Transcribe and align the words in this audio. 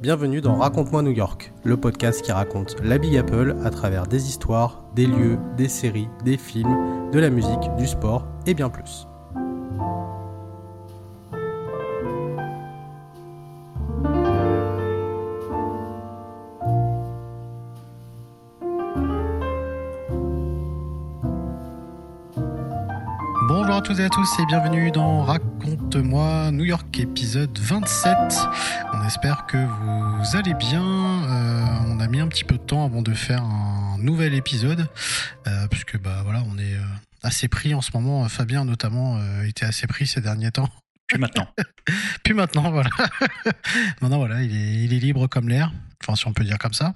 Bienvenue 0.00 0.40
dans 0.40 0.54
Raconte-moi 0.54 1.02
New 1.02 1.10
York, 1.10 1.52
le 1.64 1.76
podcast 1.76 2.22
qui 2.22 2.30
raconte 2.30 2.76
la 2.84 2.98
Big 2.98 3.16
Apple 3.16 3.56
à 3.64 3.70
travers 3.70 4.06
des 4.06 4.28
histoires, 4.28 4.84
des 4.94 5.06
lieux, 5.06 5.40
des 5.56 5.66
séries, 5.66 6.08
des 6.24 6.36
films, 6.36 7.10
de 7.10 7.18
la 7.18 7.30
musique, 7.30 7.58
du 7.76 7.84
sport 7.84 8.24
et 8.46 8.54
bien 8.54 8.70
plus. 8.70 9.08
Bonjour 23.48 23.74
à 23.74 23.82
toutes 23.82 23.98
et 23.98 24.04
à 24.04 24.08
tous 24.08 24.38
et 24.38 24.46
bienvenue 24.46 24.92
dans 24.92 25.24
Raconte-moi 25.88 26.50
New 26.50 26.66
York 26.66 27.00
épisode 27.00 27.58
27. 27.58 28.14
On 28.92 29.06
espère 29.06 29.46
que 29.46 29.56
vous 29.56 30.36
allez 30.36 30.52
bien. 30.52 30.84
Euh, 30.84 31.64
on 31.86 31.98
a 31.98 32.06
mis 32.08 32.20
un 32.20 32.28
petit 32.28 32.44
peu 32.44 32.56
de 32.56 32.62
temps 32.62 32.84
avant 32.84 33.00
de 33.00 33.14
faire 33.14 33.42
un 33.42 33.96
nouvel 33.96 34.34
épisode 34.34 34.86
euh, 35.46 35.66
puisque 35.68 35.98
bah 35.98 36.20
voilà 36.24 36.42
on 36.46 36.58
est 36.58 36.74
euh, 36.74 36.82
assez 37.22 37.48
pris 37.48 37.72
en 37.72 37.80
ce 37.80 37.92
moment. 37.94 38.28
Fabien 38.28 38.66
notamment 38.66 39.16
euh, 39.16 39.44
était 39.44 39.64
assez 39.64 39.86
pris 39.86 40.06
ces 40.06 40.20
derniers 40.20 40.50
temps. 40.50 40.68
Puis 41.06 41.16
maintenant. 41.18 41.48
Puis 42.22 42.34
maintenant 42.34 42.70
voilà. 42.70 42.90
maintenant 44.02 44.18
voilà 44.18 44.42
il 44.42 44.54
est, 44.54 44.84
il 44.84 44.92
est 44.92 45.00
libre 45.00 45.26
comme 45.26 45.48
l'air. 45.48 45.72
Si 46.16 46.26
on 46.26 46.32
peut 46.32 46.44
dire 46.44 46.58
comme 46.58 46.72
ça. 46.72 46.94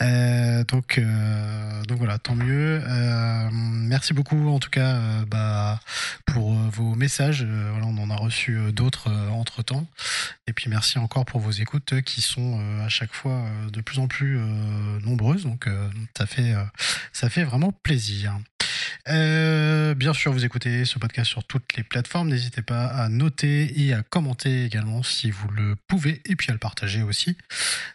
Euh, 0.00 0.64
donc, 0.64 0.98
euh, 0.98 1.82
donc 1.84 1.98
voilà, 1.98 2.18
tant 2.18 2.34
mieux. 2.34 2.82
Euh, 2.86 3.48
merci 3.52 4.14
beaucoup 4.14 4.48
en 4.48 4.58
tout 4.58 4.70
cas 4.70 4.98
bah, 5.26 5.80
pour 6.26 6.52
vos 6.52 6.94
messages. 6.94 7.46
On 7.82 7.98
en 7.98 8.10
a 8.10 8.16
reçu 8.16 8.72
d'autres 8.72 9.10
entre 9.30 9.62
temps. 9.62 9.86
Et 10.46 10.52
puis 10.52 10.68
merci 10.68 10.98
encore 10.98 11.24
pour 11.24 11.40
vos 11.40 11.50
écoutes 11.50 12.00
qui 12.02 12.20
sont 12.20 12.60
à 12.84 12.88
chaque 12.88 13.12
fois 13.12 13.44
de 13.72 13.80
plus 13.80 13.98
en 13.98 14.08
plus 14.08 14.38
nombreuses. 15.04 15.44
Donc 15.44 15.68
ça 16.16 16.26
fait 16.26 16.54
ça 17.12 17.28
fait 17.28 17.44
vraiment 17.44 17.72
plaisir. 17.82 18.38
Euh, 19.08 19.94
bien 19.94 20.12
sûr, 20.12 20.32
vous 20.32 20.44
écoutez 20.44 20.84
ce 20.84 20.98
podcast 20.98 21.28
sur 21.28 21.44
toutes 21.44 21.76
les 21.76 21.82
plateformes. 21.82 22.28
N'hésitez 22.28 22.62
pas 22.62 22.86
à 22.86 23.08
noter 23.08 23.80
et 23.80 23.92
à 23.92 24.02
commenter 24.02 24.64
également 24.64 25.02
si 25.02 25.30
vous 25.30 25.48
le 25.48 25.76
pouvez, 25.88 26.22
et 26.26 26.36
puis 26.36 26.50
à 26.50 26.52
le 26.52 26.58
partager 26.58 27.02
aussi 27.02 27.36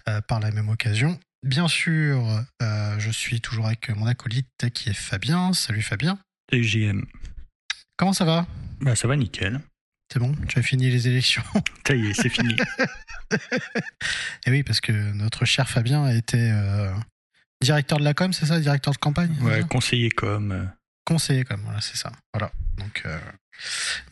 euh, 0.07 0.21
par 0.21 0.39
la 0.39 0.51
même 0.51 0.69
occasion. 0.69 1.19
Bien 1.43 1.67
sûr, 1.67 2.43
euh, 2.61 2.99
je 2.99 3.11
suis 3.11 3.41
toujours 3.41 3.67
avec 3.67 3.89
mon 3.89 4.07
acolyte 4.07 4.69
qui 4.73 4.89
est 4.89 4.93
Fabien. 4.93 5.53
Salut 5.53 5.81
Fabien. 5.81 6.17
TGM. 6.51 7.05
Comment 7.97 8.13
ça 8.13 8.25
va? 8.25 8.45
Bah 8.81 8.95
ça 8.95 9.07
va 9.07 9.15
nickel. 9.15 9.61
C'est 10.11 10.19
bon 10.19 10.33
Tu 10.47 10.59
as 10.59 10.63
fini 10.63 10.89
les 10.89 11.07
élections 11.07 11.43
Ça 11.87 11.95
y 11.95 12.07
est, 12.07 12.13
c'est 12.13 12.29
fini. 12.29 12.55
Et 14.45 14.51
oui, 14.51 14.63
parce 14.63 14.79
que 14.79 14.91
notre 15.13 15.45
cher 15.45 15.69
Fabien 15.69 16.07
était 16.09 16.51
euh, 16.51 16.93
directeur 17.61 17.99
de 17.99 18.03
la 18.03 18.13
com, 18.13 18.33
c'est 18.33 18.45
ça 18.45 18.59
Directeur 18.59 18.93
de 18.93 18.99
campagne 18.99 19.35
Ouais, 19.41 19.63
conseiller 19.69 20.09
com. 20.09 20.69
Conseiller 21.05 21.43
com, 21.43 21.59
voilà, 21.63 21.81
c'est 21.81 21.97
ça. 21.97 22.11
Voilà. 22.33 22.51
Donc, 22.77 23.03
euh, 23.05 23.17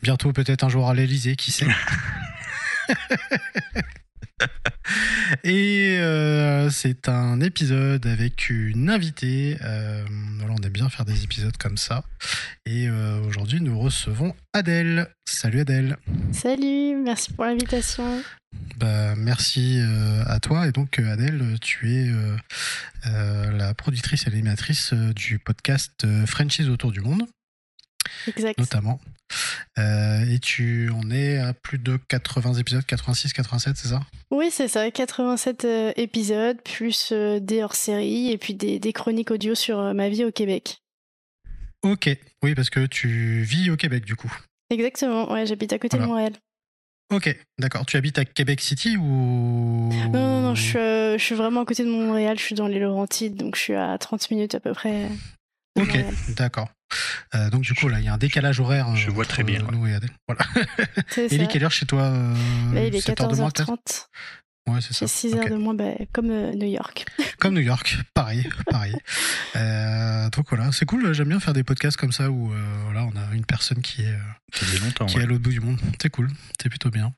bientôt 0.02 0.32
peut-être 0.32 0.64
un 0.64 0.68
jour 0.68 0.88
à 0.88 0.94
l'Elysée, 0.94 1.36
qui 1.36 1.52
sait 1.52 1.66
Et 5.44 5.96
euh, 5.98 6.70
c'est 6.70 7.08
un 7.08 7.40
épisode 7.40 8.06
avec 8.06 8.50
une 8.50 8.90
invitée. 8.90 9.56
Euh, 9.62 10.04
voilà, 10.38 10.54
on 10.58 10.62
aime 10.62 10.72
bien 10.72 10.88
faire 10.88 11.04
des 11.04 11.24
épisodes 11.24 11.56
comme 11.56 11.76
ça. 11.76 12.04
Et 12.64 12.88
euh, 12.88 13.20
aujourd'hui, 13.22 13.60
nous 13.60 13.78
recevons 13.78 14.34
Adèle. 14.52 15.08
Salut 15.28 15.60
Adèle. 15.60 15.96
Salut, 16.32 16.96
merci 16.96 17.32
pour 17.32 17.44
l'invitation. 17.44 18.22
Bah, 18.78 19.14
merci 19.16 19.78
euh, 19.80 20.22
à 20.26 20.38
toi. 20.40 20.66
Et 20.66 20.72
donc, 20.72 20.98
euh, 20.98 21.12
Adèle, 21.12 21.58
tu 21.60 21.92
es 21.94 22.08
euh, 22.08 22.36
euh, 23.06 23.50
la 23.52 23.74
productrice 23.74 24.26
et 24.26 24.30
l'animatrice 24.30 24.92
du 24.92 25.38
podcast 25.38 26.06
Franchise 26.26 26.68
autour 26.68 26.92
du 26.92 27.00
monde, 27.00 27.22
Exact. 28.26 28.58
notamment. 28.58 29.00
Et 29.78 30.38
tu 30.40 30.90
en 30.90 31.10
es 31.10 31.38
à 31.38 31.52
plus 31.52 31.78
de 31.78 31.96
80 32.08 32.54
épisodes, 32.54 32.84
86, 32.86 33.32
87, 33.32 33.76
c'est 33.76 33.88
ça? 33.88 34.00
Oui, 34.30 34.50
c'est 34.52 34.68
ça, 34.68 34.90
87 34.90 35.64
euh, 35.64 35.92
épisodes, 35.96 36.58
plus 36.62 37.12
des 37.12 37.62
hors-séries 37.62 38.30
et 38.30 38.38
puis 38.38 38.54
des, 38.54 38.78
des 38.78 38.92
chroniques 38.92 39.30
audio 39.32 39.54
sur 39.54 39.94
ma 39.94 40.08
vie 40.08 40.24
au 40.24 40.30
Québec. 40.30 40.78
Ok, 41.82 42.08
oui, 42.42 42.54
parce 42.54 42.70
que 42.70 42.86
tu 42.86 43.42
vis 43.42 43.70
au 43.70 43.76
Québec, 43.76 44.04
du 44.04 44.16
coup. 44.16 44.32
Exactement, 44.70 45.30
ouais, 45.32 45.46
j'habite 45.46 45.72
à 45.72 45.78
côté 45.78 45.96
Voilà. 45.96 46.06
de 46.06 46.10
Montréal. 46.10 46.32
Ok, 47.12 47.36
d'accord. 47.58 47.86
Tu 47.86 47.96
habites 47.96 48.18
à 48.18 48.24
Québec 48.24 48.60
City 48.60 48.96
ou 48.96 49.02
Non, 49.92 50.10
non, 50.10 50.40
non, 50.40 50.54
je 50.54 50.62
suis, 50.62 50.78
euh, 50.78 51.18
je 51.18 51.22
suis 51.22 51.34
vraiment 51.36 51.62
à 51.62 51.64
côté 51.64 51.84
de 51.84 51.88
Montréal, 51.88 52.36
je 52.38 52.42
suis 52.42 52.54
dans 52.54 52.66
les 52.66 52.80
Laurentides, 52.80 53.36
donc 53.36 53.54
je 53.56 53.60
suis 53.60 53.74
à 53.74 53.96
30 53.96 54.30
minutes 54.30 54.54
à 54.56 54.60
peu 54.60 54.72
près. 54.72 55.08
Ok, 55.78 55.96
d'accord. 56.36 56.68
Euh, 57.34 57.50
donc 57.50 57.62
du 57.62 57.74
coup 57.74 57.88
là, 57.88 57.98
il 57.98 58.04
y 58.04 58.08
a 58.08 58.14
un 58.14 58.18
décalage 58.18 58.60
horaire. 58.60 58.94
Je 58.96 59.10
vois 59.10 59.24
entre 59.24 59.34
très 59.34 59.42
bien, 59.44 59.60
ouais. 59.60 59.72
Nous 59.72 59.86
et 59.86 59.94
Adèle. 59.94 60.10
Voilà. 60.26 60.44
Il 61.16 61.40
est 61.40 61.46
quelle 61.50 61.64
heure 61.64 61.72
chez 61.72 61.86
toi 61.86 62.02
euh, 62.02 62.34
Là, 62.74 62.86
il 62.86 62.94
est 62.94 63.00
7 63.00 63.20
heures 63.20 63.28
de 63.28 63.36
moins, 63.36 63.50
peut-être? 63.50 63.72
14h30. 63.72 64.06
Ouais, 64.68 64.80
c'est 64.80 64.92
ça. 64.92 65.00
J'ai 65.00 65.06
6 65.06 65.34
Ok. 65.34 65.38
heures 65.38 65.50
de 65.50 65.56
moins, 65.56 65.74
bah, 65.74 65.92
comme 66.12 66.30
euh, 66.30 66.52
New 66.52 66.66
York. 66.66 67.06
Comme 67.38 67.54
New 67.54 67.60
York, 67.60 67.98
pareil, 68.14 68.48
pareil. 68.70 68.94
Euh, 69.56 70.28
donc 70.30 70.46
voilà, 70.50 70.70
c'est 70.70 70.84
cool. 70.84 71.14
J'aime 71.14 71.28
bien 71.28 71.40
faire 71.40 71.54
des 71.54 71.62
podcasts 71.62 71.96
comme 71.96 72.12
ça 72.12 72.30
où 72.30 72.52
euh, 72.52 72.56
voilà, 72.84 73.04
on 73.06 73.16
a 73.16 73.34
une 73.34 73.46
personne 73.46 73.80
qui 73.80 74.02
est, 74.02 74.18
qui 74.52 74.64
est 75.18 75.22
à 75.22 75.24
l'autre 75.26 75.42
bout 75.42 75.50
du 75.50 75.60
monde. 75.60 75.78
C'est 76.02 76.10
cool, 76.10 76.28
c'est 76.60 76.68
plutôt 76.68 76.90
bien. 76.90 77.14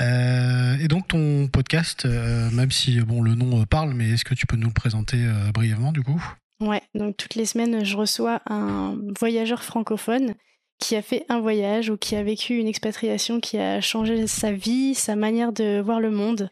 Euh, 0.00 0.76
et 0.78 0.86
donc 0.86 1.08
ton 1.08 1.48
podcast, 1.48 2.04
euh, 2.04 2.50
même 2.50 2.70
si 2.70 3.00
bon 3.00 3.20
le 3.20 3.34
nom 3.34 3.64
parle, 3.64 3.94
mais 3.94 4.10
est-ce 4.10 4.24
que 4.24 4.34
tu 4.34 4.46
peux 4.46 4.54
nous 4.56 4.68
le 4.68 4.72
présenter 4.72 5.24
euh, 5.24 5.50
brièvement 5.52 5.90
du 5.90 6.02
coup? 6.02 6.22
Ouais, 6.60 6.82
donc 6.94 7.16
toutes 7.16 7.34
les 7.34 7.46
semaines, 7.46 7.84
je 7.84 7.96
reçois 7.96 8.40
un 8.48 8.96
voyageur 9.18 9.64
francophone 9.64 10.34
qui 10.78 10.94
a 10.94 11.02
fait 11.02 11.24
un 11.28 11.40
voyage 11.40 11.90
ou 11.90 11.96
qui 11.96 12.14
a 12.14 12.22
vécu 12.22 12.58
une 12.58 12.68
expatriation 12.68 13.40
qui 13.40 13.58
a 13.58 13.80
changé 13.80 14.28
sa 14.28 14.52
vie, 14.52 14.94
sa 14.94 15.16
manière 15.16 15.52
de 15.52 15.80
voir 15.80 15.98
le 15.98 16.10
monde. 16.12 16.50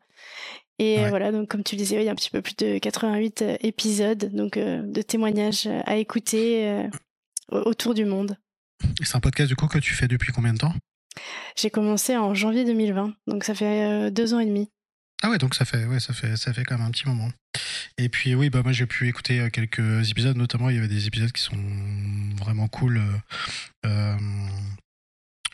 Et 0.82 0.96
Ouais. 0.98 1.08
voilà, 1.10 1.30
donc 1.30 1.48
comme 1.48 1.62
tu 1.62 1.74
le 1.76 1.80
disais, 1.80 1.96
il 1.96 2.04
y 2.04 2.08
a 2.08 2.12
un 2.12 2.14
petit 2.14 2.30
peu 2.30 2.40
plus 2.40 2.56
de 2.56 2.78
88 2.78 3.42
euh, 3.42 3.56
épisodes 3.60 4.34
donc 4.34 4.56
euh, 4.56 4.80
de 4.82 5.02
témoignages 5.02 5.66
à 5.84 5.96
écouter 5.96 6.66
euh, 6.68 6.88
autour 7.50 7.92
du 7.92 8.04
monde. 8.06 8.36
Et 9.00 9.04
C'est 9.04 9.16
un 9.16 9.20
podcast 9.20 9.48
du 9.48 9.56
coup 9.56 9.66
que 9.66 9.78
tu 9.78 9.92
fais 9.94 10.08
depuis 10.08 10.32
combien 10.32 10.54
de 10.54 10.58
temps? 10.58 10.74
J'ai 11.56 11.68
commencé 11.70 12.16
en 12.16 12.34
janvier 12.34 12.64
2020, 12.64 13.12
donc 13.26 13.44
ça 13.44 13.54
fait 13.54 13.84
euh, 14.06 14.10
deux 14.10 14.32
ans 14.32 14.38
et 14.38 14.46
demi. 14.46 14.70
Ah 15.22 15.28
ouais, 15.28 15.36
donc 15.36 15.54
ça 15.54 15.66
fait, 15.66 15.84
ouais, 15.84 16.00
ça 16.00 16.14
fait, 16.14 16.34
ça 16.38 16.54
fait 16.54 16.64
quand 16.64 16.78
même 16.78 16.86
un 16.86 16.90
petit 16.90 17.06
moment. 17.06 17.28
Et 17.98 18.08
puis 18.08 18.34
oui, 18.34 18.48
bah 18.48 18.62
moi 18.62 18.72
j'ai 18.72 18.86
pu 18.86 19.06
écouter 19.06 19.38
euh, 19.40 19.50
quelques 19.50 20.10
épisodes, 20.10 20.36
notamment 20.38 20.70
il 20.70 20.76
y 20.76 20.78
avait 20.78 20.88
des 20.88 21.06
épisodes 21.06 21.30
qui 21.32 21.42
sont 21.42 21.58
vraiment 22.38 22.68
cool. 22.68 22.96
euh, 22.96 23.86
euh, 23.86 24.16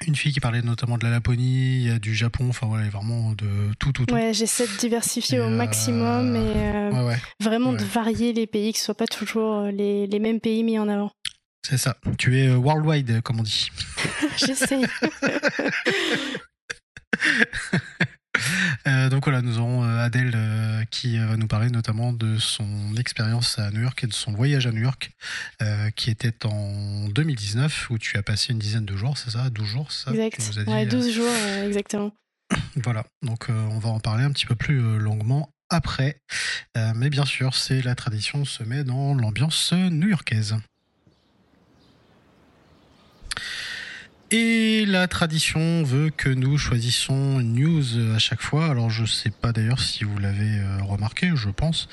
une 0.06 0.14
fille 0.16 0.32
qui 0.32 0.40
parlait 0.40 0.62
notamment 0.62 0.98
de 0.98 1.04
la 1.04 1.10
Laponie, 1.10 1.76
il 1.78 1.86
y 1.86 1.90
a 1.90 1.98
du 1.98 2.14
Japon, 2.14 2.46
enfin 2.48 2.66
voilà, 2.66 2.88
vraiment 2.88 3.32
de 3.32 3.46
tout, 3.78 3.92
tout, 3.92 4.04
tout. 4.06 4.14
Ouais, 4.14 4.34
j'essaie 4.34 4.66
de 4.66 4.76
diversifier 4.78 5.38
Et, 5.38 5.40
au 5.40 5.44
euh, 5.44 5.48
maximum 5.48 6.36
et 6.36 6.52
euh, 6.56 6.90
Ouais, 6.90 7.04
ouais, 7.04 7.16
vraiment 7.40 7.72
de 7.72 7.82
varier 7.84 8.32
les 8.32 8.46
pays, 8.46 8.72
que 8.72 8.78
ce 8.78 8.84
soit 8.84 8.96
pas 8.96 9.06
toujours 9.06 9.54
euh, 9.60 9.70
les, 9.70 10.06
les 10.06 10.18
mêmes 10.18 10.40
pays 10.40 10.62
mis 10.64 10.78
en 10.78 10.88
avant. 10.88 11.10
c'est 11.66 11.78
ça. 11.78 11.96
Tu 12.18 12.38
es 12.38 12.54
worldwide, 12.54 13.22
comme 13.22 13.40
on 13.40 13.42
dit. 13.42 13.68
J'essaye. 14.36 14.84
Euh, 18.87 19.09
donc 19.09 19.25
voilà, 19.25 19.43
nous 19.43 19.59
aurons 19.59 19.84
euh, 19.84 20.05
Adèle 20.05 20.33
euh, 20.34 20.84
qui 20.91 21.19
va 21.19 21.37
nous 21.37 21.47
parler 21.47 21.71
notamment 21.71 22.12
de 22.12 22.39
son 22.39 22.94
expérience 22.97 23.59
à 23.59 23.71
New 23.71 23.83
York 23.83 24.03
et 24.05 24.06
de 24.06 24.12
son 24.12 24.33
voyage 24.33 24.67
à 24.67 24.72
New 24.72 24.83
York 24.83 25.11
euh, 25.62 25.91
qui 25.91 26.11
était 26.11 26.47
en 26.47 27.09
2019 27.09 27.91
où 27.91 27.99
tu 27.99 28.17
as 28.17 28.22
passé 28.22 28.53
une 28.53 28.59
dizaine 28.59 28.84
de 28.84 28.97
jours, 28.97 29.19
c'est 29.19 29.31
ça? 29.31 29.50
12 29.50 29.67
jours, 29.67 29.93
ça 29.93 30.12
Exact. 30.12 30.39
Nous 30.56 30.65
dit, 30.65 30.71
Ouais, 30.71 30.87
euh, 30.87 30.91
12 30.91 31.12
jours, 31.12 31.33
exactement. 31.65 32.12
Voilà, 32.76 33.05
donc 33.23 33.47
on 33.49 33.79
va 33.79 33.88
en 33.88 34.00
parler 34.00 34.25
un 34.25 34.31
petit 34.31 34.47
peu 34.47 34.55
plus 34.55 34.99
longuement 34.99 35.50
après. 35.70 36.20
Mais 36.94 37.09
bien 37.09 37.25
sûr, 37.25 37.55
c'est 37.55 37.82
la 37.82 37.94
tradition, 37.94 38.41
on 38.41 38.44
se 38.44 38.62
met 38.62 38.85
dans 38.85 39.14
l'ambiance 39.14 39.73
new-yorkaise. 39.73 40.56
Et 44.32 44.84
la 44.87 45.06
tradition 45.06 45.84
veut 45.84 46.11
que 46.11 46.28
nous 46.28 46.58
choisissions 46.58 47.38
une 47.38 47.55
news 47.55 48.14
à 48.14 48.19
chaque 48.19 48.43
fois. 48.43 48.67
Alors 48.69 48.90
je 48.90 49.05
sais 49.05 49.31
pas 49.31 49.52
d'ailleurs 49.52 49.78
si 49.78 50.02
vous 50.02 50.19
l'avez 50.19 50.58
euh, 50.58 50.82
remarqué, 50.82 51.31
je 51.37 51.49
pense 51.49 51.88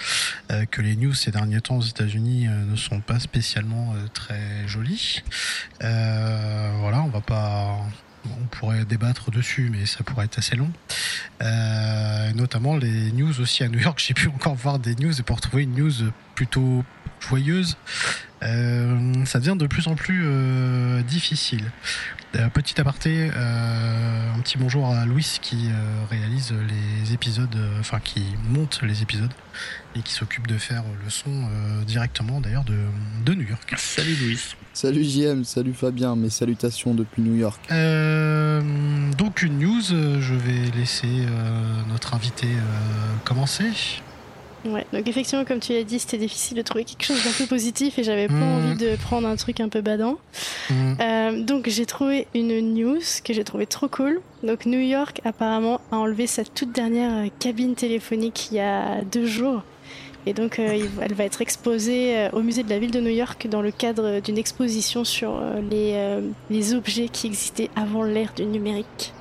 euh, 0.52 0.66
que 0.66 0.82
les 0.82 0.96
news 0.96 1.14
ces 1.14 1.30
derniers 1.30 1.62
temps 1.62 1.78
aux 1.78 1.84
États-Unis 1.84 2.48
euh, 2.48 2.66
ne 2.66 2.76
sont 2.76 3.02
pas 3.02 3.20
spécialement 3.20 3.94
euh, 3.94 4.08
très 4.14 4.68
jolies. 4.68 5.22
Euh, 5.84 6.72
voilà, 6.80 7.04
on 7.04 7.10
va 7.10 7.22
pas 7.22 7.78
on 8.26 8.46
pourrait 8.48 8.86
débattre 8.86 9.32
dessus, 9.32 9.70
mais 9.72 9.86
ça 9.86 10.04
pourrait 10.04 10.26
être 10.26 10.40
assez 10.40 10.56
long. 10.56 10.72
Euh, 11.42 12.32
notamment 12.34 12.78
les 12.78 13.12
news 13.12 13.42
aussi 13.42 13.64
à 13.64 13.68
New 13.68 13.80
York. 13.80 14.02
J'ai 14.06 14.14
pu 14.14 14.28
encore 14.30 14.56
voir 14.56 14.80
des 14.80 14.96
news 14.96 15.20
et 15.20 15.24
pour 15.24 15.42
trouver 15.42 15.64
une 15.64 15.76
news 15.76 15.92
plutôt 16.36 16.84
joyeuse, 17.20 17.78
euh, 18.44 19.26
ça 19.26 19.40
devient 19.40 19.56
de 19.58 19.68
plus 19.68 19.88
en 19.88 19.96
plus 19.96 20.24
euh, 20.26 21.02
difficile. 21.04 21.72
Petit 22.54 22.82
aparté, 22.82 23.30
euh, 23.36 24.34
un 24.36 24.40
petit 24.40 24.58
bonjour 24.58 24.88
à 24.88 25.06
Louis 25.06 25.38
qui 25.40 25.68
euh, 25.68 26.06
réalise 26.10 26.52
les 26.52 27.14
épisodes, 27.14 27.56
euh, 27.56 27.80
enfin 27.80 28.00
qui 28.00 28.24
monte 28.50 28.82
les 28.82 29.04
épisodes 29.04 29.32
et 29.96 30.02
qui 30.02 30.14
s'occupe 30.14 30.48
de 30.48 30.58
faire 30.58 30.84
le 31.04 31.10
son 31.12 31.30
euh, 31.30 31.84
directement 31.84 32.42
d'ailleurs 32.42 32.64
de, 32.64 32.78
de 33.24 33.34
New 33.36 33.48
York. 33.48 33.74
Salut 33.78 34.16
Louis. 34.16 34.56
Salut 34.74 35.04
JM, 35.04 35.44
salut 35.44 35.74
Fabien, 35.74 36.16
mes 36.16 36.32
salutations 36.32 36.96
depuis 36.96 37.22
New 37.22 37.36
York. 37.36 37.62
Euh, 37.72 38.62
donc 39.16 39.44
une 39.44 39.60
news, 39.60 39.82
je 39.84 40.34
vais 40.34 40.72
laisser 40.76 41.08
euh, 41.08 41.82
notre 41.90 42.16
invité 42.16 42.48
euh, 42.48 43.16
commencer. 43.26 43.70
Ouais, 44.66 44.86
donc 44.94 45.08
effectivement, 45.10 45.44
comme 45.44 45.60
tu 45.60 45.74
l'as 45.74 45.84
dit, 45.84 46.00
c'était 46.00 46.18
difficile 46.18 46.56
de 46.58 46.62
trouver 46.62 46.86
quelque 46.86 47.04
chose 47.04 47.22
d'un 47.24 47.32
peu 47.38 47.46
positif 47.46 48.00
et 48.00 48.04
j'avais 48.04 48.28
pas 48.28 48.34
Mhm. 48.34 48.66
envie 48.72 48.78
de 48.78 48.96
prendre 48.96 49.28
un 49.28 49.36
truc 49.36 49.60
un 49.60 49.68
peu 49.68 49.82
badant. 49.82 50.18
Mm. 50.70 50.94
Euh, 51.02 51.44
donc 51.44 51.68
j'ai 51.68 51.86
trouvé 51.86 52.28
une 52.34 52.74
news 52.74 53.00
que 53.26 53.34
j'ai 53.34 53.44
trouvé 53.44 53.66
trop 53.66 53.90
cool. 53.90 54.22
Donc 54.42 54.66
New 54.66 54.80
York 54.80 55.20
apparemment 55.26 55.82
a 55.92 55.98
enlevé 55.98 56.28
sa 56.28 56.46
toute 56.46 56.72
dernière 56.72 57.26
euh, 57.26 57.28
cabine 57.40 57.76
téléphonique 57.76 58.50
il 58.52 58.56
y 58.56 58.60
a 58.62 59.02
deux 59.02 59.26
jours. 59.26 59.64
Et 60.26 60.34
donc 60.34 60.60
euh, 60.60 60.88
elle 61.02 61.14
va 61.14 61.26
être 61.26 61.42
exposée 61.42 62.30
au 62.32 62.42
musée 62.42 62.64
de 62.64 62.70
la 62.70 62.80
ville 62.80 62.92
de 62.92 63.02
New 63.02 63.10
York 63.12 63.48
dans 63.50 63.62
le 63.62 63.72
cadre 63.72 64.22
d'une 64.22 64.38
exposition 64.38 65.04
sur 65.04 65.42
les, 65.70 65.92
euh, 65.96 66.22
les 66.50 66.74
objets 66.74 67.10
qui 67.10 67.28
existaient 67.28 67.70
avant 67.76 68.04
l'ère 68.04 68.32
du 68.34 68.46
numérique. 68.46 69.12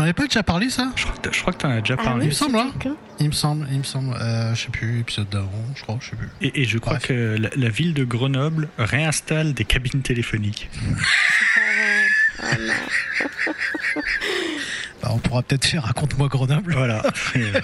J'en 0.00 0.06
ai 0.06 0.14
pas 0.14 0.24
déjà 0.24 0.42
parlé 0.42 0.70
ça 0.70 0.90
Je 0.96 1.04
crois 1.04 1.16
que 1.18 1.30
je 1.30 1.40
crois 1.42 1.52
que 1.52 1.58
t'en 1.58 1.68
as 1.70 1.80
déjà 1.82 1.96
Ah 1.98 2.02
parlé. 2.04 2.24
il 2.24 2.28
me 2.28 2.32
semble, 2.34 2.56
hein. 2.56 2.70
Il 3.18 3.26
me 3.26 3.32
semble, 3.32 3.68
il 3.70 3.78
me 3.80 3.82
semble. 3.84 4.14
Euh, 4.18 4.54
je 4.54 4.62
sais 4.62 4.70
plus, 4.70 5.00
épisode 5.00 5.28
d'avant, 5.28 5.50
je 5.76 5.82
crois, 5.82 5.98
je 6.00 6.08
sais 6.08 6.16
plus. 6.16 6.28
Et, 6.40 6.62
et 6.62 6.64
je 6.64 6.78
crois 6.78 6.94
Bref. 6.94 7.08
que 7.08 7.36
la, 7.38 7.50
la 7.54 7.68
ville 7.68 7.92
de 7.92 8.04
Grenoble 8.04 8.70
réinstalle 8.78 9.52
des 9.52 9.66
cabines 9.66 10.00
téléphoniques. 10.00 10.70
Ah 12.42 12.46
non. 12.58 12.72
Bah, 15.02 15.08
on 15.12 15.18
pourra 15.18 15.42
peut-être 15.42 15.64
faire 15.64 15.84
Raconte-moi 15.84 16.28
Grenoble. 16.28 16.74
Voilà. 16.74 17.02
Euh, 17.36 17.60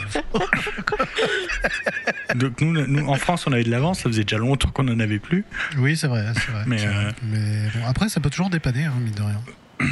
Donc 2.34 2.60
nous, 2.62 2.86
nous, 2.86 3.06
en 3.08 3.16
France, 3.16 3.46
on 3.46 3.52
avait 3.52 3.62
de 3.64 3.70
l'avance. 3.70 3.98
Ça 4.00 4.08
faisait 4.08 4.22
déjà 4.24 4.38
longtemps 4.38 4.70
qu'on 4.70 4.84
n'en 4.84 4.98
avait 5.00 5.18
plus. 5.18 5.44
Oui, 5.76 5.96
c'est 5.98 6.06
vrai, 6.06 6.24
c'est 6.34 6.50
vrai. 6.50 6.62
Mais, 6.66 6.78
c'est 6.78 6.86
vrai. 6.86 7.04
euh, 7.04 7.10
Mais 7.24 7.68
bon, 7.74 7.86
après, 7.86 8.08
ça 8.08 8.20
peut 8.20 8.30
toujours 8.30 8.48
dépanner, 8.48 8.84
hein, 8.84 8.94
mine 9.00 9.12
de 9.14 9.20
rien. 9.22 9.40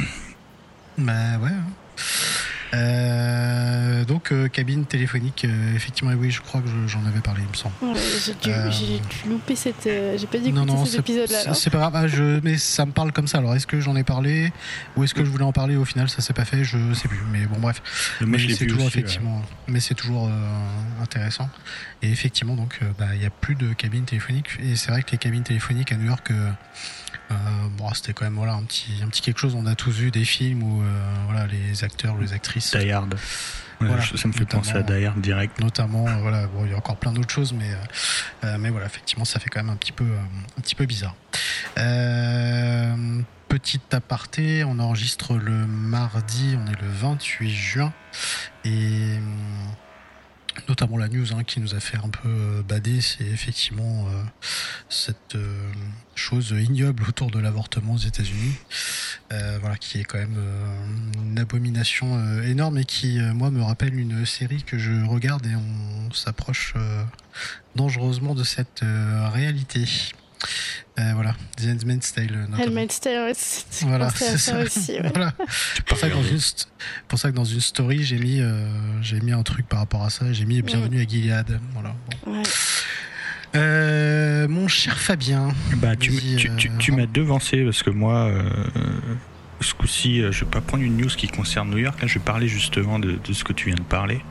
bah 0.97 1.37
ouais. 1.39 1.49
hein. 1.51 1.63
Euh, 2.73 4.03
donc, 4.05 4.31
euh, 4.31 4.47
cabine 4.49 4.85
téléphonique, 4.85 5.45
euh, 5.45 5.75
effectivement, 5.75 6.11
oui, 6.17 6.29
je 6.31 6.41
crois 6.41 6.61
que 6.61 6.67
je- 6.67 6.87
j'en 6.87 7.05
avais 7.05 7.21
parlé, 7.21 7.41
il 7.43 7.49
me 7.49 7.55
semble. 7.55 7.73
Ouais, 7.81 7.93
j'ai 8.25 8.33
dû, 8.33 8.49
Euh, 8.51 8.69
dû 8.69 9.29
louper 9.29 9.55
cette. 9.55 9.87
euh, 9.87 10.17
j'ai 10.17 10.27
pas 10.27 10.39
dû 10.39 10.51
Non, 10.51 10.63
écouter 10.63 10.77
non, 10.79 10.85
cet 10.85 10.93
c'est 10.93 10.99
épisode-là. 10.99 11.53
c'est- 11.53 11.69
pas 11.69 11.77
grave, 11.77 11.93
ah, 11.95 12.07
je, 12.07 12.39
mais 12.43 12.57
ça 12.57 12.85
me 12.85 12.91
parle 12.91 13.11
comme 13.13 13.27
ça. 13.27 13.37
Alors, 13.37 13.55
est-ce 13.55 13.67
que 13.67 13.79
j'en 13.79 13.95
ai 13.95 14.03
parlé 14.03 14.51
ou 14.97 15.03
est-ce 15.03 15.13
que 15.13 15.23
je 15.23 15.29
voulais 15.29 15.45
en 15.45 15.53
parler 15.53 15.75
au 15.77 15.85
final? 15.85 16.09
Ça 16.09 16.21
s'est 16.21 16.33
pas 16.33 16.43
fait, 16.45 16.63
je 16.63 16.93
sais 16.93 17.07
plus. 17.07 17.21
Mais 17.31 17.45
bon, 17.45 17.59
bref. 17.59 17.81
Mais 18.21 18.37
c'est 18.39 18.65
toujours 18.65 18.85
aussi, 18.85 18.97
ouais. 18.97 19.03
effectivement, 19.03 19.41
mais 19.67 19.79
c'est 19.79 19.95
toujours 19.95 20.27
euh, 20.27 21.01
intéressant. 21.01 21.49
Et 22.01 22.11
effectivement, 22.11 22.55
donc, 22.55 22.79
euh, 22.81 22.85
bah, 22.99 23.07
il 23.15 23.21
y 23.21 23.25
a 23.25 23.29
plus 23.29 23.55
de 23.55 23.73
cabines 23.73 24.05
téléphoniques. 24.05 24.49
Et 24.61 24.75
c'est 24.75 24.91
vrai 24.91 25.01
que 25.03 25.11
les 25.11 25.17
cabines 25.17 25.43
téléphoniques 25.43 25.91
à 25.91 25.95
New 25.95 26.05
York, 26.07 26.29
euh, 27.31 27.35
bon, 27.77 27.91
c'était 27.93 28.13
quand 28.13 28.25
même 28.25 28.35
voilà 28.35 28.53
un 28.53 28.63
petit, 28.63 28.91
un 29.03 29.07
petit 29.07 29.21
quelque 29.21 29.39
chose. 29.39 29.55
On 29.55 29.65
a 29.65 29.75
tous 29.75 29.91
vu 29.91 30.11
des 30.11 30.25
films 30.25 30.63
où 30.63 30.81
euh, 30.81 30.85
voilà 31.25 31.47
les 31.47 31.83
acteurs, 31.83 32.17
les 32.17 32.33
actrices, 32.33 32.75
Die 32.75 32.91
Hard. 32.91 33.15
Voilà, 33.79 34.01
ça 34.01 34.27
me 34.27 34.33
fait 34.33 34.45
penser 34.45 34.71
à. 34.71 34.83
Die 34.83 35.05
Hard 35.05 35.19
direct. 35.19 35.59
notamment, 35.59 36.07
euh, 36.07 36.15
voilà, 36.21 36.47
bon, 36.47 36.65
il 36.65 36.71
y 36.71 36.73
a 36.73 36.77
encore 36.77 36.97
plein 36.97 37.11
d'autres 37.11 37.31
choses, 37.31 37.53
mais 37.53 37.69
euh, 38.43 38.57
mais 38.59 38.69
voilà, 38.69 38.85
effectivement, 38.85 39.25
ça 39.25 39.39
fait 39.39 39.49
quand 39.49 39.61
même 39.61 39.73
un 39.73 39.75
petit 39.75 39.91
peu, 39.91 40.05
un 40.05 40.61
petit 40.61 40.75
peu 40.75 40.85
bizarre. 40.85 41.15
Petit 43.47 43.79
aparté, 43.91 44.63
on 44.63 44.79
enregistre 44.79 45.35
le 45.35 45.65
mardi, 45.65 46.57
on 46.57 46.67
est 46.69 46.81
le 46.81 46.87
28 46.87 47.49
juin, 47.49 47.93
et 48.65 49.17
hum, 49.17 49.75
notamment 50.67 50.97
la 50.97 51.07
news 51.07 51.33
hein, 51.33 51.43
qui 51.43 51.59
nous 51.59 51.75
a 51.75 51.79
fait 51.79 51.97
un 51.97 52.09
peu 52.09 52.27
euh, 52.27 52.63
bader, 52.63 53.01
c'est 53.01 53.25
effectivement 53.25 54.07
euh, 54.07 54.23
cette 54.89 55.35
euh, 55.35 55.71
chose 56.15 56.55
ignoble 56.57 57.03
autour 57.07 57.31
de 57.31 57.39
l'avortement 57.39 57.93
aux 57.93 57.97
États-Unis, 57.97 58.55
voilà, 59.59 59.75
qui 59.77 59.99
est 59.99 60.03
quand 60.03 60.17
même 60.17 60.37
une 61.25 61.37
abomination 61.37 62.41
énorme 62.43 62.77
et 62.77 62.85
qui, 62.85 63.19
moi, 63.19 63.51
me 63.51 63.61
rappelle 63.61 63.97
une 63.97 64.25
série 64.25 64.63
que 64.63 64.77
je 64.77 65.03
regarde 65.05 65.45
et 65.45 65.55
on 65.55 66.13
s'approche 66.13 66.73
dangereusement 67.75 68.33
de 68.33 68.45
cette 68.45 68.83
réalité. 69.33 69.85
Euh, 70.97 71.11
voilà, 71.13 71.35
The 71.57 71.65
Handmaid's 71.67 72.13
Tale. 72.13 72.47
Handmaid's 72.57 73.01
Tale, 73.01 73.25
ouais, 73.27 73.33
c'est- 73.35 73.65
c'est 73.69 73.85
Voilà, 73.85 74.09
c'est 74.11 74.37
ça, 74.37 74.53
ça. 74.53 74.59
aussi. 74.61 74.91
ouais. 74.93 75.11
Voilà. 75.13 75.33
Pour 75.85 75.97
ça, 75.97 76.07
que 76.09 76.13
dans 76.13 76.23
une 76.23 76.37
st- 76.37 76.67
pour 77.09 77.19
ça 77.19 77.31
que 77.31 77.35
dans 77.35 77.43
une 77.43 77.59
story, 77.59 78.03
j'ai 78.03 78.17
mis, 78.17 78.39
euh, 78.39 78.65
j'ai 79.01 79.19
mis 79.19 79.33
un 79.33 79.43
truc 79.43 79.67
par 79.67 79.79
rapport 79.79 80.03
à 80.03 80.09
ça. 80.09 80.31
J'ai 80.31 80.45
mis 80.45 80.61
Bienvenue 80.61 81.01
à 81.01 81.05
Gilead. 81.05 81.59
Voilà. 81.73 81.93
Bon. 82.25 82.37
Ouais. 82.37 82.43
Euh, 83.55 84.47
mon 84.47 84.67
cher 84.67 84.97
Fabien. 84.97 85.49
Bah, 85.77 85.95
tu, 85.95 86.11
Vas-y, 86.11 86.35
tu, 86.37 86.51
tu- 86.57 86.69
euh, 86.69 86.77
tu 86.77 86.91
m'as 86.91 87.05
devancé 87.05 87.63
parce 87.63 87.83
que 87.83 87.89
moi, 87.89 88.27
euh, 88.27 88.49
ce 89.61 89.73
coup-ci, 89.73 90.21
euh, 90.21 90.31
je 90.31 90.43
vais 90.45 90.51
pas 90.51 90.61
prendre 90.61 90.83
une 90.83 90.97
news 90.97 91.07
qui 91.09 91.27
concerne 91.27 91.69
New 91.71 91.77
York. 91.77 92.01
Là, 92.01 92.07
je 92.07 92.15
vais 92.15 92.23
parler 92.25 92.47
justement 92.47 92.99
de, 92.99 93.13
de 93.21 93.33
ce 93.33 93.43
que 93.43 93.53
tu 93.53 93.67
viens 93.67 93.75
de 93.75 93.81
parler. 93.81 94.21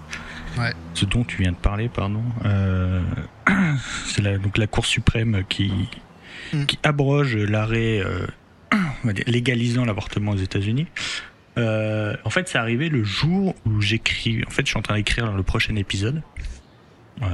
Ouais. 0.59 0.73
Ce 0.95 1.05
dont 1.05 1.25
tu 1.25 1.43
viens 1.43 1.53
de 1.53 1.57
parler, 1.57 1.89
pardon. 1.89 2.23
Euh, 2.45 3.03
c'est 4.07 4.23
la, 4.23 4.39
donc 4.39 4.57
la 4.59 4.67
Cour 4.67 4.87
suprême 4.87 5.43
qui, 5.49 5.73
Mm. 6.53 6.65
qui 6.67 6.79
abroge 6.83 7.37
l'arrêt 7.37 8.01
euh, 8.01 8.27
on 9.05 9.07
va 9.07 9.13
dire, 9.13 9.25
légalisant 9.27 9.85
l'avortement 9.85 10.33
aux 10.33 10.37
États-Unis. 10.37 10.87
Euh, 11.57 12.17
en 12.25 12.31
fait, 12.31 12.49
c'est 12.49 12.59
arrivé 12.59 12.89
le 12.89 13.05
jour 13.05 13.55
où 13.65 13.81
j'écris. 13.81 14.43
En 14.47 14.51
fait, 14.51 14.63
je 14.63 14.71
suis 14.71 14.79
en 14.79 14.83
train 14.83 14.97
d'écrire 14.97 15.33
le 15.33 15.43
prochain 15.43 15.77
épisode. 15.77 16.23
Euh, 17.23 17.27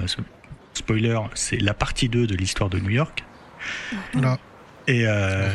spoiler, 0.75 1.19
c'est 1.35 1.57
la 1.57 1.75
partie 1.75 2.09
2 2.09 2.27
de 2.27 2.37
l'histoire 2.37 2.69
de 2.69 2.79
New 2.79 2.91
York. 2.91 3.25
Voilà. 4.13 4.39
Et 4.87 5.07
euh, 5.07 5.49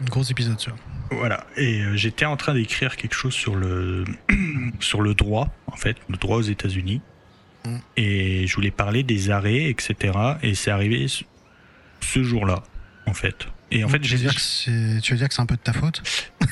Un 0.00 0.04
gros 0.06 0.22
épisode, 0.22 0.60
ça. 0.60 0.72
voilà. 1.10 1.46
Et 1.56 1.82
euh, 1.82 1.96
j'étais 1.96 2.24
en 2.24 2.36
train 2.36 2.54
d'écrire 2.54 2.96
quelque 2.96 3.14
chose 3.14 3.34
sur 3.34 3.54
le 3.54 4.04
sur 4.80 5.02
le 5.02 5.14
droit, 5.14 5.52
en 5.66 5.76
fait, 5.76 5.96
le 6.08 6.16
droit 6.16 6.38
aux 6.38 6.42
États-Unis. 6.42 7.00
Mm. 7.64 7.76
Et 7.96 8.46
je 8.46 8.54
voulais 8.54 8.70
parler 8.70 9.02
des 9.02 9.30
arrêts, 9.30 9.64
etc. 9.68 10.14
Et 10.42 10.54
c'est 10.54 10.70
arrivé 10.70 11.08
ce, 11.08 11.24
ce 12.00 12.22
jour-là, 12.22 12.62
en 13.06 13.14
fait. 13.14 13.46
Et 13.70 13.82
en 13.84 13.88
fait, 13.88 13.98
tu 14.00 14.08
j'ai 14.08 14.16
veux 14.16 14.22
dire 14.22 14.34
que 14.34 14.40
c'est, 14.40 15.00
tu 15.02 15.12
veux 15.12 15.18
dire 15.18 15.28
que 15.28 15.34
c'est 15.34 15.42
un 15.42 15.46
peu 15.46 15.56
de 15.56 15.60
ta 15.60 15.72
faute? 15.72 16.02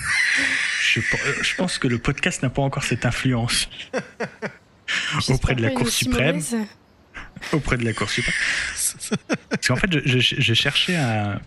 Je, 0.86 1.00
je 1.42 1.54
pense 1.56 1.78
que 1.78 1.88
le 1.88 1.98
podcast 1.98 2.42
n'a 2.44 2.50
pas 2.50 2.62
encore 2.62 2.84
cette 2.84 3.04
influence 3.04 3.68
auprès 5.28 5.56
de 5.56 5.62
la 5.62 5.70
Cour 5.70 5.88
suprême. 5.88 6.40
auprès 7.52 7.76
de 7.78 7.84
la 7.84 7.92
Cour 7.92 8.08
suprême. 8.08 8.34
Parce 9.50 9.66
qu'en 9.66 9.74
fait, 9.76 9.90
je 10.06 10.54
cherchais 10.54 10.94
un, 10.96 11.40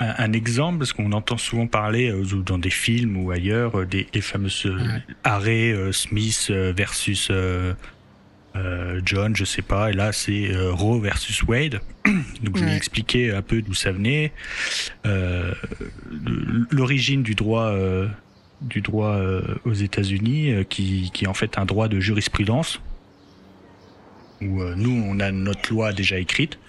un, 0.00 0.14
un 0.18 0.32
exemple, 0.32 0.78
parce 0.78 0.92
qu'on 0.92 1.12
entend 1.12 1.38
souvent 1.38 1.66
parler 1.66 2.10
euh, 2.10 2.22
dans 2.42 2.58
des 2.58 2.70
films 2.70 3.16
ou 3.16 3.30
ailleurs 3.30 3.78
euh, 3.80 3.86
des, 3.86 4.06
des 4.12 4.20
fameux 4.20 4.50
euh, 4.66 4.76
Ouais. 4.76 5.02
arrêts 5.24 5.72
euh, 5.72 5.92
Smith 5.92 6.50
versus 6.50 7.30
John, 9.04 9.34
je 9.34 9.44
sais 9.44 9.62
pas, 9.62 9.90
et 9.90 9.92
là 9.94 10.12
c'est 10.12 10.50
euh, 10.52 10.72
Roe 10.72 11.00
versus 11.00 11.42
Wade. 11.44 11.80
Donc 12.42 12.56
je 12.58 12.64
vais 12.64 12.70
Ouais. 12.70 12.76
expliquer 12.76 13.32
un 13.32 13.42
peu 13.42 13.62
d'où 13.62 13.74
ça 13.74 13.92
venait, 13.92 14.32
euh, 15.06 15.54
l'origine 16.70 17.22
du 17.22 17.34
droit. 17.34 17.66
euh, 17.66 18.08
du 18.60 18.80
droit 18.80 19.16
euh, 19.16 19.42
aux 19.64 19.72
États-Unis, 19.72 20.52
euh, 20.52 20.62
qui, 20.62 21.10
qui 21.12 21.24
est 21.24 21.28
en 21.28 21.34
fait 21.34 21.58
un 21.58 21.64
droit 21.64 21.88
de 21.88 21.98
jurisprudence, 21.98 22.80
où 24.40 24.60
euh, 24.62 24.74
nous, 24.76 25.04
on 25.08 25.18
a 25.18 25.32
notre 25.32 25.68
loi 25.72 25.92
déjà 25.92 26.20
écrite, 26.20 26.60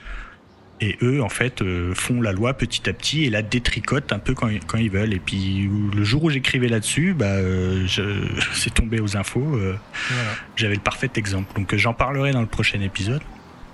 et 0.85 0.97
eux, 1.01 1.21
en 1.23 1.29
fait, 1.29 1.61
euh, 1.61 1.93
font 1.93 2.21
la 2.21 2.31
loi 2.33 2.53
petit 2.53 2.89
à 2.89 2.93
petit 2.93 3.23
et 3.25 3.29
la 3.29 3.41
détricotent 3.41 4.11
un 4.11 4.19
peu 4.19 4.33
quand, 4.33 4.49
ils- 4.49 4.59
quand 4.65 4.77
ils 4.77 4.89
veulent. 4.91 5.13
Et 5.13 5.19
puis, 5.19 5.69
le 5.95 6.03
jour 6.03 6.23
où 6.25 6.29
j'écrivais 6.29 6.67
là-dessus, 6.67 7.13
bah, 7.13 7.25
euh, 7.27 7.85
c'est 8.53 8.73
tombé 8.73 8.99
aux 8.99 9.15
infos. 9.15 9.55
euh, 9.55 9.75
Voilà. 10.09 10.29
J'avais 10.55 10.75
le 10.75 10.81
parfait 10.81 11.09
exemple. 11.15 11.53
Donc, 11.55 11.73
j'en 11.75 11.93
parlerai 11.93 12.31
dans 12.31 12.41
le 12.41 12.47
prochain 12.47 12.81
épisode 12.81 13.21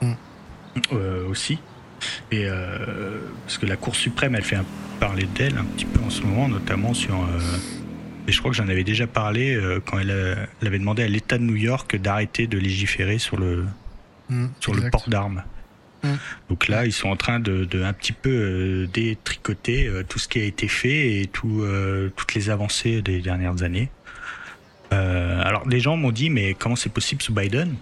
Mm. 0.01 0.13
aussi. 1.29 1.59
Et 2.31 2.45
parce 3.45 3.57
que 3.57 3.65
la 3.65 3.75
Cour 3.75 3.95
suprême, 3.95 4.35
elle 4.35 4.43
fait 4.43 4.55
un- 4.55 4.65
parler 4.99 5.27
d'elle 5.35 5.57
un 5.57 5.63
petit 5.65 5.85
peu 5.85 5.99
en 6.01 6.09
ce 6.09 6.21
moment, 6.23 6.47
notamment 6.47 6.93
sur. 6.93 7.15
et 8.27 8.31
je 8.31 8.39
crois 8.39 8.51
que 8.51 8.57
j'en 8.57 8.67
avais 8.67 8.83
déjà 8.83 9.07
parlé 9.07 9.59
quand 9.85 9.97
elle, 9.99 10.09
elle 10.61 10.67
avait 10.67 10.77
demandé 10.79 11.03
à 11.03 11.07
l'État 11.07 11.37
de 11.37 11.43
New 11.43 11.55
York 11.55 11.95
d'arrêter 11.97 12.47
de 12.47 12.57
légiférer 12.57 13.17
sur 13.17 13.37
le, 13.39 13.65
Mm, 14.29 14.47
sur 14.59 14.75
le 14.75 14.89
port 14.91 15.05
d'armes. 15.09 15.43
Mm. 16.03 16.13
Donc 16.50 16.68
là, 16.68 16.86
ils 16.86 16.94
sont 16.94 17.10
en 17.10 17.15
train 17.15 17.39
de, 17.39 17.65
de 17.65 17.84
un 17.84 17.94
petit 17.94 18.13
peu 18.13 18.29
euh, 18.29 18.88
détricoter 18.88 19.88
euh, 19.88 20.03
tout 20.08 20.20
ce 20.20 20.27
qui 20.27 20.39
a 20.39 20.44
été 20.44 20.68
fait 20.68 21.22
et 21.22 21.27
tout, 21.27 21.62
euh, 21.62 22.10
toutes 22.15 22.34
les 22.34 22.50
avancées 22.50 23.01
des 23.01 23.20
dernières 23.22 23.63
années. 23.63 23.89
Alors, 24.91 25.68
les 25.68 25.79
gens 25.79 25.96
m'ont 25.98 26.12
dit, 26.12 26.29
mais 26.32 26.56
comment 26.56 26.75
c'est 26.75 26.91
possible 26.91 27.22
sous 27.22 27.34
Biden? 27.34 27.75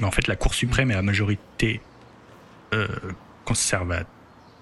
Mais 0.00 0.06
en 0.06 0.10
fait, 0.10 0.26
la 0.26 0.36
Cour 0.36 0.54
suprême 0.54 0.90
est 0.90 0.94
à 0.94 1.02
majorité 1.02 1.80
conservatrice. 3.44 4.06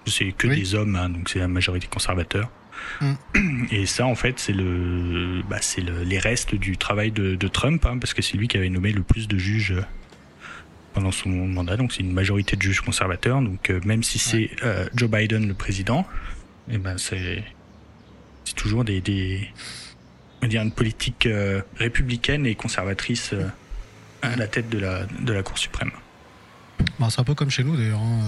C'est 0.05 0.31
que 0.31 0.47
Oui. 0.47 0.59
des 0.59 0.75
hommes, 0.75 0.95
hein, 0.95 1.09
donc 1.09 1.29
c'est 1.29 1.39
la 1.39 1.47
majorité 1.47 1.87
conservateur. 1.87 2.49
Mm. 3.01 3.13
Et 3.71 3.85
ça, 3.85 4.05
en 4.05 4.15
fait, 4.15 4.39
c'est 4.39 4.53
le, 4.53 5.41
bah, 5.49 5.59
le, 5.77 6.03
les 6.03 6.19
restes 6.19 6.55
du 6.55 6.77
travail 6.77 7.11
de, 7.11 7.35
de 7.35 7.47
Trump, 7.47 7.85
hein, 7.85 7.97
parce 7.97 8.13
que 8.13 8.21
c'est 8.21 8.37
lui 8.37 8.47
qui 8.47 8.57
avait 8.57 8.69
nommé 8.69 8.91
le 8.91 9.03
plus 9.03 9.27
de 9.27 9.37
juges 9.37 9.75
pendant 10.99 11.11
son 11.13 11.29
mandat. 11.29 11.77
Donc 11.77 11.93
c'est 11.93 12.01
une 12.01 12.11
majorité 12.11 12.57
de 12.57 12.61
juges 12.61 12.81
conservateurs. 12.81 13.41
Donc 13.41 13.69
euh, 13.69 13.79
même 13.85 14.03
si 14.03 14.19
c'est 14.19 14.49
euh, 14.63 14.85
Joe 14.93 15.09
Biden 15.09 15.47
le 15.47 15.53
président, 15.53 16.01
et 16.69 16.73
eh 16.75 16.77
ben 16.77 16.97
c'est 16.97 17.41
c'est 18.43 18.55
toujours 18.55 18.83
des, 18.83 18.99
des 18.99 19.47
on 20.41 20.45
va 20.45 20.47
dire 20.49 20.61
une 20.61 20.73
politique 20.73 21.25
euh, 21.25 21.61
républicaine 21.77 22.45
et 22.45 22.53
conservatrice 22.53 23.33
à 24.21 24.35
la 24.35 24.47
tête 24.47 24.69
de 24.69 24.77
la 24.77 25.05
de 25.05 25.31
la 25.31 25.41
Cour 25.41 25.57
suprême. 25.57 25.91
Bah, 26.99 27.07
c'est 27.09 27.21
un 27.21 27.23
peu 27.23 27.35
comme 27.35 27.49
chez 27.49 27.63
nous 27.63 27.77
d'ailleurs, 27.77 28.01
hein, 28.01 28.19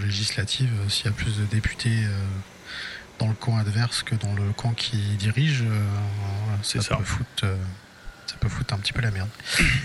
législative, 0.00 0.70
s'il 0.88 1.06
y 1.06 1.08
a 1.08 1.12
plus 1.12 1.38
de 1.38 1.44
députés 1.44 2.06
dans 3.20 3.28
le 3.28 3.34
camp 3.34 3.56
adverse 3.56 4.02
que 4.02 4.16
dans 4.16 4.34
le 4.34 4.52
camp 4.56 4.72
qui 4.72 4.96
dirige, 5.16 5.64
ça, 6.62 6.80
ça, 6.80 6.96
peut 6.96 7.04
foutre 7.04 7.46
ça 8.26 8.36
peut 8.40 8.48
foutre 8.48 8.74
un 8.74 8.78
petit 8.78 8.92
peu 8.92 9.02
la 9.02 9.10
merde. 9.10 9.28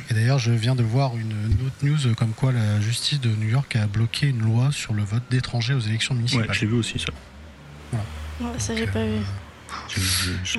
Et 0.10 0.14
d'ailleurs, 0.14 0.40
je 0.40 0.52
viens 0.52 0.76
de 0.76 0.84
voir 0.84 1.18
une, 1.18 1.34
autre 1.66 1.76
news 1.84 2.16
comme 2.16 2.32
quoi 2.34 2.52
la 2.52 2.80
justice 2.82 3.20
de 3.20 3.30
New 3.30 3.50
York 3.50 3.76
a 3.76 3.88
bloqué 3.88 4.28
une 4.28 4.42
loi 4.42 4.70
sur 4.72 4.94
le 4.94 5.04
vote 5.04 5.24
d'étrangers 5.30 5.74
aux 5.74 5.80
élections 5.80 6.16
municipales. 6.16 6.48
Ouais, 6.48 6.54
j'ai 6.54 6.66
vu 6.66 6.76
aussi 6.76 7.00
ça. 7.00 7.12
Voilà. 8.40 8.60
ça, 8.60 8.76
j'ai 8.76 8.88
pas 8.88 9.04
vu. 9.06 9.20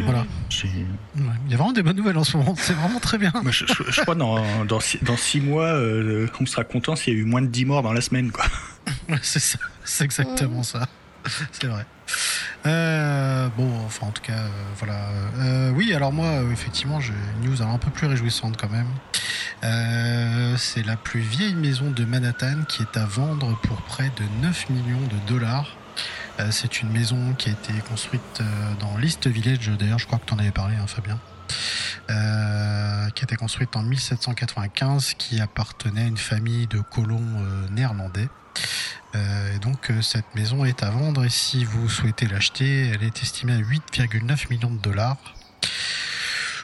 voilà. 0.04 0.26
Il 0.64 1.50
y 1.50 1.54
a 1.54 1.56
vraiment 1.56 1.72
des 1.72 1.82
bonnes 1.82 1.96
nouvelles 1.96 2.18
en 2.18 2.24
ce 2.24 2.36
moment, 2.36 2.54
c'est 2.58 2.74
vraiment 2.74 3.00
très 3.00 3.18
bien. 3.18 3.32
je, 3.50 4.00
crois 4.02 4.14
dans, 4.14 4.64
dans, 4.64 4.80
dans 5.02 5.16
six 5.16 5.40
mois, 5.40 5.66
euh, 5.66 6.28
on 6.40 6.46
sera 6.46 6.64
content 6.64 6.96
s'il 6.96 7.14
y 7.14 7.16
a 7.16 7.20
eu 7.20 7.24
moins 7.24 7.42
de 7.42 7.46
10 7.46 7.64
morts 7.64 7.82
dans 7.82 7.92
la 7.92 8.00
semaine. 8.00 8.30
quoi. 8.30 8.44
c'est 9.22 9.40
ça, 9.40 9.58
c'est 9.84 10.04
exactement 10.04 10.62
ça. 10.62 10.88
c'est 11.52 11.66
vrai. 11.66 11.86
Euh, 12.66 13.48
bon, 13.56 13.70
enfin, 13.86 14.06
en 14.06 14.10
tout 14.10 14.22
cas, 14.22 14.32
euh, 14.32 14.48
voilà. 14.76 15.08
Euh, 15.38 15.70
oui, 15.70 15.94
alors 15.94 16.12
moi, 16.12 16.42
effectivement, 16.52 17.00
j'ai 17.00 17.12
une 17.40 17.50
news 17.50 17.62
un 17.62 17.78
peu 17.78 17.90
plus 17.90 18.06
réjouissante 18.06 18.56
quand 18.56 18.70
même. 18.70 18.88
c'est 20.56 20.84
la 20.84 20.96
plus 20.96 21.20
vieille 21.20 21.54
maison 21.54 21.90
de 21.90 22.04
Manhattan 22.04 22.64
qui 22.68 22.82
est 22.82 22.96
à 22.96 23.04
vendre 23.04 23.58
pour 23.62 23.80
près 23.82 24.10
de 24.16 24.24
9 24.42 24.70
millions 24.70 25.06
de 25.06 25.32
dollars. 25.32 25.76
c'est 26.50 26.82
une 26.82 26.90
maison 26.90 27.34
qui 27.34 27.48
a 27.50 27.52
été 27.52 27.72
construite 27.88 28.42
dans 28.80 28.96
l'East 28.98 29.26
Village, 29.26 29.70
d'ailleurs, 29.78 29.98
je 29.98 30.06
crois 30.06 30.18
que 30.18 30.26
tu 30.26 30.34
en 30.34 30.38
avais 30.38 30.50
parlé, 30.50 30.76
hein, 30.76 30.86
Fabien. 30.86 31.18
qui 32.08 33.22
a 33.22 33.24
été 33.24 33.36
construite 33.36 33.76
en 33.76 33.82
1795, 33.82 35.14
qui 35.14 35.40
appartenait 35.40 36.02
à 36.02 36.06
une 36.06 36.16
famille 36.16 36.66
de 36.66 36.80
colons 36.80 37.44
néerlandais. 37.70 38.28
Euh, 39.14 39.56
et 39.56 39.58
donc 39.58 39.90
euh, 39.90 40.02
cette 40.02 40.34
maison 40.34 40.64
est 40.64 40.82
à 40.82 40.90
vendre 40.90 41.24
et 41.24 41.30
si 41.30 41.64
vous 41.64 41.88
souhaitez 41.88 42.26
l'acheter, 42.26 42.88
elle 42.88 43.02
est 43.02 43.22
estimée 43.22 43.54
à 43.54 43.58
8,9 43.58 44.50
millions 44.50 44.70
de 44.70 44.80
dollars. 44.80 45.16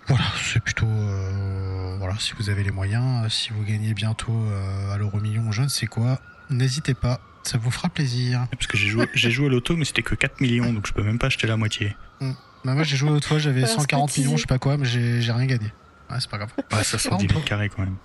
Voilà, 0.09 0.25
c'est 0.43 0.61
plutôt 0.61 0.87
euh, 0.87 1.97
voilà 1.99 2.17
si 2.19 2.35
vous 2.39 2.51
avez 2.51 2.63
les 2.63 2.71
moyens, 2.71 3.33
si 3.33 3.51
vous 3.51 3.63
gagnez 3.65 3.95
bientôt 3.95 4.47
à 4.93 4.99
l'euro 4.99 5.19
million, 5.21 5.51
je 5.53 5.63
ne 5.63 5.69
sais 5.69 5.87
quoi, 5.87 6.21
n'hésitez 6.51 6.93
pas, 6.93 7.21
ça 7.43 7.57
vous 7.57 7.71
fera 7.71 7.89
plaisir. 7.89 8.47
Parce 8.51 8.67
que 8.67 8.77
j'ai 8.77 8.89
joué, 8.89 9.09
j'ai 9.15 9.31
joué 9.31 9.47
à 9.47 9.49
l'auto, 9.49 9.77
mais 9.77 9.87
c'était 9.87 10.03
que 10.03 10.15
4 10.15 10.43
millions, 10.43 10.75
donc 10.75 10.87
je 10.87 10.93
peux 10.93 11.03
même 11.03 11.19
pas 11.19 11.29
acheter 11.29 11.47
la 11.47 11.57
moitié. 11.57 11.97
Hmm. 12.21 12.33
Bah, 12.67 12.75
moi 12.75 12.83
j'ai 12.83 12.97
joué 12.97 13.09
l'autre 13.09 13.27
fois, 13.27 13.39
j'avais 13.39 13.67
140 13.67 14.19
millions, 14.19 14.37
je 14.37 14.43
sais 14.43 14.47
pas 14.47 14.59
quoi, 14.59 14.77
mais 14.77 14.85
j'ai 14.85 15.33
rien 15.33 15.47
gagné. 15.47 15.73
Ouais, 16.11 16.17
c'est 16.21 16.31
pas 16.31 16.37
grave. 16.37 16.53
Ouais, 16.73 16.85
ça 16.85 16.99
sort 16.99 17.17
10 17.17 17.27
mètres 17.29 17.45
carrés 17.45 17.71
quand 17.71 17.83
même 17.83 17.97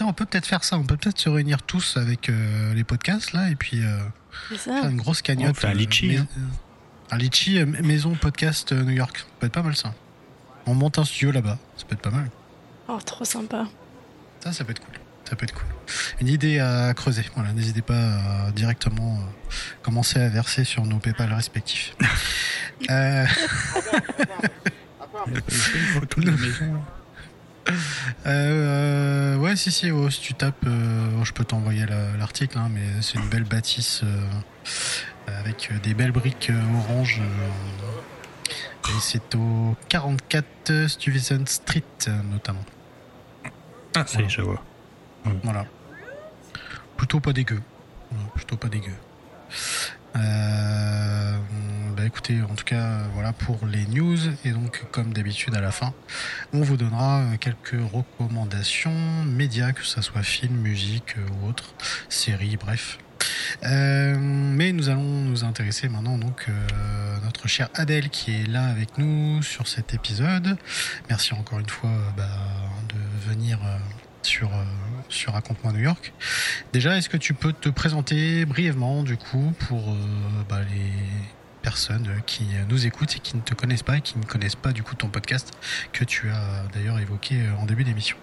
on 0.00 0.12
peut 0.12 0.26
peut-être 0.26 0.46
faire 0.46 0.64
ça. 0.64 0.78
On 0.78 0.84
peut 0.84 0.96
peut-être 0.96 1.18
se 1.18 1.28
réunir 1.28 1.62
tous 1.62 1.96
avec 1.96 2.28
euh, 2.28 2.74
les 2.74 2.84
podcasts 2.84 3.32
là 3.32 3.50
et 3.50 3.56
puis 3.56 3.82
euh, 3.82 3.98
faire 4.56 4.88
une 4.88 4.96
grosse 4.96 5.22
cagnotte. 5.22 5.64
un 5.64 5.72
litchi. 5.74 6.16
Euh, 6.16 6.20
hein. 6.20 6.26
Un 7.10 7.18
litchi 7.18 7.64
maison 7.64 8.14
podcast 8.14 8.72
New 8.72 8.90
York. 8.92 9.18
Ça 9.18 9.24
peut 9.38 9.46
être 9.46 9.52
pas 9.52 9.62
mal 9.62 9.76
ça. 9.76 9.94
On 10.66 10.74
monte 10.74 10.98
un 10.98 11.04
studio 11.04 11.30
là-bas. 11.30 11.58
Ça 11.76 11.84
peut 11.86 11.94
être 11.94 12.02
pas 12.02 12.10
mal. 12.10 12.28
Oh, 12.88 12.98
trop 13.04 13.24
sympa. 13.24 13.66
Ça, 14.42 14.52
ça 14.52 14.64
peut 14.64 14.72
être 14.72 14.84
cool. 14.84 14.94
Ça 15.28 15.36
peut 15.36 15.44
être 15.44 15.54
cool. 15.54 15.66
Une 16.20 16.28
idée 16.28 16.58
à 16.58 16.92
creuser. 16.94 17.24
Voilà, 17.34 17.52
n'hésitez 17.52 17.82
pas 17.82 18.46
à 18.46 18.50
directement 18.50 19.20
commencer 19.82 20.20
à 20.20 20.28
verser 20.28 20.64
sur 20.64 20.84
nos 20.84 20.98
PayPal 20.98 21.32
respectifs. 21.32 21.94
euh... 22.90 23.26
une 26.16 26.30
maison. 26.30 26.82
Euh, 28.26 29.36
ouais, 29.36 29.56
si, 29.56 29.70
si, 29.70 29.90
si 30.10 30.20
tu 30.20 30.34
tapes, 30.34 30.66
euh, 30.66 31.24
je 31.24 31.32
peux 31.32 31.44
t'envoyer 31.44 31.86
l'article, 32.18 32.58
hein, 32.58 32.68
mais 32.72 33.02
c'est 33.02 33.18
une 33.18 33.28
belle 33.28 33.44
bâtisse 33.44 34.02
euh, 34.04 34.26
avec 35.26 35.70
des 35.82 35.94
belles 35.94 36.12
briques 36.12 36.50
orange. 36.88 37.20
et 38.88 39.00
c'est 39.00 39.34
au 39.34 39.76
44 39.88 40.86
Stuyvesant 40.88 41.46
Street, 41.46 41.82
notamment. 42.30 42.64
Ah, 43.94 44.04
c'est, 44.06 44.28
je 44.28 44.42
vois. 44.42 44.62
Voilà. 45.42 45.64
Plutôt 46.96 47.20
pas 47.20 47.32
dégueu. 47.32 47.60
Plutôt 48.34 48.56
pas 48.56 48.68
dégueu. 48.68 48.94
Euh, 50.16 51.36
bah 51.96 52.04
écoutez, 52.04 52.40
en 52.42 52.54
tout 52.54 52.64
cas, 52.64 53.02
voilà 53.14 53.32
pour 53.32 53.66
les 53.66 53.86
news. 53.86 54.18
Et 54.44 54.50
donc, 54.50 54.84
comme 54.90 55.12
d'habitude, 55.12 55.54
à 55.54 55.60
la 55.60 55.70
fin, 55.70 55.94
on 56.52 56.62
vous 56.62 56.76
donnera 56.76 57.20
euh, 57.20 57.36
quelques 57.38 57.76
recommandations 57.92 59.24
médias, 59.24 59.72
que 59.72 59.84
ce 59.84 60.00
soit 60.00 60.22
film, 60.22 60.56
musique 60.56 61.16
euh, 61.18 61.26
ou 61.42 61.48
autre, 61.48 61.74
série, 62.08 62.56
bref. 62.56 62.98
mais 63.62 64.72
nous 64.72 64.88
allons 64.88 65.02
nous 65.02 65.44
intéresser 65.44 65.88
maintenant 65.88 66.18
donc 66.18 66.48
notre 67.24 67.48
chère 67.48 67.68
Adèle 67.74 68.10
qui 68.10 68.32
est 68.32 68.46
là 68.46 68.66
avec 68.66 68.98
nous 68.98 69.42
sur 69.42 69.66
cet 69.66 69.94
épisode. 69.94 70.56
Merci 71.08 71.32
encore 71.34 71.58
une 71.58 71.68
fois 71.68 71.90
bah, 72.16 72.28
de 72.88 73.28
venir 73.30 73.58
sur, 74.26 74.52
euh, 74.52 74.64
sur 75.08 75.32
Raconte-moi 75.32 75.72
New 75.72 75.80
York. 75.80 76.12
Déjà, 76.72 76.96
est-ce 76.96 77.08
que 77.08 77.16
tu 77.16 77.34
peux 77.34 77.52
te 77.52 77.68
présenter 77.68 78.44
brièvement, 78.44 79.02
du 79.02 79.16
coup, 79.16 79.52
pour 79.68 79.90
euh, 79.90 79.94
bah, 80.48 80.60
les 80.60 80.92
personnes 81.62 82.08
qui 82.26 82.44
nous 82.68 82.86
écoutent 82.86 83.16
et 83.16 83.18
qui 83.18 83.36
ne 83.36 83.42
te 83.42 83.54
connaissent 83.54 83.82
pas 83.82 83.96
et 83.96 84.00
qui 84.00 84.18
ne 84.18 84.24
connaissent 84.24 84.56
pas, 84.56 84.72
du 84.72 84.82
coup, 84.82 84.94
ton 84.94 85.08
podcast 85.08 85.52
que 85.92 86.04
tu 86.04 86.30
as 86.30 86.68
d'ailleurs 86.74 86.98
évoqué 86.98 87.36
euh, 87.36 87.62
en 87.62 87.66
début 87.66 87.84
d'émission? 87.84 88.16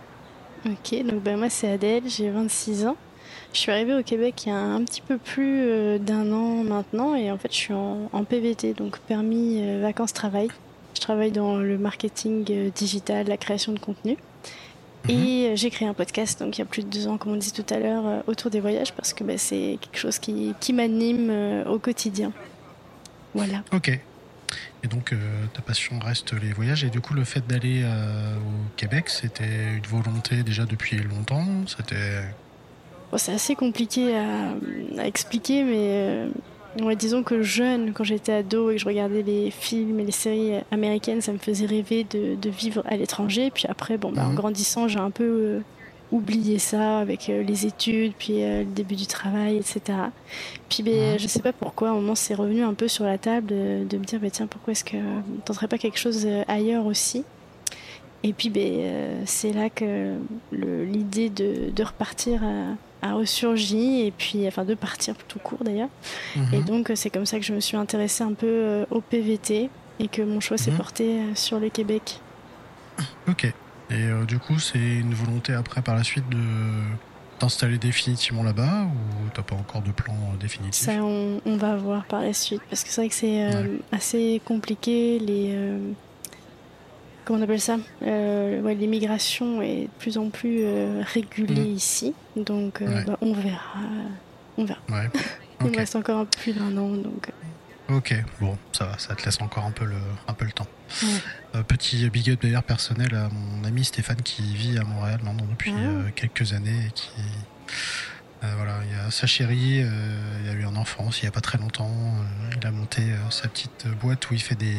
Ok, 0.66 1.04
donc 1.06 1.24
bah, 1.24 1.36
moi, 1.36 1.50
c'est 1.50 1.72
Adèle, 1.72 2.04
j'ai 2.08 2.30
26 2.30 2.86
ans. 2.86 2.98
Je 3.52 3.60
suis 3.60 3.72
arrivée 3.72 3.94
au 3.94 4.02
Québec 4.02 4.44
il 4.46 4.50
y 4.50 4.52
a 4.52 4.58
un 4.58 4.84
petit 4.84 5.02
peu 5.02 5.18
plus 5.20 6.00
d'un 6.00 6.32
an 6.32 6.63
maintenant 6.63 7.13
et 7.13 7.32
en 7.32 7.38
fait 7.38 7.52
je 7.52 7.58
suis 7.58 7.74
en, 7.74 8.10
en 8.12 8.24
PVT, 8.24 8.74
donc 8.74 8.98
permis 9.00 9.80
vacances-travail. 9.80 10.48
Je 10.96 11.02
travaille 11.02 11.32
dans 11.32 11.58
le 11.58 11.78
marketing 11.78 12.72
digital, 12.72 13.28
la 13.28 13.38
création 13.38 13.72
de 13.72 13.80
contenu. 13.80 14.18
Et 15.10 15.16
mhm. 15.16 15.52
euh, 15.52 15.56
j'ai 15.56 15.70
créé 15.70 15.88
un 15.88 15.94
podcast, 15.94 16.40
donc 16.40 16.58
il 16.58 16.62
y 16.62 16.62
a 16.62 16.66
plus 16.66 16.84
de 16.84 16.90
deux 16.90 17.08
ans, 17.08 17.18
comme 17.18 17.34
on 17.34 17.36
disait 17.36 17.52
tout 17.52 17.74
à 17.74 17.80
l'heure, 17.80 18.06
euh, 18.06 18.22
autour 18.28 18.50
des 18.52 18.60
voyages, 18.60 18.94
parce 18.94 19.14
que 19.14 19.24
bah, 19.24 19.38
c'est 19.38 19.78
quelque 19.82 19.98
chose 19.98 20.20
qui, 20.20 20.54
qui 20.60 20.72
m'anime 20.72 21.30
euh, 21.30 21.66
au 21.66 21.80
quotidien. 21.80 22.32
Voilà. 23.34 23.64
Ok. 23.74 24.00
Et 24.84 24.88
donc 24.88 25.16
ta 25.54 25.62
passion 25.62 25.98
reste 26.00 26.34
les 26.34 26.52
voyages, 26.52 26.84
et 26.84 26.90
du 26.90 27.00
coup 27.00 27.14
le 27.14 27.24
fait 27.24 27.48
d'aller 27.48 27.84
au 27.86 28.76
Québec, 28.76 29.10
c'était 29.10 29.78
une 29.78 29.88
volonté 29.88 30.44
déjà 30.44 30.66
depuis 30.66 30.98
longtemps? 30.98 31.46
C'était. 31.66 32.26
Bon, 33.10 33.18
c'est 33.18 33.34
assez 33.34 33.56
compliqué 33.56 34.16
à, 34.16 34.54
à 35.00 35.08
expliquer, 35.08 35.64
mais 35.64 36.28
Ouais, 36.82 36.96
disons 36.96 37.22
que 37.22 37.44
jeune, 37.44 37.94
quand 37.94 38.03
j'étais 38.03 38.34
ado 38.34 38.72
et 38.72 38.75
que 38.75 38.82
je 38.82 38.86
regardais 38.86 39.22
les 39.22 39.51
films 39.51 40.00
et 40.00 40.06
les 40.06 40.12
séries 40.12 40.53
américaines, 40.72 41.22
ça 41.22 41.32
me 41.32 41.38
faisait 41.38 41.68
rêver 41.68 42.03
de, 42.10 42.36
de 42.36 42.50
vivre 42.50 42.84
à 42.88 42.98
l'étranger. 42.98 43.51
Puis 43.51 43.65
après, 43.70 43.98
bon, 43.98 44.12
bah, 44.12 44.25
en 44.25 44.30
mhm. 44.30 44.36
grandissant, 44.36 44.88
j'ai 44.88 45.00
un 45.00 45.12
peu 45.12 45.24
euh, 45.24 45.60
oublié 46.12 46.58
ça 46.58 46.98
avec 46.98 47.30
euh, 47.30 47.44
les 47.44 47.68
études, 47.68 48.13
puis 48.18 48.44
euh, 48.44 48.60
le 48.60 48.65
début 48.65 48.96
du 48.96 49.06
travail, 49.06 49.58
etc. 49.58 49.82
Puis 50.68 50.82
ben, 50.82 51.20
je 51.20 51.27
sais 51.27 51.42
pas 51.42 51.53
pourquoi, 51.53 51.89
à 51.89 51.92
un 51.92 51.96
moment, 51.96 52.15
c'est 52.15 52.34
revenu 52.34 52.63
un 52.63 52.74
peu 52.74 52.88
sur 52.88 53.06
la 53.06 53.20
table 53.20 53.48
de, 53.48 53.84
de 53.88 53.98
me 53.98 54.03
dire, 54.03 54.20
bah, 54.20 54.32
tiens, 54.32 54.48
pourquoi 54.48 54.72
est-ce 54.72 54.84
que 54.84 54.98
tenterais 55.46 55.68
pas 55.68 55.77
quelque 55.77 56.00
chose 56.00 56.27
ailleurs 56.48 56.88
aussi? 56.88 57.24
Et 58.25 58.32
puis 58.32 58.50
ben, 58.50 59.22
c'est 59.25 59.51
là 59.51 59.70
que 59.70 60.13
l'idée 60.53 61.30
de, 61.30 61.72
de 61.75 61.84
repartir 61.84 62.42
à 62.42 62.74
a 63.04 63.14
ressurgi 63.14 64.02
et 64.02 64.12
puis 64.12 64.48
enfin 64.48 64.64
de 64.64 64.74
partir 64.74 65.16
tout 65.28 65.40
court 65.40 65.64
d'ailleurs. 65.64 65.90
Et 66.36 66.40
mhm. 66.58 66.64
donc 66.64 66.92
c'est 66.96 67.10
comme 67.10 67.26
ça 67.26 67.38
que 67.38 67.46
je 67.46 67.54
me 67.54 67.60
suis 67.60 67.78
intéressée 67.78 68.24
un 68.24 68.34
peu 68.34 68.48
euh, 68.48 68.86
au 68.90 69.02
PVT 69.02 69.70
et 70.00 70.08
que 70.08 70.22
mon 70.22 70.40
choix 70.40 70.58
s'est 70.58 70.72
mhm. 70.72 70.78
porté 70.78 71.20
euh, 71.20 71.36
sur 71.36 71.60
le 71.60 71.70
Québec. 71.70 72.20
Ok. 73.28 73.46
Et 73.46 73.54
euh, 73.92 74.24
du 74.24 74.40
coup, 74.40 74.58
c'est 74.58 74.80
une 74.80 75.14
volonté 75.14 75.54
après 75.54 75.82
par 75.82 75.96
la 75.96 76.04
suite 76.04 76.28
de 76.30 76.38
t'installer 77.40 77.78
définitivement 77.78 78.44
là-bas 78.44 78.86
ou 78.86 79.30
t'as 79.34 79.42
pas 79.42 79.56
encore 79.56 79.82
de 79.82 79.92
plan 79.92 80.16
définitif? 80.40 80.86
Ça, 80.86 81.04
on, 81.04 81.58
va 81.58 81.76
voir 81.76 82.06
par 82.06 82.22
la 82.22 82.34
suite 82.34 82.62
parce 82.70 82.84
que 82.84 82.90
c'est 82.90 83.02
vrai 83.02 83.10
que 83.10 83.16
c'est 83.16 83.50
assez 83.92 84.42
compliqué 84.46 85.20
les 85.20 85.54
comment 87.25 87.39
on 87.39 87.42
appelle 87.42 87.62
ça 87.62 87.77
euh, 88.03 88.74
L'immigration 88.74 89.62
est 89.62 89.84
de 89.84 89.89
plus 90.00 90.18
en 90.18 90.30
plus 90.30 90.62
euh, 90.63 91.01
régulée 91.06 91.70
mm. 91.70 91.75
ici, 91.75 92.13
donc 92.36 92.82
euh, 92.82 93.03
bah, 93.03 93.18
on 93.22 93.34
verra. 93.34 93.80
On 94.58 94.65
verra. 94.65 94.82
Il 95.62 95.72
me 95.72 95.77
reste 95.77 95.96
encore 95.96 96.25
plus 96.25 96.53
d'un 96.53 96.75
an, 96.77 96.89
donc. 96.89 97.30
Ok, 97.89 98.15
bon, 98.39 98.58
ça 98.72 98.86
va, 98.86 98.98
ça 98.98 99.13
te 99.15 99.25
laisse 99.25 99.42
encore 99.42 99.65
un 99.65 99.72
peu 99.72 99.86
le, 99.86 99.96
un 100.27 100.34
peu 100.34 100.46
le 100.46 100.51
temps. 100.51 100.68
Euh, 101.56 101.63
petit 101.63 102.10
big 102.10 102.30
up 102.30 102.42
d'ailleurs 102.42 102.63
personnel 102.63 103.13
à 103.13 103.30
mon 103.30 103.63
ami 103.65 103.84
Stéphane 103.84 104.22
qui 104.22 104.42
vit 104.56 104.77
à 104.77 104.84
Montréal 104.84 105.20
maintenant 105.24 105.46
depuis 105.50 105.74
Ah. 105.75 105.80
euh, 105.82 106.10
quelques 106.15 106.53
années 106.53 106.88
et 106.88 106.92
qui. 106.92 107.10
Euh, 108.44 108.54
voilà, 108.58 108.80
il 108.86 108.92
y 108.92 109.00
a 109.00 109.10
sa 109.12 109.26
chérie, 109.28 109.82
euh, 109.84 109.90
il 110.44 110.50
a 110.50 110.54
eu 110.54 110.66
un 110.66 110.76
enfant 110.76 111.06
aussi 111.08 111.22
il 111.22 111.26
n'y 111.26 111.30
a 111.30 111.32
pas 111.32 111.42
très 111.42 111.58
longtemps. 111.58 111.90
euh, 111.90 112.56
il 112.60 112.68
a 112.68 112.72
monté 112.72 113.02
euh, 113.02 113.30
sa 113.30 113.48
petite 113.48 113.88
boîte 114.02 114.30
où 114.30 114.34
il 114.34 114.42
fait 114.42 114.56
des, 114.56 114.76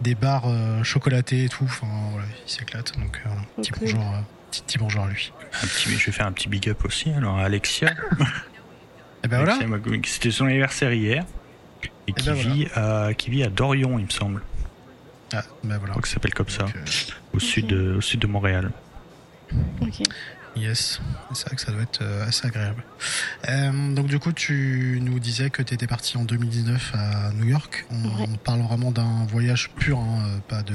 des 0.00 0.14
bars 0.14 0.44
euh, 0.46 0.82
chocolatés 0.82 1.44
et 1.44 1.48
tout. 1.48 1.64
Enfin, 1.64 1.86
voilà, 2.10 2.26
il 2.46 2.50
s'éclate. 2.50 2.98
Donc, 2.98 3.20
euh, 3.26 3.30
petit, 3.56 3.72
bonjour, 3.80 4.00
euh, 4.00 4.20
petit, 4.50 4.62
petit 4.62 4.78
bonjour 4.78 5.04
à 5.04 5.08
lui. 5.08 5.32
Un 5.62 5.66
petit, 5.66 5.90
je 5.96 6.06
vais 6.06 6.12
faire 6.12 6.26
un 6.26 6.32
petit 6.32 6.48
big 6.48 6.68
up 6.68 6.84
aussi. 6.84 7.10
Alors 7.12 7.38
à 7.38 7.44
Alexia, 7.44 7.90
Et 9.24 9.28
ben 9.28 9.36
voilà, 9.38 9.52
Alexia 9.52 9.68
Magoumi, 9.68 10.00
c'était 10.04 10.30
son 10.32 10.46
anniversaire 10.46 10.92
hier 10.92 11.24
et 12.08 12.12
qui 12.12 12.26
ben 12.26 12.34
voilà. 12.34 12.50
vit 12.54 12.66
à 12.74 13.14
qui 13.14 13.30
vit 13.30 13.44
à 13.44 13.48
Dorion, 13.48 13.98
il 14.00 14.06
me 14.06 14.10
semble. 14.10 14.42
ah, 15.32 15.42
ben 15.62 15.74
Je 15.74 15.78
voilà. 15.78 15.90
crois 15.90 16.02
que 16.02 16.08
ça 16.08 16.14
s'appelle 16.14 16.34
comme 16.34 16.48
ça, 16.48 16.64
euh, 16.64 16.84
au 17.32 17.38
sud 17.38 17.68
de, 17.68 17.94
au 17.94 18.00
sud 18.00 18.18
de 18.18 18.26
Montréal. 18.26 18.72
Ok. 19.80 20.02
Yes, 20.54 21.00
c'est 21.32 21.46
vrai 21.46 21.56
que 21.56 21.62
ça 21.62 21.72
doit 21.72 21.80
être 21.82 22.02
euh, 22.02 22.26
assez 22.26 22.46
agréable. 22.46 22.84
Euh, 23.48 23.94
donc 23.94 24.06
du 24.06 24.18
coup, 24.18 24.32
tu 24.32 24.98
nous 25.02 25.18
disais 25.18 25.48
que 25.48 25.62
tu 25.62 25.72
étais 25.72 25.86
parti 25.86 26.18
en 26.18 26.24
2019 26.24 26.92
à 26.94 27.32
New 27.32 27.46
York. 27.46 27.86
On, 27.90 27.94
Ouais. 28.20 28.28
on 28.32 28.36
parle 28.36 28.60
vraiment 28.60 28.90
d'un 28.90 29.24
voyage 29.26 29.70
pur, 29.76 29.98
hein, 29.98 30.18
euh, 30.26 30.38
pas 30.48 30.62
de... 30.62 30.74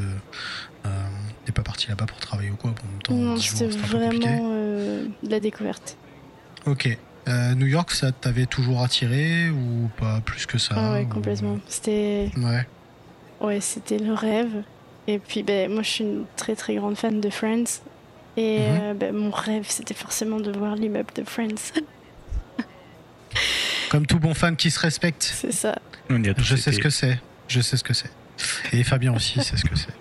Euh, 0.86 0.90
T'es 1.46 1.52
pas 1.52 1.62
parti 1.62 1.88
là-bas 1.90 2.06
pour 2.08 2.18
travailler 2.18 2.50
ou 2.52 2.56
quoi 2.56 2.72
En 2.72 2.92
même 2.92 3.02
temps, 3.04 3.14
Non, 3.14 3.38
c'était 3.38 3.68
vraiment 3.68 4.50
euh, 4.52 5.06
de 5.24 5.30
la 5.30 5.40
découverte. 5.40 5.98
Ok. 6.66 6.98
New 7.58 7.66
York, 7.68 7.92
ça 7.92 8.12
t'avait 8.14 8.46
toujours 8.46 8.82
attiré 8.82 9.50
ou 9.50 9.90
pas 9.98 10.22
plus 10.22 10.46
que 10.46 10.58
ça 10.58 10.76
Ah 10.78 10.94
ouais, 10.94 11.04
ou- 11.04 11.08
complètement. 11.14 11.60
C'était 11.68 12.32
Ouais. 12.38 12.66
ouais, 13.42 13.60
c'était 13.62 13.98
le 14.00 14.14
rêve. 14.14 14.64
Et 15.08 15.20
puis 15.20 15.44
ben 15.44 15.70
moi 15.72 15.84
je 15.84 15.90
suis 15.90 16.04
une 16.06 16.24
très 16.38 16.56
très 16.56 16.76
grande 16.76 16.96
fan 16.98 17.20
de 17.22 17.30
Friends. 17.30 17.82
Et 18.38 18.60
Mhm. 18.60 18.80
euh, 18.82 18.94
ben, 18.94 19.16
mon 19.16 19.32
rêve 19.32 19.66
c'était 19.68 19.94
forcément 19.96 20.40
de 20.40 20.52
voir 20.52 20.76
l'immeuble 20.76 21.12
de 21.16 21.24
Friends. 21.24 21.74
Comme 23.90 24.06
tout 24.06 24.20
bon 24.20 24.34
fan 24.34 24.56
qui 24.56 24.70
se 24.72 24.80
respecte. 24.80 25.24
C'est 25.24 25.52
ça. 25.52 25.76
On 26.10 26.22
y 26.24 26.30
a 26.30 26.34
tous 26.34 26.44
Je 26.44 26.56
sais 26.56 26.72
ce 26.72 26.80
que 26.80 26.90
c'est. 26.90 27.20
Je 27.48 27.62
sais 27.62 27.78
ce 27.78 27.84
que 27.84 27.94
c'est. 27.94 28.10
Et 28.74 28.84
Fabien 28.84 29.14
aussi 29.16 29.36
sait 29.44 29.58
ce 29.58 29.64
que 29.66 29.76
c'est. 29.76 29.94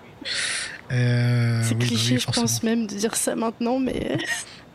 Euh, 0.91 1.61
C'est 1.63 1.69
oui, 1.69 1.75
bah 1.75 1.79
oui, 1.81 1.87
cliché 1.87 2.19
je 2.19 2.25
pense 2.27 2.63
même 2.63 2.87
de 2.87 2.95
dire 2.95 3.15
ça 3.15 3.35
maintenant 3.35 3.79
mais 3.79 4.17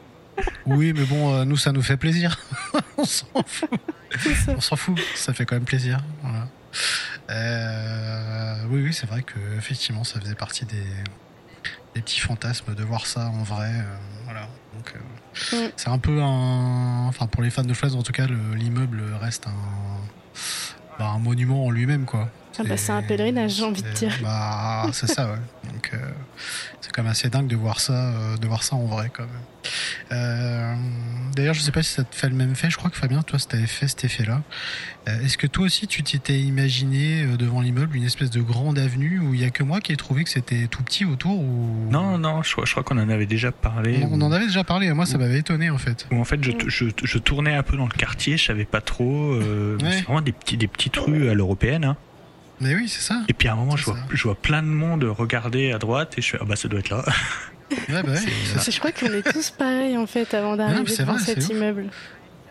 Oui, 0.66 0.92
mais 0.94 1.04
bon, 1.04 1.34
euh, 1.34 1.44
nous, 1.44 1.56
ça 1.58 1.72
nous 1.72 1.82
fait 1.82 1.96
plaisir. 1.98 2.38
On 2.96 3.04
s'en 3.04 3.26
fout. 3.46 3.68
On 4.48 4.60
s'en 4.60 4.76
fout. 4.76 4.98
Ça 5.14 5.34
fait 5.34 5.44
quand 5.44 5.56
même 5.56 5.64
plaisir. 5.64 6.00
Voilà. 6.22 6.48
Euh, 7.30 8.64
oui, 8.70 8.82
oui, 8.82 8.92
c'est 8.94 9.06
vrai 9.06 9.22
que 9.22 9.38
effectivement, 9.58 10.04
ça 10.04 10.18
faisait 10.20 10.34
partie 10.34 10.64
des, 10.64 10.82
des 11.94 12.02
petits 12.02 12.20
fantasmes 12.20 12.74
de 12.74 12.82
voir 12.84 13.06
ça 13.06 13.26
en 13.28 13.42
vrai. 13.42 13.70
euh, 13.70 13.96
voilà. 14.24 14.48
Donc, 14.74 14.94
euh, 14.96 14.98
Mm. 15.68 15.70
c'est 15.76 15.88
un 15.88 15.98
peu 15.98 16.22
un. 16.22 17.06
Enfin, 17.08 17.26
pour 17.26 17.42
les 17.42 17.50
fans 17.50 17.64
de 17.64 17.72
Friends, 17.74 17.94
en 17.94 18.02
tout 18.02 18.12
cas, 18.12 18.26
le- 18.26 18.54
l'immeuble 18.54 19.02
reste 19.20 19.46
un. 19.46 19.52
bah, 20.98 21.08
un 21.08 21.18
monument 21.18 21.66
en 21.66 21.70
lui-même, 21.70 22.04
quoi. 22.04 22.28
Ah 22.58 22.62
bah, 22.64 22.76
c'est 22.76 22.92
un 22.92 23.02
pèlerinage, 23.02 23.52
j'ai 23.56 23.64
envie 23.64 23.82
de 23.82 23.90
dire. 23.92 24.14
Bah, 24.22 24.86
c'est 24.92 25.06
ça, 25.06 25.30
ouais. 25.30 25.70
Donc, 25.72 25.90
euh, 25.94 25.98
c'est 26.80 26.92
quand 26.92 27.02
même 27.02 27.10
assez 27.12 27.28
dingue 27.30 27.46
de 27.46 27.56
voir 27.56 27.80
ça, 27.80 27.92
euh, 28.12 28.36
de 28.36 28.46
voir 28.46 28.62
ça 28.62 28.76
en 28.76 28.84
vrai, 28.86 29.10
quand 29.12 29.22
même. 29.22 29.30
Euh, 30.12 30.74
D'ailleurs, 31.34 31.54
je 31.54 31.60
sais 31.60 31.70
pas 31.72 31.82
si 31.82 31.92
ça 31.92 32.04
te 32.04 32.14
fait 32.14 32.28
le 32.28 32.34
même 32.34 32.54
fait. 32.54 32.68
Je 32.68 32.76
crois 32.76 32.90
que 32.90 32.96
Fabien, 32.96 33.22
toi, 33.22 33.38
ça 33.38 33.46
t'avait 33.48 33.66
fait 33.66 33.88
cet 33.88 34.04
effet-là. 34.04 34.42
Euh, 35.08 35.20
Est-ce 35.22 35.38
que 35.38 35.46
toi 35.46 35.64
aussi, 35.64 35.86
tu 35.86 36.02
t'étais 36.02 36.38
imaginé 36.40 37.22
euh, 37.22 37.36
devant 37.38 37.60
l'immeuble 37.62 37.96
une 37.96 38.04
espèce 38.04 38.30
de 38.30 38.42
grande 38.42 38.78
avenue 38.78 39.18
où 39.20 39.32
il 39.32 39.40
y 39.40 39.44
a 39.44 39.50
que 39.50 39.62
moi 39.62 39.80
qui 39.80 39.92
ai 39.92 39.96
trouvé 39.96 40.24
que 40.24 40.30
c'était 40.30 40.66
tout 40.66 40.82
petit 40.82 41.04
autour 41.06 41.40
ou? 41.40 41.88
Non, 41.90 42.18
non, 42.18 42.42
je 42.42 42.52
crois, 42.52 42.64
je 42.66 42.72
crois 42.72 42.82
qu'on 42.82 42.98
en 42.98 43.08
avait 43.08 43.24
déjà 43.26 43.50
parlé. 43.50 44.00
on, 44.04 44.20
on 44.20 44.20
en 44.20 44.32
avait 44.32 44.46
déjà 44.46 44.62
parlé. 44.64 44.92
Moi, 44.92 45.06
ça 45.06 45.16
Ou- 45.16 45.20
m'avait 45.20 45.38
étonné 45.38 45.70
en 45.70 45.78
fait. 45.78 46.06
Où 46.10 46.20
en 46.20 46.24
fait, 46.24 46.42
je, 46.44 46.50
je, 46.66 46.84
je 47.02 47.18
tournais 47.18 47.54
un 47.54 47.62
peu 47.62 47.76
dans 47.78 47.86
le 47.86 47.92
quartier, 47.96 48.36
je 48.36 48.44
savais 48.44 48.66
pas 48.66 48.80
trop. 48.82 49.32
euh, 49.32 49.78
Ouais. 49.82 49.90
C'est 49.92 50.02
vraiment 50.02 50.20
des, 50.20 50.32
petits, 50.32 50.56
des 50.58 50.68
petites 50.68 50.96
rues 50.96 51.30
à 51.30 51.34
l'européenne. 51.34 51.84
Hein. 51.84 51.96
Mais 52.62 52.74
oui, 52.74 52.88
c'est 52.88 53.02
ça. 53.02 53.22
Et 53.28 53.32
puis 53.34 53.48
à 53.48 53.52
un 53.52 53.56
moment, 53.56 53.76
je 53.76 53.84
vois, 53.84 53.96
ça. 53.96 54.02
je 54.12 54.22
vois 54.22 54.34
plein 54.34 54.62
de 54.62 54.68
monde 54.68 55.04
regarder 55.04 55.72
à 55.72 55.78
droite 55.78 56.14
et 56.16 56.22
je 56.22 56.30
fais 56.30 56.38
Ah 56.40 56.44
bah 56.44 56.56
ça 56.56 56.68
doit 56.68 56.80
être 56.80 56.90
là. 56.90 57.04
Ouais, 57.88 58.02
bah 58.02 58.12
ouais. 58.12 58.20
Je 58.70 58.78
crois 58.78 58.92
qu'on 58.92 59.06
est 59.12 59.22
tous 59.32 59.50
pareils 59.50 59.96
en 59.96 60.06
fait 60.06 60.34
avant 60.34 60.56
d'arriver 60.56 60.82
vrai, 61.04 61.18
cet 61.18 61.40
c'est 61.40 61.44
ouf. 61.52 61.56
immeuble. 61.56 61.86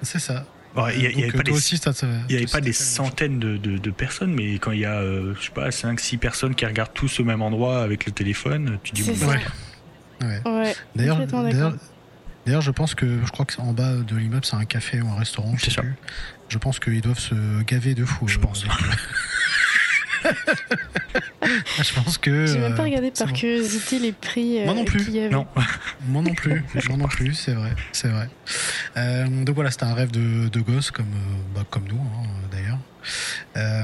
C'est 0.02 0.17
ça. 0.19 0.45
Bon, 0.74 0.88
Il 0.88 1.04
y, 1.04 1.06
a- 1.06 1.10
il 1.12 1.19
y 1.19 1.21
Donc, 1.21 1.24
avait 1.36 1.38
pas 1.38 1.43
des, 1.43 1.52
aussi, 1.52 1.76
y 1.76 2.36
avait 2.36 2.45
pas 2.47 2.71
centaines 2.74 3.38
de, 3.39 3.58
de, 3.58 3.78
de 3.78 3.91
personnes, 3.91 4.34
mais 4.34 4.54
quand 4.58 4.71
il 4.71 4.80
y 4.80 4.86
a, 4.86 4.95
euh, 4.95 5.36
je 5.39 5.45
sais 5.45 5.52
pas, 5.52 5.69
5-6 5.69 6.17
personnes 6.17 6.56
qui 6.56 6.65
regardent 6.65 6.93
tous 6.93 7.19
au 7.19 7.24
même 7.24 7.41
endroit 7.43 7.84
avec 7.84 8.06
le 8.08 8.13
téléphone, 8.13 8.80
tu 8.84 8.93
dis 8.93 9.04
C'est 9.04 9.19
bon, 9.19 9.28
bah. 9.28 10.26
Ouais. 10.26 10.41
Ouais, 10.45 10.76
D'ailleurs, 10.95 11.19
d'ailleurs, 12.45 12.62
je 12.62 12.71
pense 12.71 12.95
que 12.95 13.06
je 13.26 13.32
crois 13.32 13.45
que 13.45 13.54
c'est 13.54 13.62
en 13.62 13.74
bas 13.74 13.93
de 13.97 14.15
l'immeuble, 14.15 14.45
c'est 14.45 14.56
un 14.56 14.65
café 14.65 15.02
ou 15.02 15.08
un 15.10 15.15
restaurant. 15.19 15.54
Je 15.56 15.60
C'est 15.65 15.69
sais 15.71 15.76
ça. 15.76 15.82
plus. 15.82 15.95
Je 16.50 16.58
pense 16.58 16.80
qu'ils 16.80 17.02
doivent 17.02 17.19
se 17.19 17.62
gaver 17.63 17.93
de 17.93 18.06
fou. 18.06 18.28
Je 18.28 18.38
euh, 18.38 18.41
pense. 18.41 18.65
Avec- 20.23 20.38
je 21.84 21.93
pense 21.93 22.17
que. 22.17 22.45
J'ai 22.45 22.60
même 22.60 22.75
pas 22.75 22.81
euh, 22.81 22.86
regardé 22.86 23.12
c'est 23.13 23.23
par 23.23 23.34
bon. 23.34 23.39
curiosité 23.39 23.99
les 23.99 24.12
prix 24.12 24.60
euh, 24.62 24.65
Moi 24.65 24.73
non 24.73 24.86
plus. 24.86 25.03
qu'il 25.03 25.15
y 25.15 25.19
avait. 25.19 25.29
non. 25.29 25.45
Moi 26.07 26.21
non 26.21 26.34
plus. 26.34 26.63
Moi 26.88 26.97
non 26.97 27.07
plus. 27.07 27.34
C'est 27.34 27.53
vrai. 27.53 27.71
C'est 27.91 28.07
vrai. 28.10 28.29
Euh, 28.97 29.25
donc 29.43 29.55
voilà, 29.55 29.71
c'était 29.71 29.86
un 29.86 29.93
rêve 29.93 30.12
de, 30.12 30.47
de 30.49 30.60
gosse 30.62 30.91
comme 30.91 31.05
euh, 31.13 31.55
bah, 31.55 31.65
comme 31.69 31.86
nous 31.88 31.95
hein, 32.01 32.27
d'ailleurs. 32.51 32.77
Euh, 33.57 33.84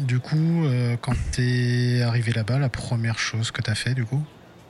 du 0.00 0.20
coup, 0.20 0.64
euh, 0.64 0.96
quand 1.00 1.14
t'es 1.32 2.02
arrivé 2.02 2.32
là-bas, 2.32 2.58
la 2.58 2.68
première 2.68 3.18
chose 3.18 3.50
que 3.50 3.62
t'as 3.62 3.74
fait, 3.74 3.94
du 3.94 4.04
coup? 4.04 4.22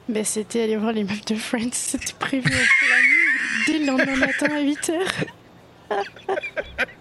Ben, 0.09 0.25
c'était 0.25 0.63
aller 0.63 0.77
voir 0.77 0.93
l'immeuble 0.93 1.21
de 1.27 1.35
Friends. 1.35 1.69
C'était 1.73 2.15
prévu 2.19 2.47
au 2.47 2.87
planning 2.87 3.67
dès 3.67 3.79
le 3.81 3.87
lendemain 3.87 4.17
matin 4.17 4.47
à 4.51 4.63
8h. 4.63 4.93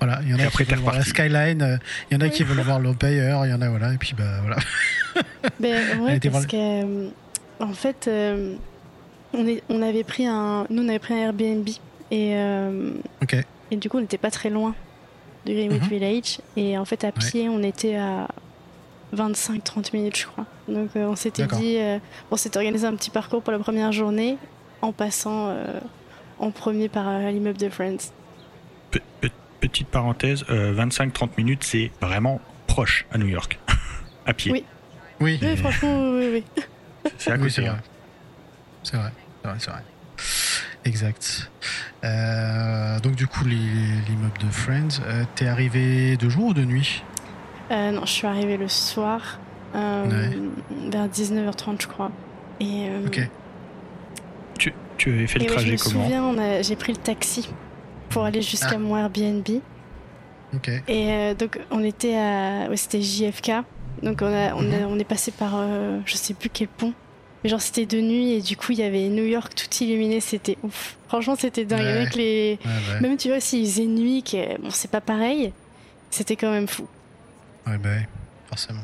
Voilà, 0.00 0.20
il 0.22 0.30
y 0.30 0.34
en 0.34 0.38
a 0.38 0.46
qui 0.46 0.64
veulent 0.64 0.78
voir 0.80 0.94
la 0.96 1.04
skyline, 1.04 1.62
euh, 1.62 1.76
il 2.10 2.14
y 2.14 2.16
en 2.16 2.20
a 2.26 2.28
qui 2.28 2.42
veulent 2.44 2.60
voir 2.64 2.80
l'Empire, 2.80 3.44
il 3.44 3.50
y 3.50 3.54
en 3.54 3.60
a 3.62 3.68
voilà, 3.68 3.92
et 3.92 3.98
puis 3.98 4.14
bah 4.16 4.40
voilà. 4.42 4.56
Ben, 5.60 6.00
ouais, 6.02 6.18
parce 6.20 6.32
voir- 6.32 6.46
que, 6.46 6.56
euh, 6.56 7.08
en 7.60 7.72
fait, 7.72 8.06
euh, 8.08 8.54
on, 9.34 9.46
est, 9.46 9.62
on 9.68 9.82
avait 9.82 10.04
pris 10.04 10.26
un, 10.26 10.66
nous, 10.70 10.82
on 10.84 10.88
avait 10.88 10.98
pris 10.98 11.14
un 11.14 11.18
Airbnb 11.18 11.68
et, 12.10 12.36
euh, 12.36 12.92
et 13.70 13.76
du 13.76 13.88
coup, 13.88 13.98
on 13.98 14.00
n'était 14.00 14.18
pas 14.18 14.30
très 14.30 14.50
loin 14.50 14.74
de 15.46 15.52
Greenwood 15.52 15.82
Mhm. 15.82 15.88
Village. 15.88 16.38
Et 16.56 16.76
en 16.78 16.84
fait, 16.84 17.04
à 17.04 17.12
pied, 17.12 17.48
on 17.48 17.62
était 17.62 17.96
à 17.96 18.28
25-30 19.14 19.92
minutes, 19.92 20.16
je 20.18 20.26
crois. 20.26 20.46
Donc, 20.68 20.90
euh, 20.96 21.06
on 21.06 21.16
s'était 21.16 21.46
dit, 21.46 21.76
euh, 21.78 21.98
on 22.30 22.36
s'était 22.36 22.56
organisé 22.58 22.86
un 22.86 22.94
petit 22.94 23.10
parcours 23.10 23.42
pour 23.42 23.52
la 23.52 23.58
première 23.58 23.92
journée 23.92 24.38
en 24.80 24.92
passant 24.92 25.48
euh, 25.48 25.64
en 26.38 26.50
premier 26.50 26.88
par 26.88 27.08
euh, 27.08 27.30
l'immeuble 27.30 27.58
de 27.58 27.68
Friends. 27.68 28.12
Pe- 28.90 29.00
petite 29.62 29.88
parenthèse, 29.88 30.44
euh, 30.50 30.72
25-30 30.74 31.36
minutes, 31.38 31.62
c'est 31.64 31.90
vraiment 32.00 32.40
proche 32.66 33.06
à 33.12 33.18
New 33.18 33.28
York. 33.28 33.58
à 34.26 34.34
pied. 34.34 34.50
Oui. 34.52 34.64
Oui, 35.20 35.38
Oui, 35.40 35.56
franchement, 35.56 36.10
oui, 36.14 36.28
oui. 36.32 36.44
oui. 36.56 36.64
C'est 37.16 37.30
à 37.30 37.34
oui, 37.34 37.40
côté. 37.42 37.50
c'est 37.50 37.60
vrai. 37.62 37.70
hein. 37.70 37.80
C'est 38.82 38.96
vrai, 38.96 39.12
c'est 39.44 39.48
vrai, 39.48 39.58
c'est 39.60 39.70
vrai. 39.70 39.82
Exact. 40.84 41.52
Euh, 42.04 42.98
donc 43.00 43.14
du 43.14 43.28
coup, 43.28 43.44
les- 43.44 43.54
l'immeuble 43.54 44.38
de 44.40 44.50
Friends, 44.50 45.00
euh, 45.06 45.24
t'es 45.36 45.46
arrivé 45.46 46.16
de 46.16 46.28
jour 46.28 46.46
ou 46.46 46.54
de 46.54 46.64
nuit? 46.64 47.02
Euh, 47.70 47.92
non, 47.92 48.04
je 48.04 48.10
suis 48.10 48.26
arrivée 48.26 48.56
le 48.56 48.66
soir, 48.66 49.38
euh, 49.76 50.28
vers 50.90 51.08
19h30, 51.08 51.80
je 51.82 51.86
crois. 51.86 52.10
Et, 52.58 52.88
euh, 52.88 53.06
Ok. 53.06 53.20
Tu, 54.58 54.74
tu 54.98 55.10
avais 55.12 55.26
fait 55.28 55.38
le 55.38 55.44
et 55.44 55.48
ouais, 55.48 55.50
je 55.50 55.54
trajet 55.54 55.72
me 55.72 55.76
comment? 55.76 56.02
souviens, 56.02 56.24
on 56.24 56.38
a- 56.38 56.62
j'ai 56.62 56.74
pris 56.76 56.92
le 56.92 56.98
taxi 56.98 57.48
pour 58.12 58.24
aller 58.24 58.42
jusqu'à 58.42 58.72
Ah. 58.74 58.78
mon 58.78 58.96
Airbnb. 58.96 59.46
Ok. 60.54 60.68
Et 60.68 60.82
euh, 61.12 61.34
donc, 61.34 61.58
on 61.70 61.82
était 61.82 62.14
à. 62.16 62.68
ouais, 62.68 62.76
c'était 62.76 63.00
JFK. 63.02 63.52
Donc, 64.02 64.20
on, 64.22 64.26
a, 64.26 64.54
on, 64.54 64.70
a- 64.72 64.86
on 64.86 64.98
est 64.98 65.04
passé 65.04 65.30
par. 65.30 65.52
euh, 65.56 66.00
je 66.06 66.14
sais 66.16 66.34
plus 66.34 66.50
quel 66.50 66.68
pont. 66.68 66.92
Mais 67.42 67.50
genre, 67.50 67.60
c'était 67.60 67.86
de 67.86 68.00
nuit 68.00 68.32
et 68.34 68.40
du 68.40 68.56
coup, 68.56 68.72
il 68.72 68.78
y 68.78 68.82
avait 68.82 69.08
New 69.08 69.24
York 69.24 69.52
tout 69.54 69.82
illuminé. 69.82 70.20
C'était 70.20 70.56
ouf. 70.62 70.96
Franchement, 71.08 71.34
c'était 71.36 71.64
dingue. 71.64 71.80
Ouais. 71.80 71.88
Avec 71.90 72.14
les. 72.14 72.58
Ouais, 72.64 72.70
ouais. 72.94 73.00
Même, 73.00 73.16
tu 73.16 73.28
vois, 73.28 73.40
s'il 73.40 73.64
faisait 73.66 73.86
nuit, 73.86 74.22
que, 74.22 74.60
bon, 74.60 74.70
c'est 74.70 74.90
pas 74.90 75.00
pareil. 75.00 75.52
C'était 76.10 76.36
quand 76.36 76.50
même 76.50 76.68
fou. 76.68 76.86
Ouais, 77.66 77.78
bah 77.78 77.88
ouais, 77.90 78.08
forcément. 78.48 78.80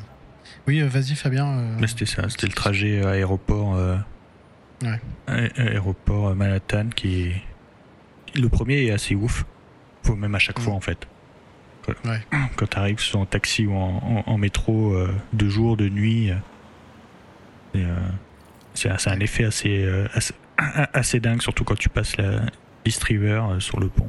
Oui, 0.67 0.81
euh, 0.81 0.87
vas-y 0.87 1.15
Fabien. 1.15 1.47
euh, 1.47 1.75
Mais 1.79 1.87
c'était 1.87 2.05
ça, 2.05 2.27
c'était 2.29 2.47
le 2.47 2.53
trajet 2.53 3.05
aéroport, 3.05 3.75
euh, 3.75 3.95
Ouais. 4.81 4.99
aéroport 5.57 6.35
Manhattan 6.35 6.87
qui 6.95 7.21
est. 7.23 7.41
Le 8.35 8.49
premier 8.49 8.85
est 8.85 8.91
assez 8.91 9.15
ouf. 9.15 9.45
Faut 10.03 10.15
même 10.15 10.35
à 10.35 10.39
chaque 10.39 10.59
Mm. 10.59 10.61
fois 10.61 10.73
en 10.73 10.79
fait. 10.81 11.07
Quand, 11.85 11.93
Ouais. 12.09 12.19
quand 12.55 12.67
t'arrives 12.69 12.99
soit 12.99 13.19
en 13.19 13.25
taxi 13.25 13.65
ou 13.65 13.73
en, 13.75 14.23
en- 14.27 14.31
en 14.31 14.37
métro, 14.37 14.93
euh, 14.93 15.13
de 15.33 15.47
jour, 15.49 15.77
de 15.77 15.89
nuit, 15.89 16.31
euh, 16.31 16.35
euh, 17.75 17.95
c'est 18.73 18.89
un 19.09 19.19
effet 19.19 19.43
assez, 19.45 19.83
euh, 19.83 20.07
assez, 20.13 20.33
assez 20.93 21.19
dingue, 21.19 21.41
surtout 21.41 21.63
quand 21.63 21.77
tu 21.77 21.89
passes 21.89 22.17
la 22.17 22.41
East 22.85 23.03
River 23.03 23.41
euh, 23.51 23.59
sur 23.59 23.79
le 23.79 23.87
pont. 23.89 24.07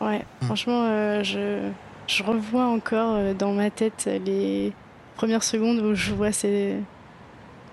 Ouais, 0.00 0.22
Mm. 0.40 0.44
franchement, 0.46 0.84
euh, 0.86 1.22
je. 1.24 1.68
je 2.06 2.22
revois 2.22 2.66
encore 2.66 3.14
euh, 3.16 3.34
dans 3.34 3.52
ma 3.52 3.70
tête 3.70 4.08
les 4.24 4.72
premières 5.16 5.42
secondes 5.42 5.80
où 5.80 5.94
je 5.94 6.12
vois 6.12 6.30
ces, 6.32 6.76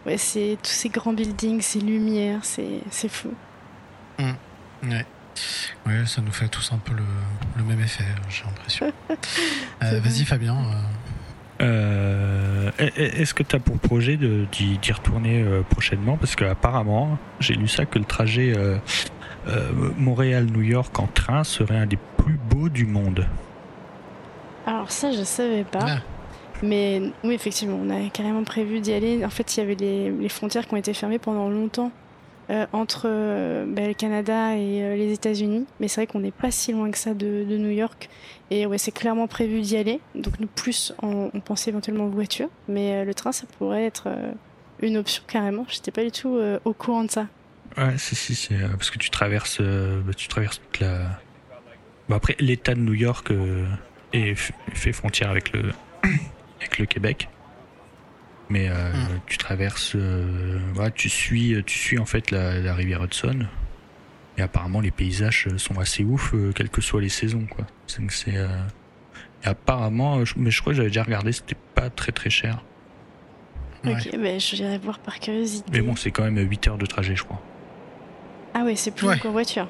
ouais, 0.08 0.18
c'est 0.18 0.58
tous 0.64 0.72
ces 0.72 0.90
grands 0.90 1.14
buildings, 1.14 1.62
ces 1.62 1.80
lumières, 1.80 2.44
c'est, 2.44 2.80
c'est 2.90 3.10
fou. 3.10 3.34
Mmh. 4.20 4.32
Ouais. 4.84 5.06
ouais. 5.86 6.06
ça 6.06 6.22
nous 6.22 6.32
fait 6.32 6.48
tous 6.48 6.72
un 6.72 6.78
peu 6.78 6.94
le, 6.94 7.04
le 7.58 7.64
même 7.64 7.80
effet, 7.82 8.04
j'ai 8.30 8.44
l'impression. 8.44 8.92
euh, 9.84 10.00
vas-y, 10.00 10.26
Fabien. 10.26 10.58
Euh, 11.62 12.72
est-ce 12.78 13.34
que 13.34 13.44
tu 13.44 13.56
as 13.56 13.60
pour 13.60 13.78
projet 13.78 14.18
d'y 14.18 14.92
retourner 14.92 15.46
prochainement? 15.70 16.18
Parce 16.18 16.36
qu'apparemment, 16.36 17.20
j'ai 17.40 17.54
lu 17.54 17.68
ça 17.68 17.86
que 17.86 18.00
le 18.00 18.06
trajet 18.06 18.54
Montréal-New 19.98 20.62
York 20.62 20.98
en 21.00 21.08
train 21.08 21.44
serait 21.44 21.78
un 21.78 21.86
des 21.86 22.00
plus 22.18 22.40
beaux 22.50 22.70
du 22.70 22.86
monde. 22.86 23.28
Alors 24.66 24.92
ça, 24.92 25.12
je 25.12 25.24
savais 25.24 25.64
pas. 25.64 25.86
Ah. 25.88 25.98
Mais 26.64 27.02
oui, 27.24 27.34
effectivement, 27.34 27.80
on 27.82 27.90
a 27.90 28.10
carrément 28.10 28.44
prévu 28.44 28.80
d'y 28.80 28.94
aller. 28.94 29.26
En 29.26 29.30
fait, 29.30 29.56
il 29.56 29.60
y 29.60 29.64
avait 29.64 29.76
les, 29.76 30.30
frontières 30.30 30.68
qui 30.68 30.74
ont 30.74 30.78
été 30.78 30.94
fermées 30.94 31.20
pendant 31.20 31.50
longtemps 31.50 31.92
euh, 32.52 32.66
entre 32.74 33.04
euh, 33.06 33.66
bah, 33.66 33.88
le 33.88 33.94
Canada 33.94 34.58
et 34.58 34.84
euh, 34.84 34.96
les 34.98 35.14
États-Unis. 35.14 35.66
Mais 35.80 35.88
c'est 35.88 36.02
vrai 36.02 36.08
qu'on 36.08 36.20
n'est 36.20 36.32
pas 36.32 36.52
si 36.52 36.74
loin 36.74 36.92
que 36.92 36.98
ça 36.98 37.14
de, 37.14 37.46
New 37.46 37.70
York. 37.70 38.10
Et 38.50 38.66
ouais, 38.66 38.78
c'est 38.78 38.92
clairement 38.92 39.28
prévu 39.28 39.62
d'y 39.62 39.78
aller. 39.78 40.02
Donc 40.16 40.38
nous, 40.40 40.48
plus, 40.48 40.94
on, 41.02 41.30
pensait 41.40 41.70
éventuellement 41.70 42.08
voiture. 42.08 42.50
Mais 42.68 43.06
le 43.06 43.14
train, 43.14 43.32
ça 43.32 43.46
pourrait 43.58 43.86
être 43.86 44.10
une 44.82 44.98
option 44.98 45.24
carrément. 45.28 45.66
J'étais 45.70 45.92
pas 45.92 46.04
du 46.04 46.12
tout 46.12 46.38
au 46.66 46.74
courant 46.74 47.06
de 47.06 47.12
ça. 47.12 47.28
Ouais, 47.78 47.98
si, 47.98 48.16
si, 48.16 48.36
c'est 48.36 48.60
parce 48.72 48.92
que 48.92 48.98
tu 48.98 49.10
traverses, 49.10 49.62
bah, 49.62 50.14
tu 50.14 50.28
traverses 50.28 50.60
toute 50.60 50.82
la. 50.82 51.22
Bon, 52.10 52.16
après, 52.16 52.36
l'État 52.40 52.76
de 52.76 52.82
New 52.82 52.94
York 52.94 53.32
et 54.12 54.36
fait 54.36 54.92
frontière 54.92 55.30
avec 55.30 55.54
le, 55.54 55.72
avec 56.60 56.80
le 56.80 56.86
Québec. 56.86 57.30
Mais 58.52 58.68
euh, 58.68 58.74
hmm. 58.74 59.22
tu 59.28 59.38
traverses, 59.38 59.96
euh, 59.96 60.60
tu 60.94 61.08
suis, 61.08 61.64
tu 61.66 61.78
suis 61.78 62.00
en 62.00 62.06
fait 62.06 62.32
la, 62.32 62.74
rivière 62.74 63.02
Hudson. 63.02 63.46
Et 64.38 64.42
apparemment, 64.42 64.82
les 64.82 64.92
paysages 64.92 65.48
sont 65.56 65.80
assez 65.80 66.04
ouf, 66.04 66.34
euh, 66.34 66.52
quelles 66.54 66.70
que 66.70 66.82
soient 66.82 67.00
les 67.00 67.10
saisons, 67.10 67.46
quoi. 67.50 67.66
C'est, 67.88 68.36
apparemment, 69.44 70.22
mais 70.36 70.52
je 70.52 70.62
crois 70.62 70.74
que 70.74 70.78
j'avais 70.78 70.90
déjà 70.90 71.04
regardé, 71.04 71.32
c'était 71.32 71.58
pas 71.76 71.90
très 71.90 72.12
très 72.12 72.30
cher. 72.30 72.64
Ok, 73.86 74.10
ben 74.14 74.40
je 74.40 74.56
viendrai 74.58 74.78
voir 74.78 75.00
par 75.00 75.20
curiosité. 75.20 75.68
Mais 75.72 75.82
bon, 75.82 75.96
c'est 75.96 76.12
quand 76.12 76.24
même 76.24 76.38
8 76.38 76.68
heures 76.68 76.78
de 76.78 76.86
trajet, 76.86 77.16
je 77.16 77.24
crois. 77.24 77.42
Ah 78.54 78.64
ouais, 78.64 78.76
c'est 78.76 78.92
plus 78.92 79.08
ouais. 79.08 79.18
qu'en 79.18 79.32
voiture. 79.32 79.68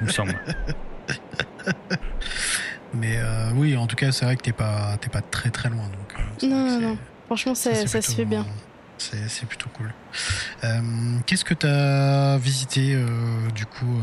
Il 0.00 0.06
me 0.06 0.10
semble. 0.10 0.38
Mais 2.94 3.18
euh, 3.18 3.50
oui, 3.54 3.76
en 3.76 3.86
tout 3.86 3.96
cas, 3.96 4.12
c'est 4.12 4.24
vrai 4.24 4.36
que 4.36 4.42
t'es 4.42 4.52
pas, 4.52 4.96
pas 5.10 5.22
très 5.22 5.50
très 5.50 5.70
loin. 5.70 5.84
Donc, 5.84 6.14
euh, 6.18 6.46
non, 6.46 6.66
non, 6.66 6.80
non. 6.80 6.98
Franchement, 7.32 7.54
ça, 7.54 7.86
ça, 7.86 8.02
se 8.02 8.12
fait 8.12 8.26
bien. 8.26 8.44
C'est 8.98 9.46
plutôt 9.46 9.70
cool. 9.74 9.90
Euh, 10.64 10.80
qu'est-ce 11.24 11.46
que 11.46 11.54
tu 11.54 11.66
as 11.66 12.36
visité 12.36 12.94
du 13.54 13.64
coup 13.64 13.98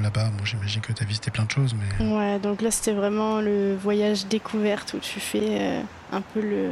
là-bas? 0.00 0.30
Moi, 0.30 0.40
j'imagine 0.44 0.80
que 0.80 0.92
tu 0.92 1.02
as 1.02 1.06
visité 1.06 1.30
plein 1.30 1.44
de 1.44 1.50
choses. 1.50 1.74
mais... 1.74 2.16
Ouais, 2.16 2.38
donc 2.38 2.62
là, 2.62 2.70
c'était 2.70 2.94
vraiment 2.94 3.42
le 3.42 3.76
voyage 3.76 4.26
découverte 4.26 4.94
où 4.94 4.98
tu 4.98 5.20
fais 5.20 5.82
un 6.12 6.22
peu 6.22 6.40
le, 6.40 6.70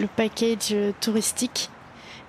le 0.00 0.06
package 0.08 0.74
touristique. 1.00 1.70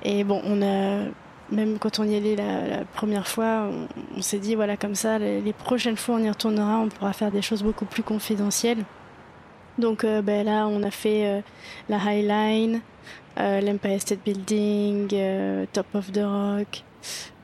Et 0.03 0.23
bon, 0.23 0.39
on 0.45 0.61
a 0.61 1.09
même 1.51 1.79
quand 1.79 1.99
on 1.99 2.03
y 2.03 2.15
allait 2.15 2.35
la, 2.35 2.85
première 2.93 3.27
fois, 3.27 3.69
on, 4.15 4.21
s'est 4.21 4.39
dit 4.39 4.55
voilà 4.55 4.77
comme 4.77 4.95
ça, 4.95 5.19
les, 5.19 5.53
prochaines 5.53 5.97
fois 5.97 6.15
on 6.15 6.19
y 6.19 6.29
retournera, 6.29 6.77
on 6.77 6.87
pourra 6.87 7.13
faire 7.13 7.31
des 7.31 7.41
choses 7.41 7.63
beaucoup 7.63 7.85
plus 7.85 8.03
confidentielles. 8.03 8.83
Donc 9.77 10.03
euh, 10.03 10.21
ben 10.21 10.45
là, 10.45 10.67
on 10.67 10.83
a 10.83 10.91
fait 10.91 11.25
euh, 11.25 11.41
la 11.89 11.97
High 11.97 12.27
Line, 12.27 12.81
euh, 13.39 13.61
l'Empire 13.61 14.01
State 14.01 14.19
Building, 14.23 15.07
Top 15.73 15.87
of 15.93 16.11
the 16.11 16.23
Rock. 16.23 16.83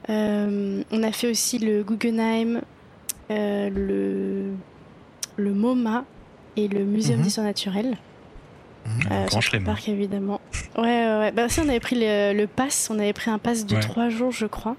on 0.09 1.03
a 1.03 1.11
fait 1.11 1.29
aussi 1.29 1.59
le 1.59 1.83
Guggenheim, 1.83 2.61
le, 3.29 4.53
le 5.37 5.53
MoMA 5.53 6.05
et 6.55 6.67
le 6.67 6.83
Muséum 6.83 7.19
mhm. 7.19 7.23
d'histoire 7.23 7.45
naturelle. 7.45 7.97
Mmh, 8.87 9.01
euh, 9.11 9.59
parc 9.65 9.89
évidemment. 9.89 10.39
Ouais, 10.77 10.83
ouais, 10.83 11.31
Bah 11.31 11.45
aussi 11.45 11.59
on 11.59 11.67
avait 11.67 11.79
pris 11.79 11.97
le, 11.99 12.45
pass, 12.45 12.89
on 12.89 12.99
avait 12.99 13.13
pris 13.13 13.29
un 13.29 13.37
pass 13.37 13.65
de 13.65 13.79
trois 13.79 14.09
jours 14.09 14.31
je 14.31 14.45
crois. 14.45 14.75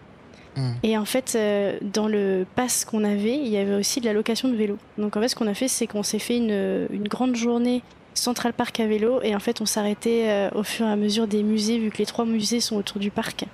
Mmh. 0.59 0.73
Et 0.83 0.99
en 0.99 1.05
fait, 1.05 1.35
euh, 1.37 1.79
dans 1.81 2.09
le 2.09 2.45
pass 2.57 2.85
qu'on 2.85 3.05
avait, 3.05 3.37
il 3.37 3.49
y 3.49 3.57
avait 3.57 3.75
aussi 3.75 4.01
de 4.01 4.07
la 4.07 4.13
location 4.13 4.49
de 4.49 4.57
vélo. 4.57 4.77
Donc 4.99 5.17
en 5.17 5.21
fait, 5.21 5.29
ce 5.29 5.37
qu'on 5.37 5.47
a 5.47 5.55
fait, 5.55 5.69
c'est 5.69 5.87
qu'on 5.87 6.03
s'est 6.03 6.19
fait 6.19 6.37
une, 6.37 6.89
une, 6.93 7.07
grande 7.07 7.37
journée 7.37 7.83
Central 8.15 8.53
Park 8.53 8.81
à 8.81 8.87
vélo 8.87 9.21
et 9.23 9.35
en 9.35 9.39
fait, 9.39 9.61
on 9.61 9.67
s'arrêtait 9.67 10.25
euh, 10.27 10.51
au 10.55 10.65
fur 10.65 10.87
et 10.87 10.91
à 10.91 10.97
mesure 10.97 11.29
des 11.29 11.43
musées, 11.43 11.79
vu 11.79 11.91
que 11.91 11.99
les 11.99 12.07
trois 12.07 12.25
musées 12.25 12.61
sont 12.61 12.77
autour 12.77 12.99
du 12.99 13.11
parc. 13.11 13.45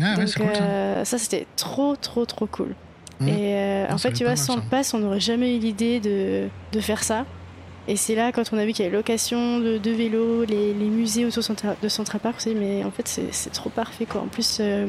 Ah, 0.00 0.16
Donc 0.16 0.34
cool, 0.34 0.46
ça, 0.54 1.04
ça 1.04 1.18
c'était 1.18 1.46
trop, 1.56 1.96
trop, 1.96 2.24
trop 2.24 2.46
cool. 2.46 2.74
Mmh. 3.20 3.28
Et 3.28 3.84
en 3.90 3.98
fait, 3.98 4.12
tu 4.12 4.24
vois, 4.24 4.36
sans 4.36 4.56
le 4.56 4.62
pass, 4.62 4.94
on 4.94 4.98
n'aurait 4.98 5.20
jamais 5.20 5.56
eu 5.56 5.58
l'idée 5.58 6.00
de, 6.00 6.48
de 6.72 6.80
faire 6.80 7.04
ça. 7.04 7.26
Et 7.88 7.96
c'est 7.96 8.14
là, 8.14 8.30
quand 8.30 8.44
on 8.52 8.58
a 8.58 8.64
vu 8.64 8.72
qu'il 8.72 8.84
y 8.84 8.88
avait 8.88 8.96
location 8.96 9.58
de, 9.58 9.76
de 9.76 9.90
vélos, 9.90 10.44
les, 10.44 10.72
les, 10.72 10.88
musées 10.88 11.24
autour 11.24 11.42
de 11.82 11.88
Central 11.88 12.20
Park, 12.20 12.36
on 12.38 12.40
s'est 12.40 12.54
dit, 12.54 12.60
mais 12.60 12.84
en 12.84 12.92
fait, 12.92 13.08
c'est 13.08 13.50
trop 13.50 13.70
parfait. 13.70 14.06
Quoi. 14.06 14.20
En 14.20 14.28
plus, 14.28 14.58
euh, 14.60 14.86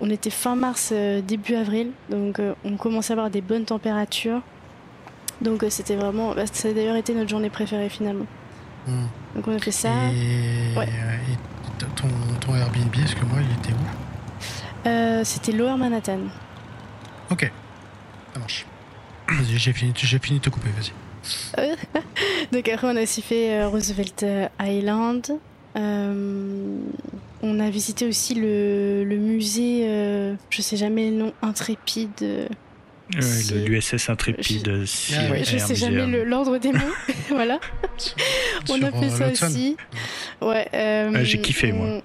on 0.00 0.08
était 0.08 0.30
fin 0.30 0.56
mars, 0.56 0.90
euh, 0.92 1.20
début 1.20 1.54
avril, 1.54 1.90
donc 2.08 2.38
euh, 2.38 2.54
on 2.64 2.76
commençait 2.76 3.12
à 3.12 3.16
avoir 3.16 3.30
des 3.30 3.42
bonnes 3.42 3.66
températures. 3.66 4.40
Donc 5.42 5.64
c'était 5.68 5.96
vraiment. 5.96 6.34
Bah, 6.34 6.44
ça 6.50 6.68
a 6.68 6.72
d'ailleurs 6.72 6.96
été 6.96 7.12
notre 7.12 7.28
journée 7.28 7.50
préférée 7.50 7.88
finalement. 7.88 8.26
Hmm. 8.86 9.06
Donc 9.34 9.48
on 9.48 9.56
a 9.56 9.58
fait 9.58 9.72
ça. 9.72 9.90
Et, 10.12 10.78
ouais. 10.78 10.86
et 10.86 11.84
ton, 11.96 12.08
ton, 12.40 12.54
Airbnb, 12.54 12.94
est-ce 13.04 13.16
que 13.16 13.24
moi, 13.26 13.38
il 13.40 13.52
était 13.58 13.74
où? 13.74 15.24
C'était 15.24 15.52
Lower 15.52 15.76
Manhattan. 15.76 16.20
Ok, 17.30 17.50
ça 18.32 18.38
marche. 18.38 18.66
Vas-y, 19.28 19.44
j'ai 19.58 19.72
fini, 19.72 19.92
fini 19.94 20.38
de 20.38 20.44
te 20.44 20.50
couper, 20.50 20.70
vas-y. 20.70 20.92
Donc 22.52 22.68
après, 22.68 22.86
on 22.86 22.96
a 22.96 23.02
aussi 23.02 23.22
fait 23.22 23.50
euh, 23.50 23.68
Roosevelt 23.68 24.22
euh, 24.22 24.48
Island. 24.60 25.38
Euh, 25.76 26.78
on 27.42 27.60
a 27.60 27.70
visité 27.70 28.06
aussi 28.06 28.34
le, 28.34 29.04
le 29.04 29.16
musée, 29.16 29.84
je 30.50 30.62
sais 30.62 30.76
jamais 30.76 31.10
le 31.10 31.16
nom, 31.16 31.32
Intrépide. 31.42 32.48
L'USS 33.12 34.08
Intrépide. 34.08 34.84
Je, 34.84 35.14
ah 35.14 35.42
je 35.42 35.58
sais 35.58 35.74
jamais 35.74 36.24
l'ordre 36.24 36.58
des 36.58 36.72
mots. 36.72 36.78
voilà. 37.28 37.58
on 38.70 38.82
a 38.82 38.92
fait 38.92 39.10
ça 39.10 39.28
aussi. 39.28 39.76
Ouais. 40.40 40.68
J'ai 41.22 41.40
kiffé, 41.40 41.72
moi. 41.72 42.00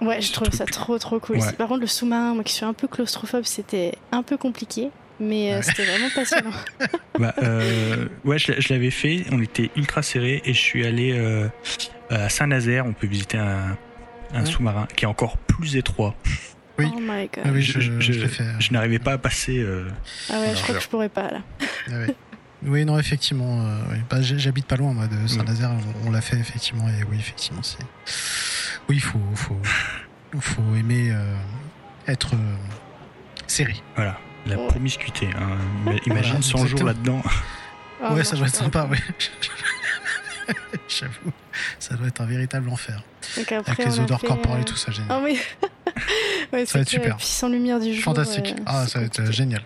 Ouais, 0.00 0.20
je 0.20 0.32
trouve 0.32 0.50
ça 0.50 0.66
trop 0.66 0.98
trop 0.98 1.20
cool. 1.20 1.38
Par 1.56 1.68
contre, 1.68 1.80
le 1.80 1.86
sous-marin, 1.86 2.34
moi 2.34 2.42
qui 2.42 2.52
suis 2.52 2.64
un 2.64 2.74
peu 2.74 2.88
claustrophobe, 2.88 3.44
c'était 3.44 3.92
un 4.10 4.22
peu 4.22 4.36
compliqué 4.36 4.90
mais 5.18 5.52
euh, 5.52 5.62
c'était 5.62 5.84
vraiment 5.84 6.10
passionnant. 6.14 6.52
bah, 7.18 7.34
euh, 7.42 8.08
ouais, 8.24 8.38
je, 8.38 8.72
l'avais 8.72 8.90
fait, 8.90 9.24
on 9.32 9.40
était 9.40 9.70
ultra 9.76 10.02
serré 10.02 10.42
et 10.44 10.52
je 10.52 10.60
suis 10.60 10.86
allé 10.86 11.12
euh, 11.14 11.48
à 12.10 12.28
Saint-Nazaire, 12.28 12.86
on 12.86 12.92
peut 12.92 13.06
visiter 13.06 13.38
un, 13.38 13.76
un 14.34 14.44
sous-marin 14.44 14.86
qui 14.94 15.04
est 15.04 15.08
encore 15.08 15.38
plus 15.38 15.76
étroit. 15.76 16.14
Oui. 16.78 16.86
Oh 16.94 17.00
my 17.00 17.28
God. 17.34 17.44
Ah 17.44 17.48
oui, 17.52 17.62
je, 17.62 17.80
je, 17.80 18.12
je 18.58 18.72
n'arrivais 18.72 18.98
pas 18.98 19.12
à 19.12 19.18
passer. 19.18 19.64
ah 20.30 20.40
ouais, 20.40 20.54
je 20.54 20.62
crois 20.62 20.74
que 20.74 20.82
je 20.82 20.88
pourrais 20.88 21.08
pas 21.08 21.30
là. 21.30 21.40
Ah 21.90 22.12
oui, 22.62 22.84
non, 22.84 22.98
effectivement. 22.98 23.64
Oui. 23.90 23.98
Bah, 24.10 24.20
J'habite 24.20 24.66
pas 24.66 24.76
loin 24.76 24.92
moi, 24.92 25.06
de 25.06 25.26
Saint-Nazaire, 25.26 25.70
on, 26.04 26.10
l'a 26.10 26.20
fait 26.20 26.36
effectivement, 26.36 26.86
et 26.88 27.04
oui, 27.10 27.16
effectivement, 27.18 27.62
c'est. 27.62 27.84
Oui, 28.88 28.96
il 28.96 29.00
faut, 29.00 29.18
faut, 29.34 29.58
faut 30.40 30.74
aimer 30.78 31.14
être 32.06 32.32
serré. 33.46 33.76
Voilà. 33.94 34.18
La 34.46 34.56
promiscuité. 34.56 35.28
Hein. 35.36 35.96
Imagine 36.06 36.42
100 36.42 36.66
jours 36.66 36.84
là-dedans. 36.84 37.22
Ah, 38.02 38.12
ouais, 38.12 38.24
ça 38.24 38.36
doit 38.36 38.46
être 38.46 38.54
sympa, 38.54 38.86
ouais. 38.90 38.98
J'avoue, 40.88 41.32
ça 41.78 41.94
doit 41.94 42.08
être 42.08 42.20
un 42.20 42.26
véritable 42.26 42.68
enfer. 42.68 43.02
Avec 43.48 43.78
les 43.78 44.00
odeurs 44.00 44.20
corporelles 44.20 44.60
et 44.60 44.64
tout 44.64 44.76
ça, 44.76 44.92
génial. 44.92 45.10
Ah 45.10 45.20
oui. 45.22 45.40
ça 46.66 46.78
va 46.78 46.80
être 46.82 46.88
super. 46.88 47.16
Puis 47.16 47.26
sans 47.26 47.48
lumière 47.48 47.80
du 47.80 47.94
jour. 47.94 48.04
Fantastique. 48.04 48.54
Euh, 48.58 48.62
ah, 48.66 48.86
ça 48.86 49.00
va 49.00 49.06
être 49.06 49.20
euh, 49.20 49.32
génial. 49.32 49.62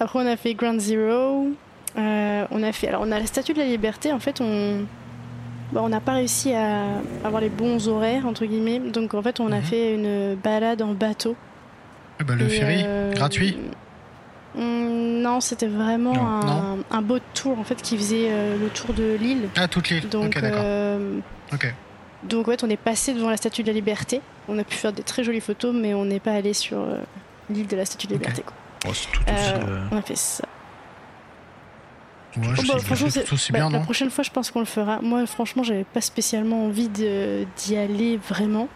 Après, 0.00 0.18
on 0.18 0.26
a 0.26 0.36
fait 0.36 0.54
Ground 0.54 0.80
Zero. 0.80 1.48
Euh, 1.96 2.46
on 2.50 2.62
a 2.62 2.72
fait. 2.72 2.88
Alors, 2.88 3.02
on 3.02 3.12
a 3.12 3.18
la 3.18 3.26
Statue 3.26 3.52
de 3.52 3.60
la 3.60 3.66
Liberté. 3.66 4.12
En 4.12 4.20
fait, 4.20 4.40
on. 4.40 4.84
Bah, 5.72 5.80
on 5.82 5.88
n'a 5.88 6.00
pas 6.00 6.14
réussi 6.14 6.52
à 6.52 6.86
avoir 7.24 7.40
les 7.40 7.50
bons 7.50 7.88
horaires, 7.88 8.26
entre 8.26 8.46
guillemets. 8.46 8.78
Donc, 8.78 9.14
en 9.14 9.22
fait, 9.22 9.40
on 9.40 9.52
a 9.52 9.58
mhm. 9.58 9.62
fait 9.62 9.94
une 9.94 10.34
balade 10.34 10.82
en 10.82 10.92
bateau 10.92 11.36
bah, 12.24 12.34
le 12.34 12.48
ferry 12.48 12.82
euh, 12.84 13.12
gratuit 13.12 13.56
mm, 14.54 14.60
non, 15.22 15.40
c'était 15.40 15.66
vraiment 15.66 16.42
un, 16.42 16.78
un, 16.90 17.02
boat 17.02 17.20
tour 17.34 17.58
en 17.58 17.64
fait 17.64 17.80
qui 17.82 17.96
faisait 17.96 18.28
euh, 18.30 18.56
le 18.56 18.68
tour 18.68 18.94
de 18.94 19.16
l'île. 19.20 19.48
Ah, 19.56 19.68
toute 19.68 19.90
l'île. 19.90 20.08
Donc, 20.08 20.36
ok, 20.36 20.40
d'accord. 20.40 20.60
Euh, 20.62 21.18
ok. 21.52 21.74
Donc, 22.24 22.48
ouais, 22.48 22.56
on 22.64 22.70
est 22.70 22.76
passé 22.76 23.14
devant 23.14 23.30
la 23.30 23.36
Statue 23.36 23.62
de 23.62 23.68
la 23.68 23.72
Liberté. 23.72 24.20
On 24.48 24.58
a 24.58 24.64
pu 24.64 24.74
faire 24.76 24.92
des 24.92 25.02
très 25.02 25.22
jolies 25.22 25.40
photos, 25.40 25.74
mais 25.74 25.94
on 25.94 26.04
n'est 26.04 26.20
pas 26.20 26.32
allé 26.32 26.52
sur 26.52 26.84
l'île 27.50 27.66
de 27.66 27.76
la 27.76 27.84
Statue 27.84 28.06
de 28.08 28.12
la 28.12 28.18
Liberté. 28.18 28.42
Quoi. 28.42 28.54
Oh, 28.86 28.92
tout 29.12 29.22
aussi, 29.22 29.52
on 29.92 29.96
a 29.96 30.02
fait 30.02 30.16
ça. 30.16 30.44
Ouais, 32.36 32.42
Oh, 32.50 32.62
je 32.62 32.72
bah, 32.72 32.78
franchement, 32.78 33.08
c'est 33.10 33.32
aussi 33.32 33.52
bah, 33.52 33.58
bien, 33.58 33.70
la 33.70 33.78
non 33.78 33.84
prochaine 33.84 34.10
fois, 34.10 34.22
je 34.22 34.30
pense 34.30 34.50
qu'on 34.50 34.60
le 34.60 34.66
fera. 34.66 35.00
Moi, 35.00 35.26
franchement, 35.26 35.62
j'avais 35.62 35.84
pas 35.84 36.00
spécialement 36.00 36.66
envie 36.66 36.88
de- 36.88 37.46
d'y 37.56 37.76
aller 37.76 38.16
vraiment. 38.16 38.68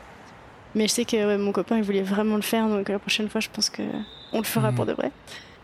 Mais 0.75 0.85
je 0.89 0.93
sais 0.93 1.05
que 1.05 1.17
ouais, 1.17 1.39
mon 1.39 1.53
copain, 1.53 1.77
il 1.77 1.83
voulait 1.83 2.03
vraiment 2.03 2.37
le 2.37 2.43
faire. 2.43 2.69
Donc 2.69 2.89
la 2.89 2.99
prochaine 2.99 3.29
fois, 3.29 3.41
je 3.41 3.49
pense 3.53 3.69
que 3.71 3.83
on 4.33 4.39
le 4.39 4.45
fera 4.45 4.71
Mhm. 4.71 4.77
pour 4.77 4.87
de 4.87 4.93
vrai. 4.93 5.11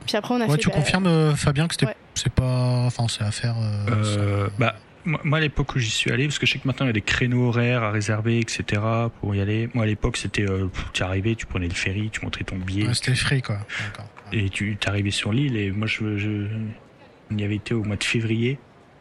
Puis 0.06 0.16
après, 0.16 0.34
on 0.34 0.40
a 0.40 0.46
Ouais, 0.46 0.52
fait. 0.52 0.58
tu 0.58 0.68
bah, 0.68 0.74
confirmes, 0.76 1.06
euh, 1.06 1.34
Fabien, 1.34 1.66
que 1.66 1.74
c'était 1.74 1.86
ouais. 1.86 1.96
c'est 2.14 2.32
pas. 2.32 2.84
Enfin, 2.86 3.06
c'est 3.08 3.24
à 3.24 3.30
faire. 3.30 3.56
euh, 3.58 3.86
Euh, 3.90 4.48
bah, 4.58 4.74
moi, 5.04 5.20
moi, 5.24 5.38
à 5.38 5.40
l'époque 5.40 5.74
où 5.74 5.78
j'y 5.78 5.90
suis 5.90 6.10
allé, 6.10 6.24
parce 6.26 6.38
que 6.38 6.44
je 6.46 6.52
sais 6.52 6.58
que 6.58 6.66
maintenant 6.66 6.84
il 6.86 6.88
y 6.88 6.90
a 6.90 6.92
des 6.94 7.00
créneaux 7.00 7.48
horaires 7.48 7.82
à 7.82 7.90
réserver, 7.90 8.38
etc. 8.40 8.80
pour 9.20 9.34
y 9.34 9.40
aller. 9.40 9.70
Moi 9.74 9.84
à 9.84 9.86
l'époque 9.86 10.16
c'était, 10.18 10.48
euh, 10.48 10.66
tu 10.92 11.02
arrivais, 11.02 11.34
tu 11.34 11.46
prenais 11.46 11.68
le 11.68 11.74
ferry, 11.74 12.10
tu 12.10 12.20
montrais 12.24 12.44
ton 12.44 12.56
billet 12.56 12.86
ouais, 12.88 12.94
c'était 12.94 13.14
free, 13.14 13.40
quoi. 13.42 13.58
Et 14.32 14.50
tu 14.50 14.76
t'arrivais 14.76 15.10
sur 15.10 15.32
l'île. 15.32 15.56
Et 15.56 15.70
moi 15.70 15.86
je, 15.86 16.18
je- 16.18 16.46
on 17.30 17.38
y 17.38 17.44
avait 17.44 17.56
été 17.56 17.72
au 17.74 17.82
mois 17.84 17.96
de 17.96 18.04
février. 18.04 18.58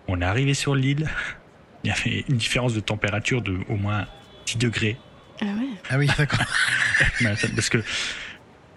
On 0.08 0.22
est 0.22 0.26
arrivé 0.26 0.54
sur 0.54 0.74
l'île. 0.76 1.10
Il 1.84 1.90
y 1.90 1.94
avait 1.94 2.26
une 2.30 2.38
différence 2.38 2.74
de 2.74 2.80
température 2.80 3.42
de 3.42 3.58
au 3.70 3.76
moins 3.76 4.06
10 4.46 4.58
degrés. 4.58 4.98
Ah 5.42 5.46
ouais. 5.46 5.68
Ah 5.90 5.98
oui, 5.98 6.10
d'accord. 6.18 6.40
Attends, 7.26 7.48
Parce 7.56 7.70
que 7.70 7.78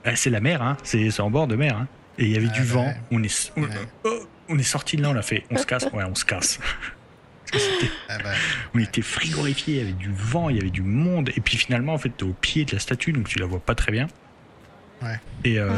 euh, 0.06 0.12
c'est 0.14 0.30
la 0.30 0.40
mer, 0.40 0.62
hein, 0.62 0.76
c'est 0.82 1.10
c'est 1.10 1.22
en 1.22 1.30
bord 1.30 1.46
de 1.46 1.56
mer. 1.56 1.76
hein. 1.76 1.88
Et 2.18 2.24
il 2.26 2.30
y 2.32 2.36
avait 2.36 2.48
Ah 2.50 2.54
du 2.54 2.60
bah 2.60 2.66
vent. 2.74 2.94
On 3.10 3.22
est, 3.22 3.52
on, 3.56 3.62
Ouais. 3.62 3.68
oh, 4.04 4.26
on 4.48 4.58
est 4.58 4.62
sorti 4.62 4.96
de 4.96 5.02
là, 5.02 5.10
on 5.10 5.16
a 5.16 5.22
fait, 5.22 5.44
on 5.50 5.56
se 5.56 5.64
casse. 5.66 5.86
Ouais, 5.92 6.04
on 6.04 6.14
se 6.14 6.24
casse. 6.24 6.58
Que 7.50 7.58
c'était 7.58 7.90
Ah 8.08 8.18
bah, 8.22 8.30
On 8.76 8.78
était 8.78 9.02
frigorifiés, 9.02 9.74
il 9.74 9.78
y 9.78 9.82
avait 9.82 9.92
du 9.92 10.12
vent, 10.12 10.50
il 10.50 10.56
y 10.56 10.60
avait 10.60 10.70
du 10.70 10.82
monde. 10.82 11.30
Et 11.36 11.40
puis 11.40 11.56
finalement, 11.56 11.94
en 11.94 11.98
fait, 11.98 12.10
t'es 12.10 12.22
au 12.22 12.32
pied 12.32 12.64
de 12.64 12.72
la 12.72 12.78
statue, 12.78 13.10
donc 13.12 13.26
tu 13.26 13.40
la 13.40 13.46
vois 13.46 13.58
pas 13.58 13.74
très 13.74 13.90
bien. 13.90 14.06
Ouais. 15.02 15.18
Et, 15.42 15.58
euh, 15.58 15.68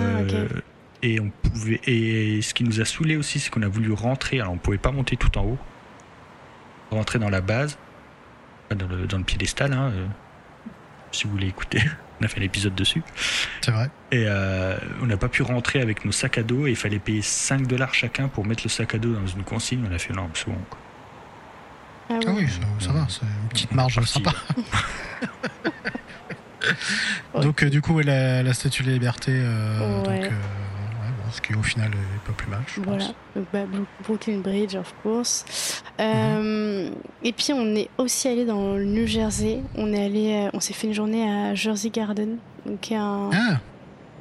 Ah, 0.52 0.58
et 1.02 1.18
on 1.18 1.30
pouvait. 1.30 1.80
Et 1.86 2.42
ce 2.42 2.52
qui 2.52 2.64
nous 2.64 2.82
a 2.82 2.84
saoulé 2.84 3.16
aussi, 3.16 3.40
c'est 3.40 3.48
qu'on 3.48 3.62
a 3.62 3.68
voulu 3.68 3.90
rentrer. 3.92 4.38
Alors, 4.40 4.52
on 4.52 4.58
pouvait 4.58 4.76
pas 4.76 4.90
monter 4.90 5.16
tout 5.16 5.38
en 5.38 5.44
haut. 5.44 5.58
Rentrer 6.90 7.18
dans 7.18 7.30
la 7.30 7.40
base, 7.40 7.78
dans 8.76 8.86
le, 8.88 9.06
dans 9.06 9.16
le 9.16 9.24
piédestal. 9.24 9.72
Hein, 9.72 9.92
euh, 9.94 10.06
si 11.12 11.24
vous 11.24 11.30
voulez 11.30 11.46
écouter, 11.48 11.80
on 12.20 12.24
a 12.24 12.28
fait 12.28 12.40
l'épisode 12.40 12.74
dessus. 12.74 13.02
c'est 13.60 13.70
vrai. 13.70 13.88
Et 14.10 14.24
euh, 14.26 14.76
on 15.00 15.06
n'a 15.06 15.16
pas 15.16 15.28
pu 15.28 15.42
rentrer 15.42 15.80
avec 15.80 16.04
nos 16.04 16.12
sacs 16.12 16.38
à 16.38 16.42
dos. 16.42 16.66
Et 16.66 16.70
il 16.70 16.76
fallait 16.76 16.98
payer 16.98 17.22
5 17.22 17.66
dollars 17.66 17.94
chacun 17.94 18.28
pour 18.28 18.44
mettre 18.46 18.62
le 18.64 18.70
sac 18.70 18.94
à 18.94 18.98
dos 18.98 19.12
dans 19.14 19.26
une 19.26 19.44
consigne. 19.44 19.84
On 19.90 19.94
a 19.94 19.98
fait 19.98 20.12
non, 20.12 20.28
c'est 20.34 20.46
bon. 20.46 20.56
quoi. 20.68 20.78
Ah, 22.10 22.18
Ah 22.26 22.30
oui, 22.34 22.46
ça, 22.48 22.86
ça 22.86 22.92
va, 22.92 23.06
c'est 23.08 23.22
une 23.22 23.48
petite 23.48 23.72
marge 23.72 24.00
sympa. 24.04 24.32
Donc, 27.40 27.62
euh, 27.62 27.70
du 27.70 27.80
coup, 27.80 27.98
la, 28.00 28.42
la 28.42 28.52
statue 28.54 28.82
de 28.82 28.88
la 28.88 28.94
liberté, 28.94 29.32
euh, 29.34 30.02
Ouais. 30.06 30.20
donc, 30.20 30.30
qui 31.42 31.54
au 31.54 31.62
final 31.62 31.90
est 31.90 32.26
pas 32.26 32.32
plus 32.32 32.48
mal, 32.48 32.60
je 32.66 32.80
Voilà, 32.80 32.98
pense. 33.06 33.14
donc 33.36 33.46
bah, 33.52 33.64
Bro- 33.66 33.84
Brooklyn 34.04 34.38
Bridge, 34.38 34.74
of 34.76 34.94
course. 35.02 35.44
Euh, 36.00 36.90
Et 37.22 37.32
puis 37.32 37.52
on 37.52 37.74
est 37.74 37.88
aussi 37.98 38.28
allé 38.28 38.44
dans 38.44 38.74
le 38.76 38.84
New 38.84 39.06
Jersey. 39.06 39.60
On 39.76 39.92
est 39.92 40.04
allé, 40.04 40.32
euh, 40.46 40.50
on 40.54 40.60
s'est 40.60 40.72
fait 40.74 40.86
une 40.88 40.94
journée 40.94 41.28
à 41.30 41.54
Jersey 41.54 41.90
Garden, 41.90 42.38
donc 42.66 42.80
qui 42.80 42.94
est 42.94 42.96
un, 42.96 43.30
Ah, 43.32 43.58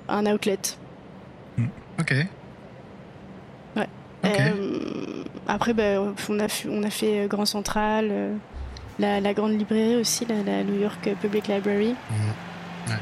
un 0.10 0.25
outlet. 0.25 0.60
ok. 1.99 2.13
Ouais. 3.75 3.88
Euh, 4.25 5.23
après, 5.47 5.73
bah, 5.73 6.01
on 6.29 6.39
a 6.39 6.47
fait, 6.47 6.69
on 6.69 6.84
a 6.84 6.89
fait 6.89 7.27
Grand 7.27 7.45
Central, 7.45 8.36
la, 8.99 9.19
la 9.19 9.34
grande 9.34 9.57
librairie 9.57 9.95
aussi, 9.95 10.25
la, 10.25 10.43
la 10.43 10.63
New 10.63 10.79
York 10.79 11.10
Public 11.21 11.47
Library. 11.47 11.95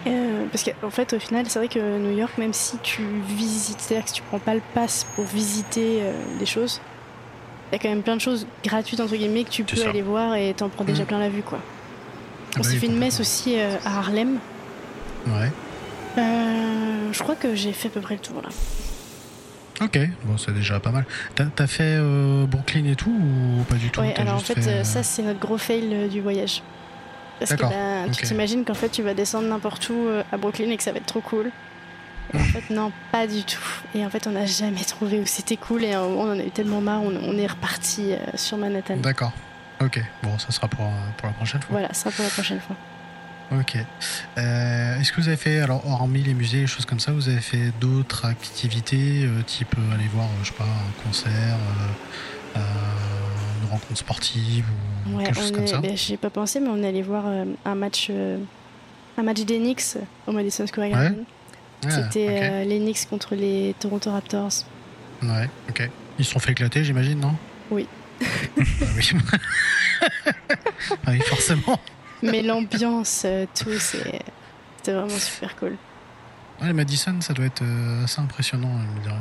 Euh, 0.08 0.46
parce 0.52 0.64
qu'en 0.64 0.90
fait, 0.90 1.14
au 1.14 1.20
final, 1.20 1.46
c'est 1.50 1.60
vrai 1.60 1.68
que 1.68 1.98
New 2.00 2.18
York, 2.18 2.34
même 2.38 2.54
si 2.54 2.78
tu 2.80 3.02
visites, 3.28 3.80
c'est-à-dire 3.82 4.04
que 4.06 4.10
si 4.10 4.16
tu 4.16 4.24
prends 4.24 4.40
pas 4.40 4.54
le 4.54 4.62
pass 4.74 5.06
pour 5.16 5.26
visiter 5.26 6.00
euh, 6.02 6.12
des 6.40 6.46
choses, 6.46 6.82
il 7.72 7.76
y 7.76 7.76
a 7.76 7.80
quand 7.80 7.90
même 7.90 8.02
plein 8.04 8.16
de 8.16 8.22
choses 8.22 8.48
gratuites 8.64 9.00
entre 9.00 9.16
guillemets 9.16 9.44
que 9.44 9.50
tu 9.50 9.64
peux 9.64 9.84
aller 9.88 10.02
voir 10.02 10.36
et 10.36 10.54
t'en 10.56 10.70
prends 10.70 10.84
déjà 10.84 11.02
Mhm. 11.02 11.08
plein 11.08 11.20
la 11.20 11.30
vue 11.30 11.44
quoi. 11.44 11.60
Ah 11.62 12.56
On 12.56 12.60
bah 12.62 12.64
s'est 12.64 12.74
oui, 12.74 12.80
fait 12.80 12.86
une 12.88 12.98
messe 12.98 13.20
aussi 13.20 13.60
euh, 13.60 13.76
à 13.86 14.00
Harlem. 14.00 14.40
Ouais. 15.28 15.52
Euh, 16.18 17.12
je 17.14 17.20
crois 17.24 17.36
que 17.36 17.54
j'ai 17.56 17.72
fait 17.74 17.88
à 17.90 17.92
peu 17.92 18.02
près 18.02 18.16
le 18.16 18.20
tour 18.22 18.42
là. 18.42 18.50
Ok, 19.82 19.98
bon, 20.26 20.38
c'est 20.38 20.54
déjà 20.54 20.80
pas 20.82 20.90
mal. 20.92 21.06
T'as 21.36 21.68
fait 21.68 21.98
Brooklyn 22.48 22.84
et 22.86 22.96
tout 22.96 23.12
ou 23.12 23.64
pas 23.64 23.76
du 23.76 23.90
tout? 23.90 24.02
Ouais, 24.02 24.14
alors 24.18 24.36
en 24.36 24.40
fait, 24.40 24.84
ça 24.84 25.04
c'est 25.04 25.22
notre 25.22 25.40
gros 25.40 25.58
fail 25.58 26.10
du 26.10 26.20
voyage. 26.22 26.62
Parce 27.40 27.56
que 27.56 28.12
tu 28.12 28.24
t'imagines 28.26 28.66
qu'en 28.66 28.74
fait 28.74 28.90
tu 28.90 29.02
vas 29.02 29.14
descendre 29.14 29.48
n'importe 29.48 29.90
où 29.90 29.94
euh, 30.08 30.24
à 30.32 30.38
Brooklyn 30.38 30.70
et 30.70 30.78
que 30.78 30.84
ça 30.84 30.92
va 30.92 30.98
être 30.98 31.06
trop 31.06 31.22
cool. 31.22 31.52
Et 32.34 32.38
en 32.38 32.44
fait, 32.44 32.70
non, 32.72 32.92
pas 33.12 33.26
du 33.26 33.42
tout. 33.44 33.58
Et 33.96 34.06
en 34.06 34.10
fait, 34.12 34.28
on 34.28 34.32
n'a 34.32 34.46
jamais 34.46 34.84
trouvé 34.84 35.20
où 35.20 35.26
c'était 35.26 35.58
cool 35.58 35.84
et 35.84 35.96
on 35.96 36.22
en 36.22 36.38
a 36.38 36.44
eu 36.44 36.52
tellement 36.52 36.80
marre, 36.80 37.02
on, 37.02 37.16
on 37.16 37.36
est 37.38 37.48
reparti 37.48 38.14
euh, 38.14 38.18
sur 38.36 38.58
Manhattan. 38.58 38.98
D'accord. 38.98 39.32
Ok, 39.82 40.00
bon, 40.22 40.38
ça 40.38 40.52
sera 40.52 40.68
pour, 40.68 40.86
euh, 40.86 40.92
pour 41.18 41.28
la 41.28 41.34
prochaine 41.34 41.62
fois. 41.62 41.72
Voilà, 41.72 41.92
ça 41.94 42.12
pour 42.12 42.24
la 42.24 42.30
prochaine 42.30 42.60
fois. 42.60 42.76
Ok. 43.52 43.78
Euh, 44.38 45.00
Est-ce 45.00 45.12
que 45.12 45.22
vous 45.22 45.28
avez 45.28 45.38
fait, 45.38 45.60
alors 45.60 45.82
hormis 45.90 46.22
les 46.22 46.36
musées, 46.36 46.60
les 46.62 46.68
choses 46.68 46.86
comme 46.86 47.00
ça, 47.00 47.14
vous 47.14 47.30
avez 47.30 47.42
fait 47.42 47.72
d'autres 47.80 48.26
activités, 48.26 49.24
euh, 49.24 49.42
type 49.42 49.76
aller 49.92 50.08
voir, 50.14 50.28
je 50.44 50.50
sais 50.50 50.54
pas, 50.54 50.66
un 50.66 51.04
concert, 51.04 51.58
euh, 52.58 52.60
une 53.64 53.70
rencontre 53.72 53.98
sportive 53.98 54.66
ou 54.70 54.99
Ouais, 55.16 55.24
quelque 55.26 55.36
chose 55.40 55.52
on 55.52 55.56
comme 55.56 55.64
est, 55.64 55.68
ça 55.68 55.78
ben, 55.80 55.98
j'y 55.98 56.14
ai 56.14 56.18
pas 56.18 56.30
pensé, 56.30 56.60
mais 56.60 56.70
on 56.70 56.82
est 56.84 56.88
allé 56.88 57.02
voir 57.02 57.24
euh, 57.28 57.46
un 57.66 57.76
match, 57.76 58.08
euh, 58.10 58.38
un 59.18 59.24
match 59.24 59.42
des 59.42 59.58
Knicks 59.58 59.96
au 60.28 60.32
Madison 60.32 60.66
Square 60.68 60.90
Garden. 60.90 61.24
Ah, 61.86 61.90
C'était 61.90 62.28
ok. 62.28 62.44
euh, 62.44 62.64
les 62.66 62.80
Knicks 62.80 63.08
contre 63.10 63.36
les 63.36 63.74
Toronto 63.80 64.12
Raptors. 64.12 64.52
Ouais, 65.24 65.50
ok. 65.70 65.90
Ils 66.18 66.26
se 66.26 66.32
sont 66.32 66.40
fait 66.40 66.52
éclater, 66.52 66.84
j'imagine, 66.84 67.20
non? 67.20 67.34
Oui. 67.72 67.88
Oui. 68.22 69.12
Ah 71.06 71.12
oui, 71.12 71.20
forcément. 71.22 71.80
Mais 72.24 72.42
l'ambiance, 72.42 73.24
euh, 73.26 73.46
tout, 73.58 73.78
c'est- 73.80 74.22
c'était 74.78 74.94
vraiment 74.94 75.10
super 75.10 75.56
cool. 75.58 75.76
Ouais, 76.62 76.74
Madison, 76.74 77.16
ça 77.22 77.34
doit 77.34 77.46
être 77.46 77.62
euh, 77.62 78.04
assez 78.04 78.20
impressionnant. 78.20 78.72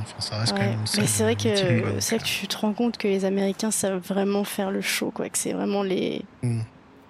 Enfin, 0.03 0.15
ça 0.21 0.39
reste 0.39 0.53
quand 0.53 0.59
même 0.59 0.73
une 0.73 1.01
Mais 1.01 1.07
c'est 1.07 1.23
vrai 1.23 1.37
que 1.37 2.01
c'est 2.01 2.17
vrai 2.17 2.25
que 2.25 2.29
tu 2.29 2.49
te 2.49 2.57
rends 2.57 2.73
compte 2.73 2.97
que 2.97 3.07
les 3.07 3.25
Américains 3.25 3.71
savent 3.71 4.01
vraiment 4.03 4.43
faire 4.45 4.71
le 4.73 4.81
show, 4.81 5.11
quoi. 5.13 5.29
Que 5.29 5.39
c'est 5.39 5.53
vraiment 5.53 5.83
les 5.83 6.23
Mm. 6.43 6.61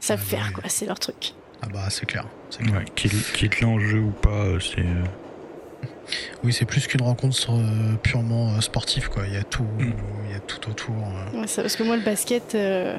savent 0.01 0.19
Ouais, 0.21 0.25
bah 0.31 0.37
faire, 0.37 0.47
oui. 0.49 0.53
quoi. 0.55 0.65
C'est 0.69 0.87
leur 0.87 0.99
truc. 0.99 1.33
Ah 1.63 1.67
bah, 1.73 1.87
c'est 1.91 2.07
clair. 2.07 2.27
c'est 2.51 2.63
clair. 2.63 2.77
Ouais, 2.77 2.85
qu'il 2.95 3.11
qu'il 3.11 3.51
l'enjeu 3.63 4.01
ou 4.01 4.11
pas, 4.11 4.31
euh, 4.45 4.61
c'est. 4.61 4.81
euh, 4.81 5.05
Oui, 6.45 6.53
c'est 6.53 6.65
plus 6.67 6.87
qu'une 6.87 7.03
rencontre 7.03 7.51
euh, 7.51 7.97
purement 8.03 8.55
euh, 8.55 8.61
sportive, 8.61 9.09
quoi. 9.09 9.27
Il 9.27 9.33
y 9.35 9.37
a 9.39 9.43
tout, 9.45 9.63
Mm. 9.79 9.93
il 10.27 10.33
y 10.33 10.35
a 10.35 10.41
tout 10.41 10.69
autour. 10.69 10.95
euh. 11.35 11.41
Ouais, 11.41 11.47
ça- 11.47 11.63
parce 11.63 11.77
que 11.77 11.83
moi, 11.85 11.97
le 11.97 12.03
basket, 12.03 12.55
euh, 12.55 12.97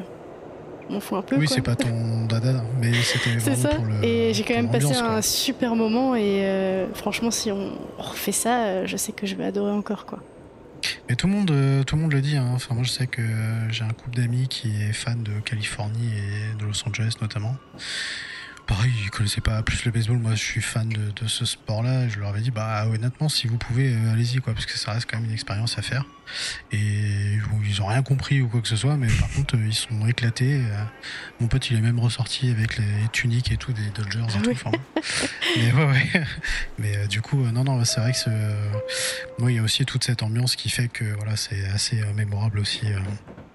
m'en 0.90 1.00
fous 1.00 1.16
un 1.16 1.22
peu. 1.22 1.38
Oui, 1.38 1.48
c'est 1.48 1.62
pas 1.62 1.76
ton 1.76 2.26
dada, 2.26 2.64
mais 2.80 2.94
c'était 2.94 3.40
C'est 3.40 3.52
vraiment 3.52 3.62
ça. 3.62 3.76
pour 3.76 3.86
le. 3.86 4.04
et 4.04 4.34
j'ai 4.34 4.44
quand 4.44 4.56
même 4.56 4.72
passé 4.72 4.96
un 4.96 5.22
super 5.22 5.76
moment 5.76 6.16
et 6.16 6.46
euh, 6.46 6.94
franchement, 6.94 7.32
si 7.32 7.52
on 7.52 7.72
refait 7.98 8.32
ça, 8.32 8.66
euh, 8.66 8.88
je 8.88 8.98
sais 8.98 9.12
que 9.12 9.26
je 9.26 9.36
vais 9.36 9.46
adorer 9.46 9.72
encore, 9.72 10.06
quoi. 10.06 10.20
Mais 11.10 11.16
tout 11.16 11.28
le 11.28 11.34
monde, 11.34 11.52
euh, 11.52 11.84
tout 11.84 11.96
le 11.96 12.02
monde 12.04 12.14
le 12.14 12.22
dit. 12.22 12.38
Hein. 12.38 12.52
Enfin, 12.54 12.74
moi, 12.74 12.84
je 12.84 12.90
sais 12.90 13.08
que 13.08 13.22
j'ai 13.70 13.84
un 13.84 13.90
couple 13.90 14.16
d'amis 14.16 14.48
qui 14.48 14.70
est 14.82 14.94
fan 14.94 15.22
de 15.24 15.32
Californie 15.44 16.12
et 16.14 16.58
de 16.58 16.66
Los 16.66 16.88
Angeles 16.88 17.16
notamment. 17.22 17.56
Pareil, 18.70 18.92
ils 19.04 19.10
connaissaient 19.10 19.42
pas 19.42 19.64
plus 19.64 19.84
le 19.86 19.90
baseball. 19.92 20.20
Moi, 20.20 20.36
je 20.36 20.44
suis 20.44 20.62
fan 20.62 20.88
de, 20.90 21.10
de 21.10 21.28
ce 21.28 21.44
sport-là. 21.44 22.08
Je 22.08 22.20
leur 22.20 22.30
avais 22.30 22.42
dit, 22.42 22.52
bah 22.52 22.86
honnêtement, 22.88 23.28
si 23.28 23.48
vous 23.48 23.58
pouvez, 23.58 23.92
euh, 23.96 24.12
allez-y, 24.14 24.38
quoi, 24.42 24.54
parce 24.54 24.68
que 24.68 24.78
ça 24.78 24.92
reste 24.92 25.10
quand 25.10 25.18
même 25.18 25.26
une 25.26 25.34
expérience 25.34 25.80
à 25.80 25.82
faire. 25.82 26.06
Et 26.72 27.40
bon, 27.50 27.58
ils 27.68 27.82
ont 27.82 27.88
rien 27.88 28.04
compris 28.04 28.42
ou 28.42 28.48
quoi 28.48 28.62
que 28.62 28.68
ce 28.68 28.76
soit, 28.76 28.96
mais 28.96 29.08
par 29.08 29.28
contre, 29.32 29.56
euh, 29.56 29.66
ils 29.66 29.74
sont 29.74 30.06
éclatés. 30.08 30.62
Euh, 30.64 30.84
Mon 31.40 31.48
pote, 31.48 31.68
il 31.72 31.78
est 31.78 31.82
même 31.82 32.00
ressorti 32.00 32.52
avec 32.52 32.78
les 32.78 32.86
tuniques 33.12 33.52
et 33.52 33.58
tout 33.58 33.74
des 33.74 33.90
Dodgers 33.90 34.20
et 34.20 34.38
Ah 34.38 34.42
tout. 34.44 34.52
Enfin, 34.52 34.72
mais 35.58 35.72
ouais, 35.74 35.86
ouais. 35.86 36.24
Mais 36.78 37.08
du 37.08 37.22
coup, 37.24 37.38
non, 37.48 37.64
non, 37.64 37.84
c'est 37.86 38.02
vrai 38.02 38.12
que 38.12 38.20
ce, 38.20 38.30
moi, 39.40 39.52
il 39.52 39.56
y 39.56 39.60
a 39.60 39.64
aussi 39.64 39.84
toute 39.84 40.04
cette 40.04 40.22
ambiance 40.22 40.56
qui 40.56 40.70
fait 40.70 40.90
que 40.90 41.06
voilà, 41.16 41.36
c'est 41.38 41.66
assez 41.70 42.04
mémorable 42.16 42.60
aussi. 42.60 42.82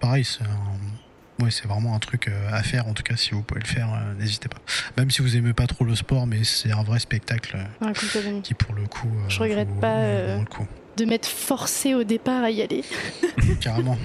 Pareil, 0.00 0.24
c'est 0.24 0.42
un- 0.42 0.93
ouais, 1.40 1.50
c'est 1.50 1.66
vraiment 1.66 1.94
un 1.94 1.98
truc 1.98 2.28
euh, 2.28 2.48
à 2.52 2.62
faire. 2.62 2.86
En 2.86 2.94
tout 2.94 3.02
cas, 3.02 3.16
si 3.16 3.30
vous 3.30 3.42
pouvez 3.42 3.60
le 3.60 3.66
faire, 3.66 3.88
euh, 3.92 4.14
n'hésitez 4.18 4.48
pas. 4.48 4.58
Même 4.96 5.10
si 5.10 5.22
vous 5.22 5.36
aimez 5.36 5.52
pas 5.52 5.66
trop 5.66 5.84
le 5.84 5.94
sport, 5.94 6.26
mais 6.26 6.44
c'est 6.44 6.72
un 6.72 6.82
vrai 6.82 6.98
spectacle 6.98 7.56
euh, 7.82 8.40
qui, 8.42 8.54
pour 8.54 8.74
le 8.74 8.86
coup, 8.86 9.10
Je 9.28 9.40
regrette 9.40 9.80
pas, 9.80 10.36
le 10.38 10.44
coup. 10.44 10.66
De 10.96 11.04
m'être 11.04 11.26
forcé 11.26 11.94
au 11.94 12.04
départ 12.04 12.44
à 12.44 12.50
y 12.50 12.62
aller. 12.62 12.84
Carrément. 13.60 13.98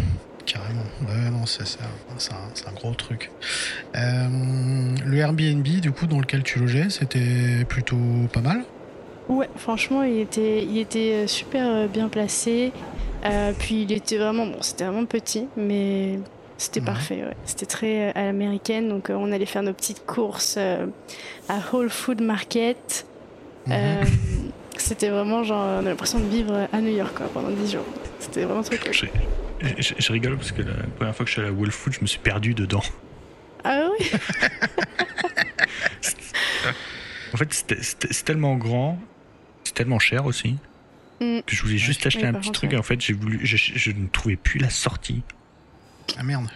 Carrément. 0.46 0.86
Ouais, 1.08 1.30
non, 1.30 1.46
c'est 1.46 1.78
un, 2.68 2.72
gros 2.74 2.94
truc. 2.96 3.30
Euh, 3.96 4.96
le 5.06 5.18
Airbnb, 5.18 5.64
du 5.64 5.92
coup, 5.92 6.08
dans 6.08 6.20
lequel 6.20 6.42
tu 6.42 6.58
logeais, 6.58 6.90
c'était 6.90 7.64
plutôt 7.68 7.98
pas 8.34 8.42
mal? 8.42 8.64
Ouais, 9.28 9.48
franchement, 9.58 10.02
il 10.02 10.18
était, 10.18 10.64
il 10.64 10.80
était 10.80 11.28
super 11.28 11.88
bien 11.88 12.10
placé. 12.10 12.72
Euh, 13.26 13.52
puis 13.58 13.84
il 13.84 13.92
était 13.92 14.18
vraiment, 14.18 14.46
bon, 14.46 14.62
c'était 14.62 14.86
vraiment 14.86 15.06
petit, 15.06 15.48
mais 15.58 16.20
c'était 16.60 16.80
Ouais. 16.82 16.86
parfait. 16.86 17.24
ouais. 17.24 17.36
C'était 17.46 17.66
très 17.66 18.10
euh, 18.10 18.12
à 18.14 18.22
l'américaine, 18.26 18.88
donc 18.90 19.10
euh, 19.10 19.16
on 19.16 19.32
allait 19.32 19.48
faire 19.48 19.64
nos 19.64 19.74
petites 19.74 20.06
courses 20.06 20.56
euh, 20.60 20.86
à 21.48 21.60
Whole 21.74 21.90
Food 21.90 22.22
Market. 22.22 23.08
Mhm. 23.66 23.74
Euh, 23.74 24.04
c'était 24.78 25.10
vraiment 25.10 25.44
genre, 25.44 25.80
on 25.82 25.86
a 25.86 25.90
l'impression 25.90 26.20
de 26.20 26.28
vivre 26.30 26.68
à 26.72 26.82
New 26.82 26.96
York 26.96 27.14
quoi, 27.16 27.28
pendant 27.34 27.50
10 27.50 27.72
jours. 27.72 27.86
C'était 28.20 28.44
vraiment 28.46 28.62
très 28.64 28.78
cool. 28.78 28.94
Je, 28.94 29.94
je 29.98 30.12
rigole 30.14 30.38
parce 30.38 30.52
que 30.54 30.62
la 30.62 30.74
première 30.96 31.16
fois 31.16 31.26
que 31.26 31.30
je 31.30 31.34
suis 31.34 31.42
allé 31.42 31.50
à 31.50 31.54
Wolf 31.54 31.74
Food, 31.76 31.94
je 31.94 32.00
me 32.02 32.06
suis 32.08 32.20
perdu 32.20 32.54
dedans. 32.54 32.84
Ah 33.64 33.88
oui? 34.00 34.10
En 37.34 37.38
fait, 37.38 37.54
c'est 37.54 38.24
tellement 38.26 38.56
grand, 38.56 39.00
c'est 39.64 39.74
tellement 39.76 40.00
cher 40.00 40.26
aussi, 40.26 40.58
Mm. 41.22 41.42
que 41.46 41.54
je 41.54 41.62
voulais 41.64 41.78
juste 41.78 42.06
acheter 42.06 42.26
un 42.26 42.34
petit 42.34 42.52
truc 42.52 42.72
et 42.74 42.78
en 42.78 42.82
fait, 42.84 43.00
j'ai 43.02 43.12
voulu, 43.14 43.42
je, 43.46 43.58
je 43.58 43.92
ne 43.92 44.08
trouvais 44.08 44.38
plus 44.38 44.58
la 44.58 44.70
sortie. 44.70 45.22
Ah 46.18 46.24
merde. 46.24 46.48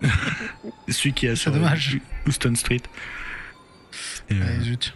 Celui 0.88 1.12
qui 1.12 1.26
est 1.26 1.36
sur 1.36 1.52
dommage. 1.52 1.98
Houston 2.26 2.54
Street. 2.54 2.82
Et, 4.28 4.34
euh, 4.34 4.60
zut. 4.60 4.94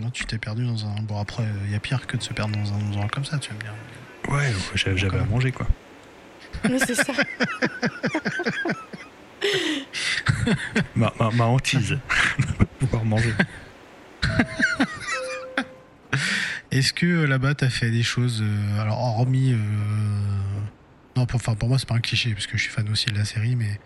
Non, 0.00 0.10
tu 0.10 0.24
t'es 0.26 0.38
perdu 0.38 0.64
dans 0.66 0.84
un. 0.86 1.02
Bon, 1.02 1.20
après, 1.20 1.44
il 1.66 1.72
y 1.72 1.74
a 1.74 1.80
pire 1.80 2.06
que 2.06 2.16
de 2.16 2.22
se 2.22 2.32
perdre 2.32 2.56
dans 2.56 2.72
un 2.72 2.76
endroit 2.76 3.08
comme 3.08 3.24
ça, 3.24 3.38
tu 3.38 3.50
vas 3.50 3.56
me 3.56 3.60
dire. 3.60 3.74
ouais, 4.28 4.36
ouais, 4.48 4.54
j'avais 4.74 4.96
j'avais 4.96 5.18
à 5.18 5.24
manger 5.24 5.50
quoi. 5.52 5.66
Mais 6.68 6.78
c'est 6.78 6.94
ça. 6.94 7.12
Ma, 10.96 11.12
ma, 11.20 11.30
ma 11.30 11.44
hantise. 11.44 11.98
pouvoir 12.80 13.04
manger. 13.04 13.32
Est-ce 16.70 16.92
que 16.92 17.06
euh, 17.06 17.26
là-bas, 17.26 17.54
t'as 17.54 17.68
fait 17.70 17.90
des 17.90 18.02
choses. 18.02 18.42
euh, 18.42 18.80
alors, 18.80 18.98
hormis. 18.98 19.52
euh, 19.52 19.58
Non, 21.18 21.26
pour, 21.26 21.36
enfin, 21.40 21.54
pour 21.56 21.68
moi, 21.68 21.78
c'est 21.80 21.88
pas 21.88 21.96
un 21.96 22.00
cliché, 22.00 22.32
parce 22.32 22.46
que 22.46 22.56
je 22.56 22.62
suis 22.62 22.70
fan 22.70 22.88
aussi 22.90 23.06
de 23.06 23.18
la 23.18 23.24
série, 23.24 23.56
mais 23.56 23.80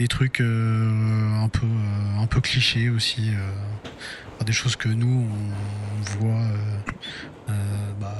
des 0.00 0.08
trucs 0.08 0.40
euh, 0.40 1.32
un, 1.40 1.48
peu, 1.48 1.64
euh, 1.66 2.20
un 2.20 2.26
peu 2.26 2.40
clichés 2.40 2.90
aussi. 2.90 3.30
euh, 3.30 4.44
des 4.44 4.52
choses 4.52 4.74
que 4.76 4.88
nous, 4.88 5.26
on, 5.30 6.18
voit 6.18 6.42
bah, 8.00 8.12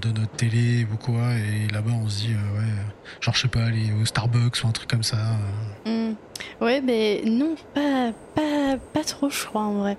de 0.00 0.08
notre 0.08 0.32
télé 0.32 0.86
ou 0.90 0.96
quoi, 0.96 1.34
et 1.34 1.68
là-bas, 1.72 1.92
on 1.92 2.08
se 2.08 2.20
dit, 2.22 2.34
ouais, 2.34 2.64
genre, 3.20 3.34
je 3.34 3.42
sais 3.42 3.48
pas, 3.48 3.64
aller 3.66 3.92
au 3.92 4.04
Starbucks 4.06 4.64
ou 4.64 4.66
un 4.66 4.72
truc 4.72 4.88
comme 4.88 5.02
ça. 5.04 5.18
euh. 5.86 6.10
Mm. 6.10 6.16
Ouais, 6.62 6.80
mais 6.80 7.22
non, 7.26 7.54
pas, 7.74 8.12
pas, 8.34 8.78
pas 8.94 9.04
trop, 9.04 9.28
je 9.30 9.44
crois, 9.44 9.62
en 9.62 9.74
vrai. 9.74 9.98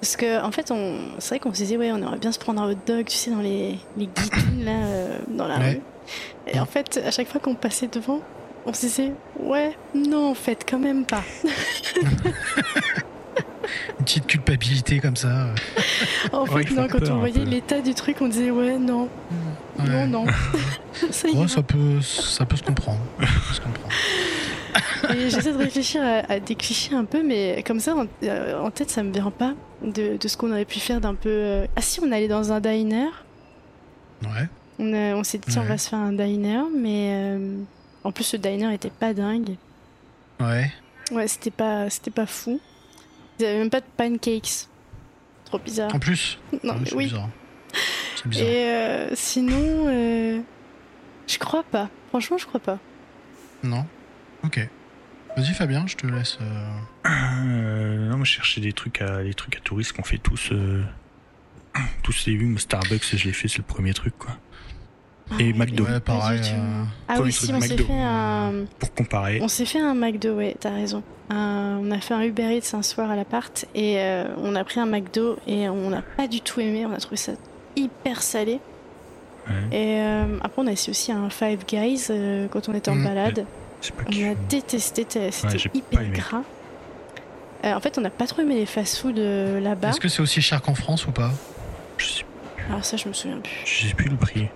Parce 0.00 0.16
que, 0.16 0.42
en 0.42 0.50
fait, 0.50 0.70
on... 0.70 0.98
c'est 1.18 1.28
vrai 1.28 1.38
qu'on 1.40 1.52
se 1.52 1.58
disait, 1.58 1.76
ouais, 1.76 1.92
on 1.92 1.98
aimerait 1.98 2.18
bien 2.18 2.32
se 2.32 2.38
prendre 2.38 2.62
un 2.62 2.70
hot 2.72 2.78
dog, 2.86 3.04
tu 3.06 3.16
sais, 3.16 3.30
dans 3.30 3.40
les, 3.40 3.78
les 3.98 4.08
là, 4.64 4.86
euh, 4.86 5.18
dans 5.28 5.46
la 5.46 5.58
Ouais. 5.58 5.72
rue. 5.74 5.80
Et 6.46 6.58
en 6.60 6.66
fait, 6.66 7.00
à 7.04 7.10
chaque 7.10 7.28
fois 7.28 7.40
qu'on 7.40 7.54
passait 7.54 7.88
devant, 7.88 8.20
on 8.66 8.72
se 8.72 8.80
disait, 8.82 9.12
ouais, 9.40 9.76
non, 9.94 10.30
en 10.30 10.34
fait, 10.34 10.64
quand 10.68 10.78
même 10.78 11.04
pas. 11.04 11.22
Une 13.98 14.04
petite 14.04 14.26
culpabilité 14.26 15.00
comme 15.00 15.16
ça. 15.16 15.46
En 16.32 16.44
fait, 16.46 16.52
Ouais, 16.54 16.64
non, 16.74 16.86
quand 16.88 17.08
on 17.10 17.18
voyait 17.18 17.44
l'état 17.44 17.80
du 17.80 17.94
truc, 17.94 18.16
on 18.20 18.28
disait, 18.28 18.50
ouais, 18.50 18.78
non, 18.78 19.08
Ouais. 19.78 20.06
non, 20.06 20.06
non. 20.06 20.26
ça. 21.10 21.28
Ouais, 21.28 21.48
ça 21.48 21.62
peut, 21.62 22.00
ça 22.02 22.44
peut 22.44 22.56
se 22.56 22.62
comprendre. 22.62 23.00
Ça 23.20 23.26
peut 23.48 23.54
se 23.54 23.60
comprendre. 23.60 23.94
Et 25.16 25.30
j'essaie 25.30 25.52
de 25.52 25.58
réfléchir 25.58 26.02
à, 26.02 26.32
à 26.32 26.40
des 26.40 26.54
clichés 26.54 26.94
un 26.94 27.04
peu, 27.04 27.22
mais 27.22 27.62
comme 27.66 27.80
ça, 27.80 27.94
en, 27.96 28.06
euh, 28.22 28.58
en 28.60 28.70
tête, 28.70 28.90
ça 28.90 29.02
me 29.02 29.12
vient 29.12 29.30
pas 29.30 29.54
de, 29.82 30.16
de 30.16 30.28
ce 30.28 30.36
qu'on 30.36 30.50
aurait 30.50 30.64
pu 30.64 30.78
faire 30.80 31.00
d'un 31.00 31.14
peu. 31.14 31.28
euh, 31.30 31.66
Ah 31.76 31.80
si, 31.80 32.00
on 32.00 32.12
allait 32.12 32.28
dans 32.28 32.52
un 32.52 32.60
diner. 32.60 33.08
Ouais. 34.22 34.48
On, 34.78 34.92
a- 34.92 35.14
on 35.14 35.24
s'est 35.24 35.38
dit, 35.38 35.50
tiens, 35.50 35.62
on 35.62 35.64
Ouais. 35.64 35.68
va 35.70 35.78
se 35.78 35.88
faire 35.88 35.98
un 35.98 36.12
diner, 36.12 36.62
mais 36.76 37.10
euh, 37.12 37.56
en 38.02 38.12
plus, 38.12 38.24
ce 38.24 38.36
diner 38.36 38.72
était 38.74 38.90
pas 38.90 39.14
dingue. 39.14 39.56
Ouais. 40.40 40.72
Ouais, 41.12 41.28
c'était 41.28 41.50
pas, 41.50 41.88
c'était 41.90 42.10
pas 42.10 42.26
fou. 42.26 42.60
Ils 43.38 43.44
avaient 43.46 43.58
même 43.58 43.70
pas 43.70 43.80
de 43.80 43.86
pancakes. 43.96 44.66
Trop 45.44 45.58
bizarre. 45.58 45.94
En 45.94 45.98
plus? 45.98 46.38
Non, 46.64 46.74
Ouais, 46.74 46.78
mais 46.80 46.86
c'est 46.88 46.94
oui. 46.96 47.04
bizarre. 47.06 47.28
C'est 48.16 48.26
bizarre. 48.28 48.46
Et 48.48 48.72
euh, 48.72 49.10
sinon, 49.14 49.86
euh, 49.88 50.40
je 51.26 51.38
crois 51.38 51.62
pas. 51.64 51.88
Franchement, 52.08 52.38
je 52.38 52.46
crois 52.46 52.60
pas. 52.60 52.78
Non 53.62 53.86
Ok. 54.44 54.66
Vas-y 55.36 55.52
Fabien, 55.54 55.84
je 55.86 55.96
te 55.96 56.06
laisse. 56.06 56.38
euh, 56.40 56.68
Euh, 57.06 58.08
non, 58.08 58.16
moi 58.18 58.24
je 58.24 58.30
cherchais 58.32 58.60
des 58.60 58.72
trucs 58.72 59.00
à, 59.02 59.22
des 59.22 59.34
trucs 59.34 59.56
à 59.56 59.60
touristes 59.60 59.92
qu'on 59.92 60.04
fait 60.04 60.18
tous. 60.18 60.50
Euh, 60.52 60.82
tous 62.02 62.26
les 62.26 62.32
humes, 62.32 62.58
Starbucks, 62.58 63.16
je 63.16 63.24
l'ai 63.24 63.32
fait, 63.32 63.48
c'est 63.48 63.58
le 63.58 63.64
premier 63.64 63.92
truc 63.94 64.16
quoi. 64.18 64.36
Et 65.40 65.52
Ah, 65.54 65.58
McDo. 65.58 65.84
Ouais, 65.84 66.00
pareil. 66.00 66.40
euh, 66.44 66.84
Ah 67.08 67.20
oui, 67.22 67.32
si, 67.32 67.50
on 67.52 67.60
s'est 67.60 67.68
McDo. 67.68 67.84
fait 67.86 67.92
un. 68.02 68.52
Pour 68.78 68.92
comparer. 68.94 69.40
On 69.42 69.48
s'est 69.48 69.64
fait 69.64 69.80
un 69.80 69.94
McDo, 69.94 70.34
ouais, 70.34 70.54
t'as 70.60 70.70
raison. 70.70 71.02
Un- 71.30 71.78
on 71.82 71.90
a 71.90 71.98
fait 72.00 72.12
un 72.14 72.20
Uber 72.22 72.54
Eats 72.58 72.74
un 72.76 72.82
soir 72.82 73.10
à 73.10 73.16
l'appart 73.16 73.64
et 73.74 73.98
euh, 73.98 74.26
on 74.36 74.54
a 74.54 74.62
pris 74.64 74.80
un 74.80 74.86
McDo 74.86 75.36
et 75.46 75.68
on 75.70 75.88
n'a 75.90 76.02
pas 76.02 76.28
du 76.28 76.40
tout 76.42 76.60
aimé, 76.60 76.84
on 76.86 76.92
a 76.92 76.98
trouvé 76.98 77.16
ça 77.16 77.32
hyper 77.74 78.20
salé. 78.22 78.60
Ouais. 79.48 79.54
Et 79.76 80.00
euh, 80.02 80.38
après, 80.42 80.62
on 80.62 80.66
a 80.66 80.72
essayé 80.72 80.90
aussi 80.90 81.10
un 81.12 81.30
Five 81.30 81.64
Guys 81.66 82.06
euh, 82.10 82.46
quand 82.50 82.68
on 82.68 82.74
était 82.74 82.90
en 82.90 82.96
Mm. 82.96 83.04
balade. 83.04 83.46
Pas 83.96 84.04
On 84.08 84.30
a 84.32 84.34
détesté, 84.48 85.06
c'était 85.08 85.30
hyper 85.74 86.00
aimé. 86.02 86.16
gras. 86.18 86.42
Euh, 87.64 87.74
en 87.74 87.80
fait, 87.80 87.96
on 87.98 88.00
n'a 88.02 88.10
pas 88.10 88.26
trop 88.26 88.42
aimé 88.42 88.54
les 88.56 88.66
fast-food 88.66 89.18
euh, 89.18 89.60
là-bas. 89.60 89.88
Est-ce 89.90 90.00
que 90.00 90.08
c'est 90.08 90.20
aussi 90.22 90.40
cher 90.42 90.60
qu'en 90.62 90.74
France 90.74 91.06
ou 91.06 91.10
pas? 91.12 91.30
Je 91.98 92.06
sais, 92.06 92.24
Alors 92.68 92.84
ça, 92.84 92.96
je 92.98 93.08
me 93.08 93.14
souviens 93.14 93.38
plus. 93.38 93.52
je 93.64 93.88
sais 93.88 93.94
plus 93.94 94.08
le 94.10 94.16
prix. 94.16 94.48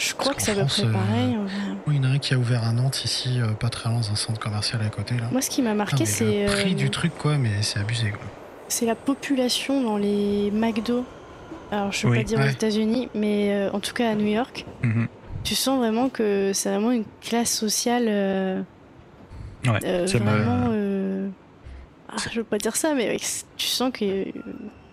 Je 0.00 0.14
crois 0.14 0.32
que 0.34 0.40
c'est 0.42 0.52
à 0.52 0.54
peu 0.54 0.64
près 0.64 0.84
euh, 0.86 0.92
pareil. 0.92 1.36
vrai. 1.36 1.76
Oui, 1.86 1.96
il 1.96 2.02
y 2.04 2.06
en 2.06 2.10
a 2.10 2.14
un 2.14 2.18
qui 2.18 2.32
a 2.34 2.38
ouvert 2.38 2.64
à 2.64 2.72
Nantes 2.72 3.04
ici, 3.04 3.40
euh, 3.40 3.48
pas 3.52 3.68
très 3.68 3.90
loin, 3.90 4.00
dans 4.00 4.10
un 4.12 4.16
centre 4.16 4.40
commercial 4.40 4.80
à 4.82 4.88
côté 4.88 5.16
là. 5.16 5.28
Moi, 5.30 5.42
ce 5.42 5.50
qui 5.50 5.60
m'a 5.62 5.70
Ah, 5.70 5.74
marqué, 5.74 5.96
mais 6.00 6.06
c'est 6.06 6.46
le 6.46 6.52
prix 6.52 6.72
euh, 6.72 6.74
du 6.74 6.90
truc 6.90 7.12
quoi, 7.18 7.36
mais 7.36 7.62
c'est 7.62 7.78
abusé 7.80 8.10
quoi. 8.10 8.20
c'est 8.68 8.86
la 8.86 8.94
population 8.94 9.82
dans 9.82 9.98
les 9.98 10.50
McDo. 10.52 11.04
Alors, 11.70 11.92
je 11.92 12.06
ne 12.06 12.12
veux 12.12 12.18
Oui. 12.18 12.24
pas 12.24 12.28
dire 12.28 12.40
aux. 12.40 12.48
États-Unis, 12.48 13.08
mais 13.14 13.52
euh, 13.52 13.70
en 13.72 13.80
tout 13.80 13.92
cas 13.92 14.10
à 14.10 14.14
New 14.14 14.26
York. 14.26 14.64
Mhm. 14.82 15.06
Tu 15.44 15.54
sens 15.54 15.78
vraiment 15.78 16.08
que 16.08 16.52
c'est 16.54 16.70
vraiment 16.70 16.90
une 16.92 17.04
classe 17.20 17.52
sociale 17.54 18.04
euh, 18.08 18.62
Ouais, 19.66 19.78
euh, 19.84 20.06
vraiment. 20.06 20.68
euh, 20.72 21.28
ah, 22.08 22.16
je 22.30 22.38
veux 22.40 22.44
pas 22.44 22.58
dire 22.58 22.74
ça, 22.76 22.94
mais 22.94 23.08
ouais, 23.08 23.20
tu 23.56 23.66
sens 23.66 23.92
qu'ils 23.92 24.32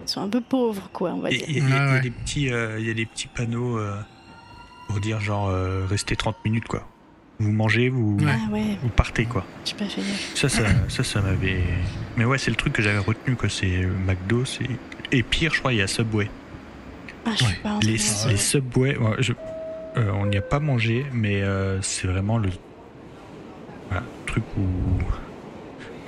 sont 0.05 0.21
un 0.21 0.29
peu 0.29 0.41
pauvres, 0.41 0.89
quoi, 0.93 1.11
on 1.13 1.19
va 1.19 1.29
dire. 1.29 1.43
Il 1.47 1.57
y, 1.57 1.61
a- 1.61 1.63
Ouais, 1.85 1.91
ouais. 1.93 2.01
des 2.01 2.11
petits, 2.11 2.51
euh, 2.51 2.77
il 2.79 2.85
y 2.85 2.91
a 2.91 2.93
des 2.93 3.05
petits 3.05 3.27
panneaux 3.27 3.77
euh, 3.77 3.95
pour 4.87 4.99
dire 4.99 5.19
genre 5.19 5.49
euh, 5.49 5.85
restez 5.89 6.15
30 6.15 6.35
minutes 6.45 6.67
quoi. 6.67 6.87
Vous 7.39 7.51
mangez, 7.51 7.89
vous. 7.89 8.17
Ah 8.27 8.51
ouais, 8.51 8.77
vous 8.81 8.89
partez 8.89 9.25
quoi. 9.25 9.45
j'ai 9.63 9.75
pas 9.75 9.85
fait 9.85 10.01
gaffe. 10.01 10.31
Ça, 10.35 10.49
ça, 10.49 10.63
ça, 10.87 11.03
ça 11.03 11.21
m'avait. 11.21 11.61
Mais 12.15 12.25
ouais, 12.25 12.37
c'est 12.39 12.49
le 12.49 12.55
truc 12.57 12.73
que 12.73 12.81
j'avais 12.81 12.97
retenu 12.97 13.35
quoi. 13.35 13.49
C'est 13.49 13.83
euh, 13.83 13.89
McDo, 14.07 14.43
c'est. 14.45 14.65
Et 15.11 15.21
pire, 15.23 15.53
je 15.53 15.59
crois, 15.59 15.73
il 15.73 15.77
y 15.79 15.81
a 15.81 15.87
Subway. 15.87 16.29
Ah, 17.25 17.31
je 17.31 17.37
suis 17.37 17.45
Ouais. 17.45 17.59
pas 17.61 17.71
rentrée 17.73 17.87
Les, 17.87 17.97
les 18.31 18.37
Subway, 18.37 18.97
ouais, 18.97 19.15
je- 19.19 19.33
euh, 19.97 20.11
on 20.13 20.25
n'y 20.27 20.37
a 20.37 20.41
pas 20.41 20.59
mangé, 20.59 21.05
mais 21.13 21.41
euh, 21.41 21.81
c'est 21.81 22.07
vraiment 22.07 22.37
le 22.37 22.49
voilà, 23.89 24.03
truc 24.25 24.43
où. 24.57 24.61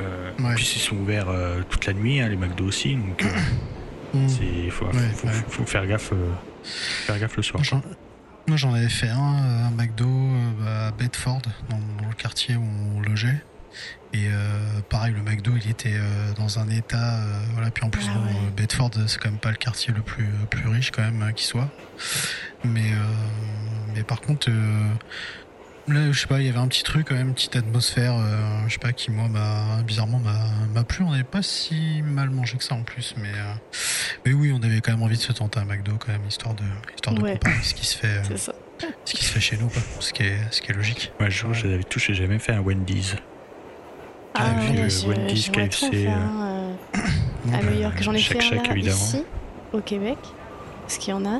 Euh, 0.01 0.31
Ouais. 0.39 0.45
En 0.51 0.55
plus, 0.55 0.75
ils 0.77 0.79
sont 0.79 0.95
ouverts 0.95 1.27
euh, 1.29 1.61
toute 1.69 1.85
la 1.85 1.91
nuit, 1.93 2.21
hein, 2.21 2.29
les 2.29 2.37
McDo 2.37 2.63
aussi, 2.65 2.95
donc 2.95 3.23
euh, 3.23 3.27
Mm. 4.11 4.27
c'est 4.27 4.69
faut, 4.71 4.85
Ouais, 4.85 4.91
faut, 5.13 5.27
ouais. 5.27 5.33
faut 5.49 5.65
faire 5.67 5.85
gaffe, 5.85 6.13
euh, 6.13 6.31
faire 6.63 7.19
gaffe 7.19 7.37
le 7.37 7.43
soir. 7.43 7.61
Moi 8.49 8.57
j'en 8.57 8.73
avais 8.73 8.89
fait 8.89 9.09
un, 9.09 9.35
euh, 9.35 9.67
un 9.67 9.69
McDo 9.69 10.07
euh, 10.07 10.87
à 10.87 10.91
Bedford, 10.91 11.43
dans, 11.69 11.77
le 11.77 12.15
quartier 12.15 12.55
où 12.55 12.65
on 12.95 12.99
logeait. 12.99 13.43
Et 14.11 14.27
euh, 14.27 14.81
pareil, 14.89 15.13
le 15.13 15.21
McDo 15.21 15.51
il 15.55 15.69
était 15.69 15.93
euh, 15.93 16.33
dans 16.33 16.57
un 16.57 16.67
état. 16.67 17.19
euh, 17.19 17.41
voilà, 17.53 17.69
puis 17.69 17.85
en 17.85 17.91
plus, 17.91 18.07
Ah 18.09 18.17
bon, 18.17 18.25
ouais. 18.25 18.51
Bedford 18.57 18.89
c'est 19.05 19.19
quand 19.19 19.29
même 19.29 19.39
pas 19.39 19.51
le 19.51 19.57
quartier 19.57 19.93
le 19.93 20.01
plus, 20.01 20.27
plus 20.49 20.67
riche 20.67 20.89
quand 20.89 21.03
même 21.03 21.31
qui 21.35 21.45
soit. 21.45 21.69
Mais, 22.63 22.91
mais 23.93 24.01
par 24.01 24.19
contre, 24.19 24.49
là 25.93 26.11
je 26.11 26.19
sais 26.19 26.27
pas, 26.27 26.39
il 26.39 26.45
y 26.45 26.49
avait 26.49 26.59
un 26.59 26.67
petit 26.67 26.83
truc 26.83 27.07
quand 27.09 27.15
même, 27.15 27.29
une 27.29 27.33
petite 27.33 27.55
atmosphère, 27.55 28.13
euh, 28.17 28.37
je 28.67 28.73
sais 28.73 28.79
pas, 28.79 28.91
qui 28.93 29.11
moi 29.11 29.27
m'a 29.27 29.81
bizarrement 29.83 30.19
m'a 30.19 30.33
m'a 30.73 30.83
plu. 30.83 31.03
On 31.03 31.11
n'avait 31.11 31.23
pas 31.23 31.41
si 31.41 32.01
mal 32.03 32.29
mangé 32.29 32.57
que 32.57 32.63
ça 32.63 32.75
en 32.75 32.83
plus, 32.83 33.13
mais. 33.17 33.27
euh, 33.29 33.53
mais 34.25 34.33
oui, 34.33 34.51
on 34.53 34.61
avait 34.63 34.81
quand 34.81 34.91
même 34.91 35.01
envie 35.03 35.17
de 35.17 35.21
se 35.21 35.31
tenter 35.31 35.59
un 35.59 35.65
McDo 35.65 35.93
quand 35.99 36.11
même, 36.11 36.21
histoire 36.27 36.53
de, 36.55 36.63
histoire 36.95 37.15
de 37.15 37.21
Ouais. 37.21 37.33
comparer 37.33 37.63
ce 37.63 37.73
qui 37.73 37.85
se 37.85 37.97
fait, 37.97 38.07
euh, 38.31 38.37
ça. 38.37 38.53
ce 39.05 39.13
qui 39.13 39.23
se 39.25 39.31
fait 39.31 39.39
chez 39.39 39.57
nous, 39.57 39.67
quoi. 39.67 39.81
Ce 39.99 40.13
qui 40.13 40.23
est, 40.23 40.37
ce 40.51 40.61
qui 40.61 40.71
est 40.71 40.75
logique. 40.75 41.11
Ouais, 41.19 41.29
je, 41.29 41.45
je 41.53 41.67
les 41.67 41.73
avais 41.75 41.83
tous, 41.83 41.99
j'ai 41.99 42.13
jamais 42.13 42.39
fait 42.39 42.53
un 42.53 42.61
Wendy's. 42.61 43.15
Ah, 44.35 44.51
Ah, 44.55 44.59
ouais, 44.59 44.83
vu, 44.83 44.89
je- 44.89 45.05
euh, 45.05 45.09
Wendy's, 45.09 45.49
KFC, 45.49 45.91
faire 45.91 46.17
euh, 46.17 46.73
euh, 46.95 47.53
à 47.53 47.63
New 47.63 47.79
York. 47.81 47.95
J'en 48.01 48.13
ai 48.13 48.19
fait 48.19 48.37
un 48.43 48.55
là, 48.55 48.63
évidemment. 48.71 48.95
ici, 48.95 49.23
au 49.73 49.81
Québec, 49.81 50.17
parce 50.81 50.97
qu'il 50.97 51.09
y 51.11 51.13
en 51.13 51.25
a. 51.25 51.39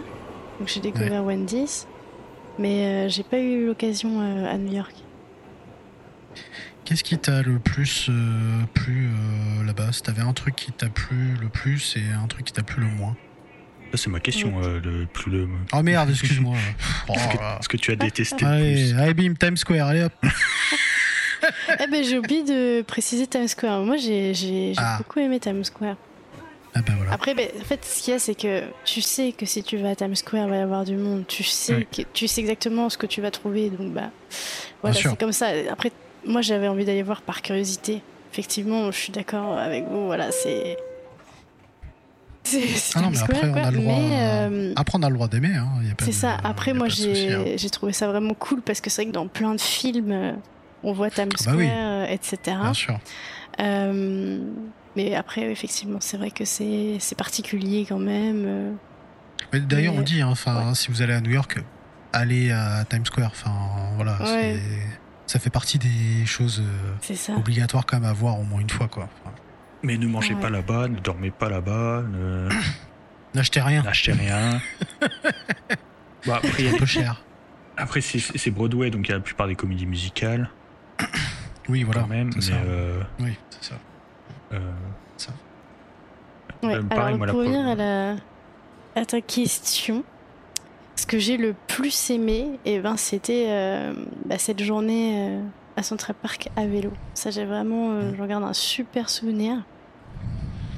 Donc 0.60 0.68
j'ai 0.68 0.82
découvert 0.82 1.24
Wendy's, 1.24 1.88
mais 2.60 2.86
euh, 2.86 3.10
j'ai 3.10 3.24
pas 3.24 3.40
eu 3.40 3.66
l'occasion 3.66 4.22
euh, 4.22 4.54
à 4.54 4.58
New 4.58 4.74
York. 4.76 4.94
Qu'est-ce 6.86 7.04
qui 7.04 7.18
t'a 7.18 7.42
le 7.42 7.60
plus 7.60 8.08
euh, 8.10 8.62
plu 8.74 9.08
euh, 9.10 9.64
là-bas? 9.64 9.92
Si 9.92 10.02
t'avais 10.04 10.22
un 10.22 10.34
truc 10.34 10.56
qui 10.56 10.72
t'a 10.72 10.90
plu 10.90 11.36
le 11.42 11.50
plus 11.50 11.96
et 11.98 12.04
un 12.14 12.28
truc 12.28 12.46
qui 12.46 12.54
t'a 12.54 12.64
plu 12.64 12.82
le 12.84 12.90
moins. 12.90 13.16
Ça, 13.92 13.98
c'est 13.98 14.10
ma 14.10 14.20
question. 14.20 14.62
euh, 14.64 14.80
le 14.84 15.06
plus 15.06 15.32
le. 15.32 15.48
Oh 15.74 15.82
merde, 15.84 16.10
excuse-moi. 16.10 16.56
Oh 17.10 17.14
Est-ce 17.14 17.68
que, 17.68 17.78
tu 17.78 17.92
as 17.92 17.96
détesté 17.96 18.46
le 18.46 18.52
Allez, 18.52 18.74
plus? 18.92 19.00
allez, 19.00 19.14
bim, 19.16 19.34
Times 19.34 19.58
Square, 19.58 19.88
allez 19.88 20.04
hop. 20.04 20.14
eh 21.80 21.88
ben 21.88 22.04
j'ai 22.04 22.20
oublié 22.20 22.44
de 22.44 22.82
préciser 22.84 23.26
Times 23.26 23.48
Square. 23.48 23.82
Moi 23.84 23.98
j'ai 23.98 24.74
Ah. 24.78 24.98
beaucoup 25.00 25.20
aimé 25.20 25.40
Times 25.40 25.64
Square. 25.64 25.96
Ah 26.76 26.82
bah 26.86 26.94
voilà. 26.98 27.12
Après, 27.14 27.34
ben, 27.34 27.48
en 27.60 27.64
fait, 27.64 27.84
ce 27.84 28.04
qu'il 28.04 28.12
y 28.14 28.16
a, 28.16 28.20
c'est 28.20 28.36
que 28.36 28.64
tu 28.86 29.02
sais 29.02 29.32
que 29.32 29.46
si 29.46 29.64
tu 29.64 29.78
vas 29.78 29.90
à 29.90 29.96
Times 29.96 30.16
Square, 30.16 30.46
il 30.46 30.50
va 30.52 30.56
y 30.58 30.60
avoir 30.60 30.86
du 30.86 30.96
monde. 30.96 31.24
Tu 31.28 31.44
sais, 31.44 31.76
Oui. 31.76 31.88
que, 31.92 32.02
tu 32.14 32.28
sais 32.28 32.42
exactement 32.42 32.90
ce 32.90 32.98
que 32.98 33.08
tu 33.08 33.22
vas 33.22 33.32
trouver. 33.32 33.70
Donc, 33.70 33.92
bah, 33.94 34.12
voilà, 34.82 34.96
c'est 34.96 35.18
comme 35.20 35.32
ça. 35.32 35.48
Après, 35.72 35.92
moi, 36.26 36.42
j'avais 36.42 36.68
envie 36.68 36.86
d'aller 36.86 37.02
voir 37.04 37.22
par 37.24 37.42
curiosité. 37.42 38.02
Effectivement, 38.32 38.92
je 38.92 38.98
suis 38.98 39.12
d'accord 39.12 39.58
avec 39.58 39.86
vous. 39.88 40.06
Voilà, 40.06 40.32
c'est. 40.32 40.78
C'est 42.44 42.70
Ah 42.96 43.02
non, 43.02 43.12
Times 43.12 43.16
mais 43.18 43.20
après, 43.24 43.36
Square, 43.38 43.50
on 43.50 43.54
quoi. 43.54 43.62
a 43.64 43.72
le 43.72 43.78
droit. 43.80 43.96
Mais, 44.00 44.18
euh, 44.22 44.74
Après, 44.76 44.98
on 44.98 45.04
a 45.04 45.10
le 45.10 45.16
droit 45.16 45.28
d'aimer. 45.28 45.56
Hein. 45.56 45.68
c'est 46.00 46.12
ça. 46.12 46.38
Après, 46.44 46.74
moi, 46.74 46.88
hein. 46.88 47.46
j'ai 47.56 47.70
trouvé 47.70 47.94
ça 47.94 48.08
vraiment 48.08 48.34
cool 48.34 48.62
parce 48.62 48.80
que 48.82 48.90
c'est 48.90 49.04
vrai 49.04 49.12
que 49.12 49.16
dans 49.16 49.28
plein 49.28 49.54
de 49.56 49.62
films, 49.62 50.12
euh, 50.12 50.32
on 50.84 50.94
voit 50.94 51.10
Times 51.12 51.30
bah 51.30 51.38
Square, 51.38 51.56
oui. 51.58 51.68
euh, 51.70 52.06
etc. 52.06 52.38
Bien 52.46 52.74
sûr. 52.74 52.98
Euh, 53.60 54.40
mais 54.96 55.16
après, 55.16 55.52
effectivement, 55.52 56.00
c'est 56.02 56.18
vrai 56.18 56.32
que 56.32 56.46
c'est 56.46 56.98
c'est 57.00 57.16
particulier 57.18 57.86
quand 57.88 58.00
même. 58.00 58.44
euh. 58.46 58.74
D'ailleurs, 59.54 59.94
on 59.96 60.02
dit, 60.02 60.22
hein, 60.22 60.28
enfin, 60.30 60.74
si 60.74 60.90
vous 60.92 61.02
allez 61.02 61.14
à 61.14 61.22
New 61.22 61.32
York, 61.32 61.58
allez 62.14 62.52
à 62.52 62.84
Times 62.86 63.06
Square. 63.06 63.32
Enfin, 63.32 63.52
voilà, 63.96 64.18
Ouais. 64.22 64.60
ça 65.26 65.40
fait 65.40 65.50
partie 65.50 65.78
des 65.80 66.26
choses 66.26 66.62
euh, 66.62 67.36
obligatoires 67.36 67.86
quand 67.86 68.00
même 68.00 68.10
à 68.10 68.14
voir 68.14 68.40
au 68.40 68.44
moins 68.44 68.60
une 68.60 68.70
fois, 68.70 68.88
quoi. 68.88 69.08
Enfin, 69.24 69.34
Mais 69.84 69.98
ne 69.98 70.08
mangez 70.08 70.34
Ouais. 70.34 70.42
pas 70.42 70.50
là-bas, 70.50 70.88
ne 70.90 71.00
dormez 71.00 71.32
pas 71.32 71.50
là-bas, 71.50 72.04
ne- 72.12 72.50
N'achetez 73.36 73.62
rien, 73.62 73.84
n'achetez 73.84 74.12
rien. 74.12 74.60
Bon, 76.26 76.34
après, 76.34 76.52
il 76.60 76.66
y 76.66 76.68
a- 76.68 76.72
c'est 76.72 76.76
un 76.76 76.80
peu 76.80 76.86
cher. 76.86 77.24
après, 77.78 78.02
c'est 78.02 78.52
Broadway, 78.52 78.90
donc 78.90 79.08
il 79.08 79.10
y 79.10 79.14
a 79.14 79.18
la 79.18 79.24
plupart 79.24 79.48
des 79.48 79.56
comédies 79.56 79.86
musicales, 79.86 80.50
Oui, 81.70 81.84
voilà. 81.84 82.02
quand 82.02 82.08
même. 82.08 82.32
c'est 82.34 82.52
Mais 82.52 82.58
ça. 82.60 82.64
euh, 82.66 83.02
Oui, 83.22 83.38
c'est 83.52 83.70
ça. 83.70 83.76
Euh, 84.54 84.72
Ouais, 86.64 86.76
Euh, 86.76 86.84
pareil, 86.84 87.06
alors, 87.06 87.18
moi, 87.18 87.28
pour 87.28 87.40
revenir 87.40 87.66
à, 87.68 87.76
la... 87.76 88.16
à 88.96 89.06
ta 89.06 89.22
question, 89.22 90.04
ce 90.96 91.06
que 91.06 91.18
j'ai 91.20 91.38
le 91.38 91.56
plus 91.68 92.10
aimé, 92.10 92.60
eh 92.66 92.80
ben, 92.80 92.98
c'était 92.98 93.46
euh, 93.48 93.94
bah, 94.26 94.38
cette 94.38 94.62
journée 94.62 95.38
euh, 95.38 95.42
à 95.78 95.84
Central 95.84 96.16
Park 96.22 96.50
à 96.58 96.66
vélo. 96.66 96.92
Ça, 97.14 97.32
j'ai 97.32 97.46
vraiment, 97.46 97.92
euh, 97.92 98.12
Mm. 98.12 98.16
j'en 98.18 98.26
garde 98.26 98.44
un 98.44 98.54
super 98.54 99.10
souvenir. 99.10 99.64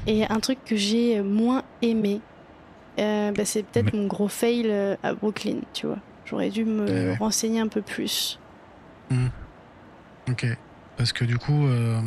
Et 0.07 0.25
un 0.27 0.39
truc 0.39 0.59
que 0.65 0.75
j'ai 0.75 1.21
moins 1.21 1.63
aimé, 1.81 2.21
bah, 2.97 3.45
c'est 3.45 3.63
peut-être 3.63 3.93
mon 3.93 4.05
gros 4.07 4.27
fail 4.27 4.71
à 5.03 5.13
Brooklyn, 5.13 5.57
tu 5.73 5.87
vois. 5.87 5.97
J'aurais 6.25 6.49
dû 6.49 6.65
me 6.65 6.85
Ouais, 6.85 6.91
ouais. 7.09 7.15
renseigner 7.17 7.59
un 7.59 7.67
peu 7.67 7.81
plus. 7.81 8.39
Ok. 10.29 10.45
Parce 10.97 11.13
que 11.13 11.25
du 11.25 11.37
coup, 11.39 11.65
euh, 11.65 11.99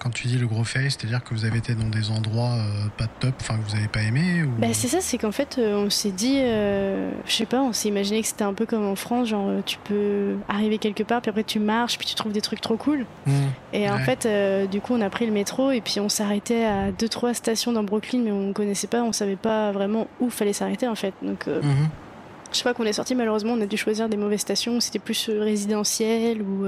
quand 0.00 0.10
tu 0.10 0.26
dis 0.26 0.36
le 0.36 0.48
gros 0.48 0.64
face, 0.64 0.96
c'est-à-dire 0.98 1.22
que 1.22 1.34
vous 1.34 1.44
avez 1.44 1.58
été 1.58 1.74
dans 1.74 1.88
des 1.88 2.10
endroits 2.10 2.54
euh, 2.54 2.88
pas 2.96 3.06
top, 3.06 3.34
enfin 3.40 3.56
que 3.58 3.70
vous 3.70 3.76
avez 3.76 3.86
pas 3.86 4.00
aimé 4.02 4.42
ou... 4.42 4.60
Bah, 4.60 4.68
c'est 4.72 4.88
ça, 4.88 5.00
c'est 5.00 5.18
qu'en 5.18 5.30
fait, 5.30 5.56
euh, 5.58 5.84
on 5.86 5.90
s'est 5.90 6.10
dit, 6.10 6.38
euh, 6.40 7.12
je 7.26 7.32
sais 7.32 7.46
pas, 7.46 7.62
on 7.62 7.72
s'est 7.72 7.88
imaginé 7.88 8.20
que 8.20 8.26
c'était 8.26 8.42
un 8.42 8.54
peu 8.54 8.66
comme 8.66 8.84
en 8.84 8.96
France, 8.96 9.28
genre 9.28 9.50
tu 9.66 9.78
peux 9.84 10.36
arriver 10.48 10.78
quelque 10.78 11.04
part, 11.04 11.20
puis 11.20 11.28
après 11.30 11.44
tu 11.44 11.60
marches, 11.60 11.96
puis 11.96 12.06
tu 12.08 12.16
trouves 12.16 12.32
des 12.32 12.40
trucs 12.40 12.60
trop 12.60 12.76
cool. 12.76 13.06
Hmm. 13.26 13.32
Et 13.72 13.88
en 13.88 13.98
fait, 13.98 14.26
du 14.68 14.80
coup, 14.80 14.94
on 14.94 15.00
a 15.00 15.10
pris 15.10 15.26
le 15.26 15.32
métro 15.32 15.70
et 15.70 15.80
puis 15.80 16.00
on 16.00 16.08
s'arrêtait 16.08 16.64
à 16.64 16.90
deux 16.90 17.08
trois 17.08 17.34
stations 17.34 17.70
dans 17.72 17.84
Brooklyn, 17.84 18.20
mais 18.24 18.32
on 18.32 18.52
connaissait 18.52 18.88
pas, 18.88 19.02
on 19.04 19.12
savait 19.12 19.36
pas 19.36 19.70
vraiment 19.70 20.08
où 20.18 20.28
fallait 20.28 20.52
s'arrêter 20.54 20.88
en 20.88 20.96
fait. 20.96 21.14
Donc, 21.22 21.46
Mhm. 21.46 21.88
je 22.50 22.56
sais 22.56 22.64
pas 22.64 22.74
qu'on 22.74 22.84
est 22.84 22.92
sorti, 22.94 23.14
malheureusement, 23.14 23.52
on 23.52 23.60
a 23.60 23.66
dû 23.66 23.76
choisir 23.76 24.08
des 24.08 24.16
mauvaises 24.16 24.40
stations, 24.40 24.80
c'était 24.80 24.98
plus 24.98 25.30
résidentiel 25.30 26.42
ou 26.42 26.66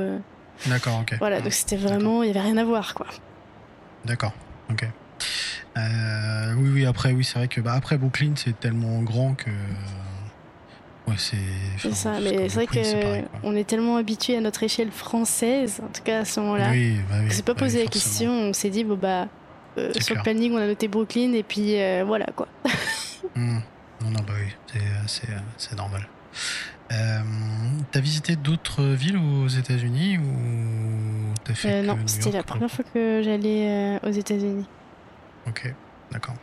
D'accord, 0.66 1.00
ok. 1.00 1.16
voilà. 1.18 1.40
Donc 1.40 1.52
c'était 1.52 1.76
vraiment, 1.76 2.22
il 2.22 2.28
y 2.28 2.30
avait 2.30 2.40
rien 2.40 2.57
à 2.57 2.64
voir 2.64 2.94
quoi. 2.94 3.07
D'accord, 4.05 4.32
ok. 4.70 4.86
Euh, 5.76 6.55
oui, 6.57 6.70
oui, 6.72 6.86
après, 6.86 7.12
oui, 7.12 7.24
c'est 7.24 7.38
vrai 7.38 7.48
que 7.48 7.61
bah, 7.61 7.72
après 7.72 7.98
Brooklyn, 7.98 8.32
c'est 8.36 8.59
tellement 8.59 9.02
grand 9.02 9.34
que. 9.34 9.50
Ouais, 11.07 11.14
c'est. 11.16 11.36
C'est 11.78 11.88
enfin, 11.88 11.96
ça, 11.96 12.20
mais 12.20 12.48
c'est 12.48 12.55
vrai 12.55 12.66
Brooklyn, 12.66 12.84
c'est 12.84 13.00
pareil, 13.00 13.22
que 13.22 13.28
quoi. 13.28 13.40
on 13.42 13.57
est 13.57 13.68
tellement 13.68 13.96
habitué 13.96 14.36
à 14.36 14.40
notre 14.40 14.62
échelle 14.62 14.90
française, 14.90 15.80
en 15.82 15.88
tout 15.88 16.02
cas 16.02 16.20
à 16.20 16.24
ce 16.24 16.40
moment-là. 16.40 16.70
Oui, 16.70 16.96
bah 17.09 17.16
oui, 17.20 17.26
On 17.28 17.30
s'est 17.30 17.42
pas 17.42 17.55
bah 17.55 17.61
posé 17.61 17.78
oui, 17.78 17.84
la 17.84 17.90
question, 17.90 18.30
on 18.30 18.52
s'est 18.52 18.70
dit, 18.70 18.84
bon 18.84 18.96
bah, 18.96 19.26
euh, 19.76 19.92
sur 20.00 20.14
le 20.14 20.22
planning, 20.22 20.52
on 20.52 20.59
a 20.59 20.66
noté 20.66 20.88
Brooklyn, 20.88 21.32
et 21.32 21.42
puis 21.42 21.80
euh, 21.80 22.05
voilà 22.07 22.26
quoi. 22.34 22.48
Hmm. 23.34 23.61
Non, 24.02 24.11
non, 24.11 24.20
bah 24.20 24.34
oui, 24.38 24.78
c'est 25.07 25.76
normal. 25.76 26.07
Euh, 26.93 27.20
t'as 27.91 28.01
visité 28.01 28.37
d'autres 28.37 28.82
villes 28.85 29.16
aux 29.16 29.49
États-Unis 29.49 30.18
ou 30.18 31.32
t'as 31.45 31.55
fait 31.55 31.72
Euh, 31.72 31.82
non, 31.82 31.97
c'était 32.07 32.30
la 32.30 32.43
première 32.43 32.70
fois 32.70 32.85
que 32.93 33.22
j'allais 33.24 33.99
euh, 34.03 34.09
aux 34.09 34.12
États-Unis. 34.12 34.66
Ok, 35.47 35.74
d'accord. 36.12 36.35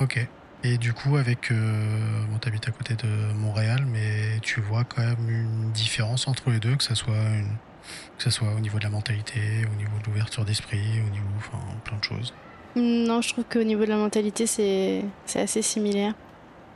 Ok. 0.00 0.26
Et 0.64 0.76
du 0.78 0.92
coup, 0.92 1.16
avec. 1.16 1.50
Euh, 1.50 2.24
bon, 2.30 2.38
t'habites 2.38 2.68
à 2.68 2.72
côté 2.72 2.94
de 2.94 3.32
Montréal, 3.34 3.84
mais 3.86 4.38
tu 4.42 4.60
vois 4.60 4.84
quand 4.84 5.02
même 5.02 5.28
une 5.28 5.70
différence 5.72 6.26
entre 6.28 6.50
les 6.50 6.58
deux, 6.58 6.74
que 6.76 6.82
ça 6.84 6.94
soit, 6.96 7.14
une, 7.14 7.56
que 8.16 8.24
ça 8.24 8.30
soit 8.30 8.52
au 8.54 8.60
niveau 8.60 8.78
de 8.78 8.84
la 8.84 8.90
mentalité, 8.90 9.40
au 9.72 9.76
niveau 9.76 9.96
de 10.00 10.06
l'ouverture 10.06 10.44
d'esprit, 10.44 11.00
au 11.06 11.10
niveau. 11.10 11.26
Enfin, 11.36 11.58
plein 11.84 11.96
de 11.98 12.04
choses. 12.04 12.34
Non, 12.76 13.22
je 13.22 13.32
trouve 13.32 13.44
qu'au 13.44 13.62
niveau 13.64 13.84
de 13.84 13.90
la 13.90 13.96
mentalité, 13.96 14.46
c'est 14.46 15.04
c'est 15.26 15.40
assez 15.40 15.62
similaire. 15.62 16.14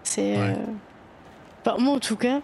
C'est. 0.05 0.37
Ouais. 0.37 0.55
euh, 0.57 0.67
enfin, 1.65 1.77
moi, 1.83 1.95
en 1.95 2.01
tout 2.01 2.17
cas, 2.17 2.41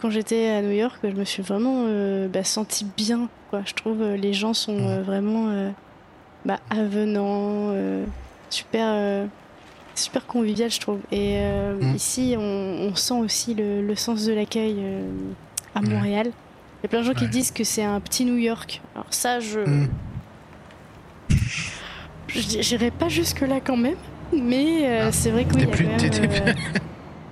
quand 0.00 0.10
j'étais 0.10 0.48
à 0.48 0.62
New 0.62 0.70
York, 0.72 0.98
je 1.02 1.08
me 1.10 1.24
suis 1.24 1.42
vraiment 1.42 1.84
euh, 1.86 2.28
bah, 2.28 2.44
sentie 2.44 2.86
bien. 2.96 3.28
Quoi. 3.50 3.62
Je 3.66 3.74
trouve 3.74 4.00
euh, 4.02 4.16
les 4.16 4.32
gens 4.32 4.54
sont 4.54 4.78
euh, 4.78 5.02
vraiment 5.02 5.48
euh, 5.50 5.70
bah, 6.44 6.58
avenants, 6.70 7.74
super, 8.48 9.26
super 9.94 10.26
convivial, 10.26 10.70
je 10.70 10.80
trouve. 10.80 11.00
Et 11.12 11.38
Mhm. 11.80 11.94
ici, 11.94 12.34
on, 12.38 12.42
on 12.90 12.94
sent 12.94 13.14
aussi 13.14 13.54
le, 13.54 13.82
le 13.86 13.94
sens 13.96 14.24
de 14.24 14.32
l'accueil 14.32 14.76
à. 15.74 15.80
Montréal. 15.82 16.26
Il 16.82 16.84
y 16.84 16.86
a 16.86 16.88
plein 16.88 17.00
de 17.00 17.04
gens 17.04 17.12
qui 17.14 17.28
disent 17.28 17.50
que 17.50 17.62
c'est 17.62 17.84
un 17.84 18.00
petit 18.00 18.24
New 18.24 18.36
York. 18.38 18.80
Alors 18.94 19.06
ça, 19.10 19.38
je... 19.40 19.60
Je- 22.28 22.62
J'irai 22.62 22.90
pas 22.90 23.08
jusque-là 23.08 23.58
quand 23.62 23.76
même, 23.76 23.96
mais 24.32 25.00
Ah. 25.00 25.12
c'est 25.12 25.30
vrai 25.30 25.44
que 25.44 25.54
oui, 25.56 25.62
y 25.62 25.64
a 25.64 25.68
plus- 25.68 25.86
même, 25.86 26.54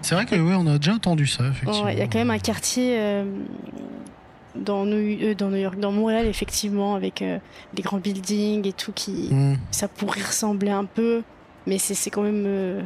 C'est 0.03 0.15
vrai 0.15 0.27
que, 0.27 0.37
ouais, 0.37 0.55
on 0.57 0.67
a 0.67 0.79
déjà 0.79 0.95
entendu 0.95 1.27
ça, 1.27 1.45
effectivement. 1.49 1.85
ouais, 1.85 1.93
il 1.95 1.99
y 1.99 2.03
a 2.03 2.07
quand 2.07 2.19
même 2.19 2.31
un 2.31 2.39
quartier 2.39 2.97
euh, 2.99 3.25
dans, 4.55 4.85
New, 4.87 5.19
euh, 5.23 5.35
dans 5.35 5.49
New 5.51 5.57
York, 5.57 5.79
dans 5.79 5.93
Montréal, 5.93 6.27
effectivement, 6.27 6.95
avec 6.95 7.23
euh, 7.23 7.39
des 7.75 7.83
grands 7.83 7.99
buildings 7.99 8.67
et 8.67 8.73
tout 8.73 8.93
qui. 8.93 9.29
Hmm. 9.33 9.57
Ça 9.71 9.89
pourrait 9.89 10.23
ressembler 10.23 10.71
un 10.71 10.85
peu, 10.85 11.23
mais 11.67 11.79
c'est 11.79 12.11
quand 12.11 12.23
même. 12.23 12.45
euh, 12.47 12.81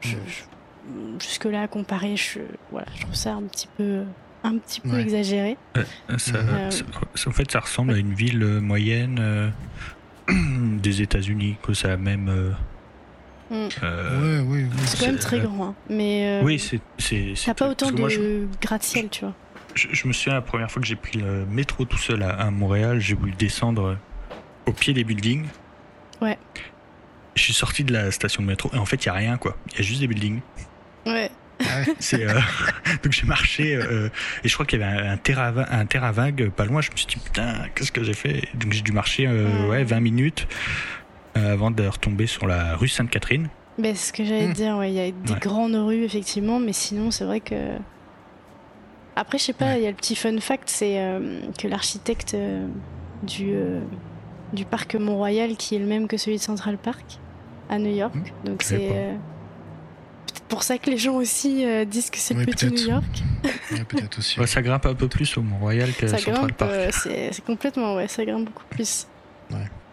je- 0.00 0.10
je- 0.26 1.22
jusque-là, 1.22 1.66
comparé, 1.68 2.16
je, 2.16 2.40
voilà, 2.70 2.86
je 2.94 3.02
trouve 3.02 3.14
ça 3.14 3.34
un 3.34 3.42
petit 3.42 3.68
peu, 3.76 4.04
un 4.44 4.56
petit 4.58 4.80
peu 4.80 4.90
Ouais. 4.90 5.02
exagéré. 5.02 5.56
Euh, 5.76 5.82
ça- 6.18 6.36
Euh, 6.38 6.70
ça- 6.70 6.84
en 7.28 7.32
fait, 7.32 7.50
ça 7.50 7.60
ressemble 7.60 7.92
à 7.92 7.96
une 7.98 8.14
ville 8.14 8.44
moyenne 8.60 9.18
euh, 9.20 9.50
des 10.28 11.02
États-Unis, 11.02 11.56
que 11.62 11.74
ça 11.74 11.92
a 11.92 11.96
même. 11.96 12.28
Mm. 13.50 13.68
euh, 13.82 14.42
Ouais, 14.42 14.46
oui, 14.46 14.64
oui. 14.70 14.76
C'est 14.84 15.00
quand 15.00 15.06
même 15.06 15.18
très 15.18 15.40
grand, 15.40 15.68
hein, 15.68 15.74
mais. 15.88 16.40
euh, 16.40 16.44
Oui, 16.44 16.58
c'est. 16.58 16.80
c'est- 16.98 17.32
c'est- 17.34 17.46
T'as 17.46 17.54
pas 17.54 17.68
autant 17.68 17.90
moi, 17.92 18.08
je- 18.08 18.18
de 18.18 18.48
gratte-ciel, 18.60 19.08
tu 19.08 19.24
vois. 19.24 19.34
Je, 19.74 19.88
je 19.92 20.06
me 20.08 20.12
souviens 20.12 20.34
la 20.34 20.40
première 20.42 20.70
fois 20.70 20.82
que 20.82 20.88
j'ai 20.88 20.96
pris 20.96 21.18
le 21.18 21.46
métro 21.46 21.84
tout 21.84 21.98
seul 21.98 22.22
à, 22.22 22.30
à 22.30 22.50
Montréal, 22.50 23.00
j'ai 23.00 23.14
voulu 23.14 23.32
descendre 23.32 23.96
au 24.66 24.72
pied 24.72 24.92
des 24.92 25.04
buildings. 25.04 25.46
Ouais. 26.20 26.38
Je 27.36 27.42
suis 27.42 27.52
sorti 27.52 27.84
de 27.84 27.92
la 27.92 28.10
station 28.10 28.42
de 28.42 28.48
métro 28.48 28.70
et 28.74 28.78
en 28.78 28.84
fait 28.86 29.04
il 29.04 29.06
y 29.06 29.10
a 29.10 29.12
rien 29.14 29.36
quoi. 29.36 29.56
Il 29.70 29.76
y 29.76 29.78
a 29.80 29.82
juste 29.82 30.00
des 30.00 30.08
buildings. 30.08 30.40
Ouais. 31.06 31.30
C'est 32.00 32.24
euh, 32.28 32.40
donc 33.02 33.12
j'ai 33.12 33.26
marché 33.26 33.76
euh, 33.76 34.08
et 34.42 34.48
je 34.48 34.54
crois 34.54 34.66
qu'il 34.66 34.80
y 34.80 34.82
avait 34.82 35.00
un, 35.08 35.12
un 35.12 35.16
terrain 35.16 35.50
va- 35.52 35.68
un 35.72 35.86
terrain 35.86 36.10
vague 36.10 36.50
pas 36.50 36.64
loin. 36.64 36.80
Je 36.80 36.90
me 36.90 36.96
suis 36.96 37.06
dit 37.06 37.16
putain 37.16 37.66
qu'est-ce 37.74 37.92
que 37.92 38.02
j'ai 38.02 38.14
fait? 38.14 38.42
Donc 38.54 38.72
j'ai 38.72 38.82
dû 38.82 38.90
marcher 38.92 39.26
euh, 39.28 39.62
Ouais. 39.64 39.68
ouais 39.68 39.84
20 39.84 40.00
minutes 40.00 40.48
avant 41.34 41.70
de 41.70 41.86
retomber 41.86 42.26
sur 42.26 42.46
la 42.46 42.74
rue 42.76 42.88
Sainte-Catherine. 42.88 43.48
Ben, 43.78 43.94
c'est 43.94 44.08
ce 44.08 44.12
que 44.12 44.24
j'allais 44.24 44.48
te 44.48 44.54
dire, 44.54 44.76
ouais. 44.76 44.90
Il 44.90 44.94
y 44.94 45.00
a 45.00 45.10
des 45.10 45.32
Ouais. 45.32 45.38
grandes 45.40 45.74
rues, 45.76 46.02
effectivement, 46.04 46.58
mais 46.58 46.72
sinon, 46.72 47.10
c'est 47.10 47.24
vrai 47.24 47.40
que. 47.40 47.54
Après, 49.16 49.38
je 49.38 49.44
sais 49.44 49.52
pas, 49.52 49.66
Ouais. 49.66 49.80
il 49.80 49.82
y 49.84 49.86
a 49.86 49.90
le 49.90 49.96
petit 49.96 50.14
fun 50.16 50.38
fact, 50.40 50.68
c'est 50.70 50.98
euh, 51.00 51.40
que 51.58 51.66
l'architecte 51.68 52.34
euh, 52.34 52.66
du, 53.22 53.50
euh, 53.52 53.80
du 54.52 54.64
parc 54.64 54.94
Mont-Royal, 54.94 55.56
qui 55.56 55.74
est 55.76 55.78
le 55.80 55.86
même 55.86 56.06
que 56.08 56.16
celui 56.16 56.36
de 56.38 56.42
Central 56.42 56.76
Park, 56.78 57.04
à 57.68 57.78
New 57.78 57.94
York. 57.94 58.14
Hmm, 58.14 58.46
Donc, 58.48 58.62
c'est. 58.62 58.90
euh, 58.92 59.14
pour 60.48 60.62
ça 60.62 60.78
que 60.78 60.88
les 60.90 60.96
gens 60.98 61.14
aussi 61.16 61.64
euh, 61.66 61.84
disent 61.84 62.10
que 62.10 62.18
c'est 62.18 62.34
le 62.34 62.46
petit. 62.46 62.66
New 62.66 62.88
York. 62.90 63.04
Ouais, 63.70 63.84
peut-être 63.84 64.18
aussi. 64.18 64.40
Ouais, 64.40 64.46
ça 64.46 64.62
grimpe 64.62 64.86
un 64.86 64.94
peu 64.94 65.08
plus 65.08 65.36
au 65.36 65.42
Mont-Royal 65.42 65.92
que 65.92 66.06
ça 66.08 66.16
Central 66.16 66.36
grimpe, 66.46 66.56
Park. 66.56 66.70
euh, 66.72 66.88
c'est 66.90 67.28
c'est 67.32 67.44
complètement, 67.44 67.96
ouais, 67.96 68.08
ça 68.08 68.24
grimpe 68.24 68.46
beaucoup 68.46 68.64
plus. 68.70 69.06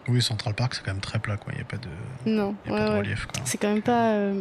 Oui, 0.08 0.22
Central 0.22 0.54
Park, 0.54 0.74
c'est 0.74 0.82
quand 0.84 0.92
même 0.92 1.00
très 1.00 1.18
plat, 1.18 1.36
quoi. 1.36 1.52
Il 1.52 1.56
n'y 1.56 1.62
a 1.62 1.64
pas 1.64 1.76
de, 1.78 1.88
Non, 2.30 2.54
il 2.64 2.70
y 2.70 2.74
a 2.74 2.76
ouais, 2.76 2.80
pas 2.80 2.86
de 2.86 2.92
ouais. 2.92 2.98
relief, 3.00 3.26
quoi. 3.26 3.42
C'est 3.44 3.58
quand 3.58 3.72
même 3.72 3.82
pas. 3.82 4.10
euh, 4.12 4.40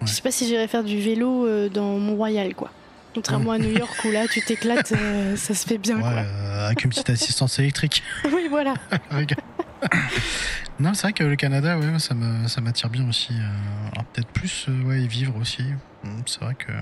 Ouais. 0.00 0.08
Je 0.08 0.12
sais 0.14 0.22
pas 0.22 0.32
si 0.32 0.48
j'irais 0.48 0.66
faire 0.66 0.82
du 0.82 1.00
vélo 1.00 1.46
euh, 1.46 1.68
dans 1.68 1.96
Mont-Royal, 1.98 2.54
quoi. 2.56 2.72
Contrairement 3.14 3.52
à 3.52 3.58
New 3.58 3.70
York 3.70 3.94
où 4.04 4.10
là, 4.10 4.26
tu 4.26 4.40
t'éclates, 4.40 4.90
euh, 4.96 5.36
ça 5.36 5.54
se 5.54 5.64
fait 5.66 5.78
bien, 5.78 5.96
Ouais, 5.96 6.02
quoi. 6.02 6.10
euh, 6.10 6.66
avec 6.66 6.82
une 6.84 6.90
petite 6.90 7.10
assistance 7.10 7.58
électrique. 7.60 8.02
oui, 8.32 8.48
voilà. 8.50 8.74
Non, 10.80 10.94
c'est 10.94 11.02
vrai 11.02 11.12
que 11.12 11.22
le 11.22 11.36
Canada, 11.36 11.78
ouais, 11.78 11.98
ça 11.98 12.14
me- 12.14 12.48
ça 12.48 12.60
m'attire 12.60 12.88
bien 12.88 13.08
aussi. 13.08 13.34
alors 13.92 14.04
peut-être 14.06 14.28
plus, 14.28 14.66
euh, 14.68 14.82
ouais, 14.84 15.00
y 15.02 15.06
vivre 15.06 15.36
aussi. 15.40 15.62
Hum, 16.04 16.22
C'est 16.26 16.40
vrai 16.40 16.54
que 16.54 16.72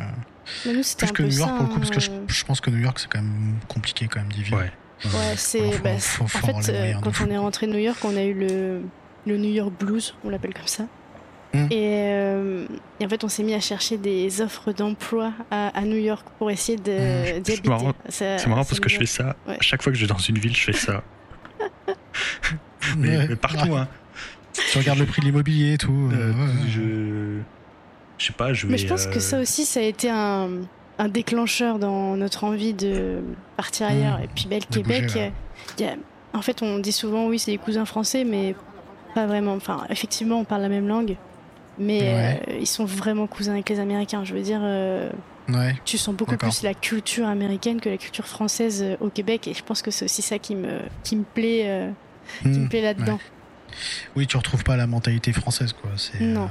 Mais 0.64 0.72
nous, 0.72 0.80
plus 0.82 0.97
un 1.03 1.07
que 1.09 1.12
peu 1.12 1.22
New 1.24 1.36
York 1.38 1.51
ça, 1.51 1.57
pour 1.57 1.66
le 1.66 1.72
coup, 1.72 1.78
parce 1.80 1.91
que 1.91 2.01
je, 2.01 2.11
je 2.28 2.45
pense 2.45 2.61
que 2.61 2.70
New 2.70 2.78
York 2.78 2.99
c'est 2.99 3.09
quand 3.11 3.20
même 3.20 3.57
compliqué 3.68 4.07
quand 4.09 4.20
même 4.20 4.32
d'y 4.32 4.43
vivre. 4.43 4.59
Ouais. 4.59 4.72
Ouais, 5.05 5.34
c'est. 5.36 5.78
Bah, 5.82 5.90
en 6.20 6.26
fait, 6.26 6.72
euh, 6.72 6.92
quand 7.03 7.12
on 7.26 7.30
est 7.30 7.36
rentré 7.38 7.66
de 7.66 7.72
New 7.72 7.78
York, 7.78 7.98
on 8.05 8.16
a 8.16 8.22
eu 8.22 8.34
le, 8.34 8.82
le 9.26 9.36
New 9.38 9.51
York 9.51 9.72
Blues, 9.78 10.14
on 10.24 10.28
l'appelle 10.30 10.53
comme 10.55 10.66
ça. 10.66 10.84
Hmm. 11.53 11.66
Et, 11.70 12.05
euh, 12.12 12.66
et 13.01 13.07
en 13.07 13.09
fait, 13.09 13.24
on 13.24 13.28
s'est 13.28 13.42
mis 13.42 13.55
à 13.55 13.61
chercher 13.61 13.96
des 13.98 14.40
offres 14.40 14.72
d'emploi 14.72 15.32
à, 15.51 15.68
à 15.76 15.80
New 15.82 15.96
York 15.98 16.24
pour 16.38 16.51
essayer 16.51 16.78
de, 16.78 17.40
d'y 17.40 17.57
C'est 17.57 17.66
marrant- 17.66 17.88
habiter. 17.90 18.11
Ça- 18.12 18.38
C'est 18.38 18.46
marrant 18.48 18.64
parce 18.64 18.78
que 18.78 18.88
je 18.88 18.96
a- 18.96 18.98
fais 19.01 19.07
ça. 19.07 19.36
Ouais. 19.48 19.55
À 19.59 19.62
chaque 19.62 19.82
fois 19.82 19.90
que 19.90 19.98
je 19.98 20.05
vais 20.05 20.09
dans 20.12 20.18
une 20.18 20.38
ville, 20.38 20.55
je 20.55 20.62
fais 20.64 20.72
ça. 20.72 21.03
Mais, 22.96 23.16
Ouais. 23.18 23.26
mais 23.28 23.36
partout, 23.36 23.74
hein. 23.76 23.88
Tu 24.72 24.78
regardes 24.78 24.98
le 24.98 25.07
prix 25.07 25.20
de 25.20 25.26
l'immobilier 25.26 25.74
et 25.74 25.78
tout. 25.78 26.11
euh, 26.12 26.32
ouais, 26.32 26.38
ouais. 26.40 26.68
je. 26.68 27.38
Je 28.18 28.26
sais 28.26 28.32
pas, 28.32 28.53
je 28.53 28.66
vais. 28.66 28.72
Mais 28.72 28.78
je 28.78 28.86
pense 28.86 29.07
que 29.07 29.20
ça 29.20 29.40
aussi, 29.40 29.64
ça 29.64 29.80
a 29.80 29.82
été 29.84 30.11
un, 30.11 30.51
un 31.01 31.09
déclencheur 31.09 31.78
dans 31.78 32.16
notre 32.16 32.44
envie 32.44 32.74
de 32.74 33.20
partir 33.57 33.86
ailleurs. 33.88 34.18
Hmm. 34.18 34.24
Et 34.24 34.28
puis, 34.34 34.44
le 34.51 34.59
De 34.59 34.82
bouger, 34.82 35.07
Québec, 35.07 35.32
y 35.78 35.84
a- 35.84 35.96
en 36.32 36.42
fait, 36.42 36.62
on 36.62 36.78
dit 36.78 36.92
souvent, 36.92 37.26
oui, 37.26 37.38
c'est 37.38 37.51
des 37.51 37.59
cousins 37.59 37.84
français, 37.86 38.24
mais 38.24 38.55
pas 39.14 39.26
vraiment. 39.26 39.55
Enfin, 39.55 39.84
effectivement, 39.88 40.38
on 40.40 40.44
parle 40.44 40.62
la 40.62 40.68
même 40.68 40.86
langue, 40.86 41.16
mais 41.78 42.01
Ouais. 42.01 42.42
euh, 42.48 42.59
ils 42.61 42.66
sont 42.66 42.84
vraiment 42.84 43.26
cousins 43.26 43.53
avec 43.53 43.68
les 43.68 43.80
Américains. 43.80 44.24
Je 44.24 44.34
veux 44.34 44.42
dire, 44.42 44.61
euh, 44.62 45.11
Ouais. 45.48 45.74
tu 45.84 45.98
sens 45.98 46.14
beaucoup 46.14 46.36
plus 46.36 46.62
la 46.62 46.74
culture 46.74 47.26
américaine 47.26 47.80
que 47.80 47.88
la 47.88 47.96
culture 47.96 48.26
française 48.26 48.82
euh, 48.82 48.96
au 49.01 49.09
Québec, 49.09 49.48
et 49.48 49.55
je 49.55 49.64
pense 49.64 49.82
que 49.82 49.90
c'est 49.90 50.05
aussi 50.05 50.22
ça 50.22 50.38
qui 50.38 50.55
me, 50.55 50.78
qui 51.03 51.16
me 51.16 51.24
plaît, 51.24 51.88
qui 52.42 52.48
me 52.48 52.68
plaît 52.68 52.82
là-dedans. 52.82 53.18
Oui, 54.14 54.26
tu 54.26 54.36
retrouves 54.36 54.62
pas 54.64 54.76
la 54.76 54.86
mentalité 54.86 55.32
française, 55.32 55.72
quoi. 55.72 55.90
C'est, 55.96 56.20
Non. 56.20 56.48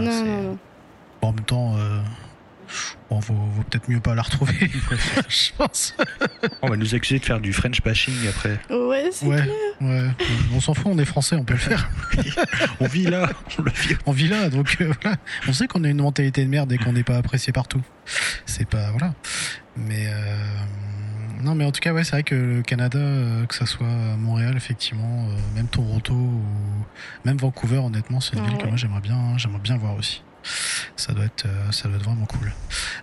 Non, 0.00 0.24
non, 0.24 0.42
non. 0.42 0.58
Bon, 1.22 1.28
en 1.28 1.32
même 1.32 1.44
temps, 1.44 1.74
bon, 3.10 3.18
vaut, 3.20 3.34
vaut 3.34 3.62
peut-être 3.62 3.88
mieux 3.88 4.00
pas 4.00 4.14
la 4.14 4.22
retrouver, 4.22 4.54
je 5.28 5.50
pense. 5.56 5.94
On 6.62 6.68
va 6.68 6.76
nous 6.76 6.94
accuser 6.94 7.18
de 7.18 7.24
faire 7.24 7.40
du 7.40 7.52
French 7.52 7.82
bashing 7.82 8.14
après. 8.28 8.58
Ouais, 8.70 9.08
c'est 9.12 9.26
Ouais, 9.26 9.42
ouais. 9.80 10.08
On 10.54 10.60
s'en 10.60 10.74
fout, 10.74 10.86
on 10.86 10.98
est 10.98 11.04
français, 11.04 11.36
on 11.36 11.44
peut 11.44 11.54
le 11.54 11.58
faire. 11.60 11.88
On 12.80 12.86
vit 12.86 13.04
là, 13.04 13.30
on 13.58 13.62
le 13.62 13.70
vit. 13.70 13.96
On 14.06 14.12
vit 14.12 14.28
là, 14.28 14.48
donc 14.50 14.76
euh, 14.80 14.92
voilà. 15.02 15.16
On 15.48 15.52
sait 15.52 15.66
qu'on 15.66 15.84
a 15.84 15.88
une 15.88 16.00
mentalité 16.02 16.44
de 16.44 16.50
merde 16.50 16.72
et 16.72 16.78
qu'on 16.78 16.92
n'est 16.92 17.02
pas 17.04 17.16
apprécié 17.16 17.52
partout. 17.52 17.82
C'est 18.46 18.68
pas 18.68 18.90
voilà. 18.90 19.14
Mais 19.76 20.06
euh, 20.06 20.36
non, 21.42 21.54
mais 21.54 21.64
en 21.64 21.72
tout 21.72 21.80
cas, 21.80 21.92
ouais, 21.92 22.04
c'est 22.04 22.12
vrai 22.12 22.22
que 22.22 22.34
le 22.34 22.62
Canada, 22.62 22.98
euh, 22.98 23.46
que 23.46 23.54
ça 23.54 23.66
soit 23.66 23.86
Montréal, 24.18 24.54
effectivement, 24.56 25.28
euh, 25.28 25.36
même 25.54 25.66
Toronto 25.68 26.14
ou 26.14 26.42
même 27.24 27.36
Vancouver, 27.36 27.78
honnêtement, 27.78 28.20
c'est 28.20 28.36
une 28.36 28.42
Ah 28.44 28.48
ville 28.48 28.56
que 28.58 28.62
ouais. 28.62 28.68
moi 28.68 28.76
j'aimerais 28.76 29.00
bien, 29.00 29.36
j'aimerais 29.36 29.60
bien 29.60 29.76
voir 29.76 29.94
aussi. 29.96 30.22
Ça 30.96 31.12
doit 31.12 31.24
être, 31.24 31.46
euh, 31.46 31.72
ça 31.72 31.88
doit 31.88 31.96
être 31.96 32.04
vraiment 32.04 32.26
cool. 32.26 32.52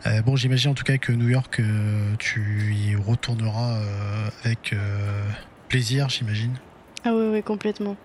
Euh, 0.08 0.22
bon, 0.22 0.36
j'imagine 0.36 0.72
en 0.72 0.74
tout 0.74 0.84
cas 0.84 0.98
que 0.98 1.12
New 1.12 1.30
York, 1.30 1.60
euh, 1.60 2.14
tu 2.20 2.74
y 2.76 2.96
retourneras 2.96 3.76
euh, 3.78 4.30
avec 4.46 4.74
euh, 4.74 5.24
plaisir, 5.70 6.10
j'imagine. 6.10 6.54
Ah 7.04 7.14
ouais, 7.14 7.30
ouais, 7.30 7.42
complètement. 7.42 7.96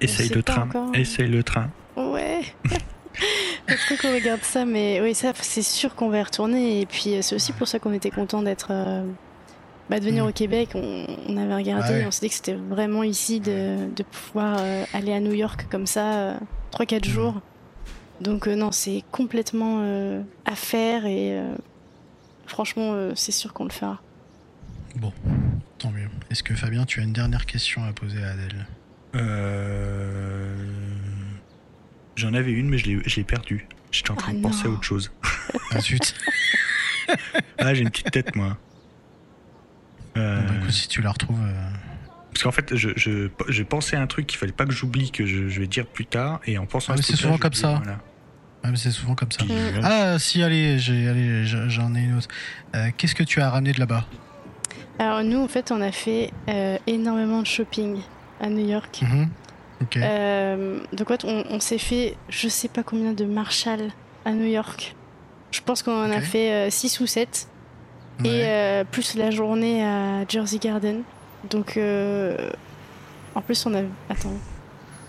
Essaye 0.00 0.28
le 0.28 0.42
train. 0.42 0.62
encore. 0.62 0.94
Essaye 0.94 1.28
le 1.28 1.42
train. 1.42 1.70
Ouais. 1.96 2.42
Faut 3.68 3.94
trop 3.96 4.08
qu'on 4.08 4.14
regarde 4.14 4.42
ça, 4.42 4.64
mais 4.64 5.00
oui, 5.02 5.14
ça, 5.14 5.32
c'est 5.40 5.62
sûr 5.62 5.94
qu'on 5.94 6.08
va 6.10 6.18
y 6.18 6.22
retourner. 6.22 6.80
Et 6.80 6.86
puis, 6.86 7.16
c'est 7.22 7.34
aussi 7.34 7.52
pour 7.52 7.66
ça 7.68 7.78
qu'on 7.78 7.92
était 7.92 8.10
content 8.10 8.42
d'être. 8.42 8.68
euh, 8.70 9.04
bah, 9.88 9.98
de 9.98 10.04
venir 10.04 10.24
Mm. 10.24 10.28
au 10.28 10.32
Québec. 10.32 10.68
On, 10.74 11.06
on 11.28 11.36
avait 11.36 11.54
regardé, 11.54 11.84
Ah 11.88 11.92
ouais. 11.92 12.00
et 12.02 12.06
on 12.06 12.10
s'est 12.12 12.20
dit 12.20 12.28
que 12.28 12.34
c'était 12.34 12.54
vraiment 12.54 13.02
ici 13.02 13.40
de, 13.40 13.92
de 13.94 14.02
pouvoir 14.04 14.58
euh, 14.60 14.84
aller 14.92 15.12
à 15.12 15.18
New 15.20 15.32
York 15.32 15.66
comme 15.70 15.86
ça, 15.86 16.12
euh, 16.14 16.34
3-4 16.72 17.08
Mm. 17.08 17.10
jours. 17.10 17.40
Donc, 18.20 18.46
euh, 18.48 18.54
non, 18.54 18.70
c'est 18.72 19.02
complètement 19.10 19.80
euh, 19.82 20.22
à 20.44 20.54
faire 20.54 21.06
et 21.06 21.38
euh, 21.38 21.54
franchement, 22.46 22.92
euh, 22.92 23.12
c'est 23.14 23.32
sûr 23.32 23.52
qu'on 23.54 23.64
le 23.64 23.70
fera. 23.70 24.00
Bon, 24.96 25.12
tant 25.78 25.90
mieux. 25.90 26.08
Est-ce 26.30 26.42
que 26.42 26.54
Fabien, 26.54 26.84
tu 26.84 27.00
as 27.00 27.04
une 27.04 27.12
dernière 27.12 27.46
question 27.46 27.82
à 27.84 27.92
poser 27.92 28.22
à 28.22 28.30
Adèle? 28.32 28.66
Euh... 29.14 30.54
J'en 32.16 32.34
avais 32.34 32.52
une, 32.52 32.68
mais 32.68 32.76
je 32.78 32.86
l'ai 32.86 33.00
je 33.06 33.16
l'ai 33.16 33.24
perdue. 33.24 33.66
J'étais 33.90 34.10
en 34.10 34.14
train 34.16 34.32
Ah 34.34 34.36
de 34.36 34.42
penser 34.42 34.66
à 34.66 34.70
autre 34.70 34.82
chose. 34.84 35.10
Ah 35.70 35.80
zut. 35.80 36.14
Ah, 37.58 37.74
j'ai 37.74 37.82
une 37.82 37.90
petite 37.90 38.12
tête, 38.12 38.36
moi. 38.36 38.56
Euh, 40.16 40.40
Bon, 40.42 40.46
bah, 40.46 40.54
écoute, 40.60 40.70
si 40.70 40.86
tu 40.86 41.02
la 41.02 41.10
retrouves. 41.10 41.40
euh, 41.42 41.70
Parce 42.32 42.44
qu'en 42.44 42.52
fait, 42.52 42.76
je, 42.76 42.90
je, 42.94 43.28
j'ai 43.48 43.64
pensé 43.64 43.96
à 43.96 44.00
un 44.00 44.06
truc 44.06 44.28
qu'il 44.28 44.38
fallait 44.38 44.52
pas 44.52 44.64
que 44.64 44.70
j'oublie, 44.72 45.10
que 45.10 45.26
je, 45.26 45.48
je 45.48 45.60
vais 45.60 45.66
dire 45.66 45.86
plus 45.86 46.06
tard, 46.06 46.38
et 46.46 46.56
en 46.56 46.66
pensant 46.66 46.92
Ah, 46.92 46.94
à 46.94 47.02
ce 47.02 47.02
c'est 47.02 47.16
souvent 47.16 47.36
comme 47.36 47.52
ça. 47.52 47.74
voilà. 47.82 47.98
Mais 48.64 48.76
c'est 48.76 48.90
souvent 48.90 49.14
comme 49.14 49.32
ça. 49.32 49.44
Ah, 49.82 50.18
si, 50.18 50.42
allez, 50.42 50.78
j'ai- 50.78 51.08
allez, 51.08 51.44
j'ai- 51.44 51.68
j'en 51.70 51.94
ai 51.94 52.00
une 52.00 52.18
autre. 52.18 52.28
Euh, 52.76 52.88
Qu'est-ce 52.96 53.14
que 53.14 53.22
tu 53.22 53.40
as 53.40 53.50
ramené 53.50 53.72
de 53.72 53.80
là-bas? 53.80 54.04
Alors, 54.98 55.22
nous, 55.24 55.38
en 55.42 55.48
fait, 55.48 55.72
on 55.72 55.80
a 55.80 55.90
fait 55.92 56.30
euh, 56.48 56.76
énormément 56.86 57.40
de 57.40 57.46
shopping 57.46 58.00
à 58.40 58.48
New 58.48 58.66
York. 58.68 59.00
Mhm. 59.02 59.28
Ok. 59.82 59.96
Euh, 59.96 60.80
donc 60.92 61.08
ouais, 61.08 61.16
on, 61.24 61.44
on 61.48 61.58
s'est 61.60 61.78
fait 61.78 62.16
je 62.28 62.48
sais 62.48 62.68
pas 62.68 62.82
combien 62.82 63.12
de 63.12 63.24
Marshall 63.24 63.88
à 64.26 64.32
New 64.32 64.44
York. 64.46 64.94
Je 65.52 65.60
pense 65.62 65.82
qu'on 65.82 66.04
en 66.04 66.10
a 66.10 66.20
fait 66.20 66.70
6 66.70 67.00
ou 67.00 67.06
7. 67.06 67.48
Et 68.22 68.28
Ouais. 68.28 68.84
plus 68.90 69.14
la 69.16 69.30
journée 69.30 69.82
à 69.82 70.26
Jersey 70.28 70.58
Garden. 70.58 71.00
Donc 71.48 71.78
en 73.34 73.40
plus 73.40 73.64
on 73.64 73.74
a... 73.74 73.80
Attends. 74.10 74.34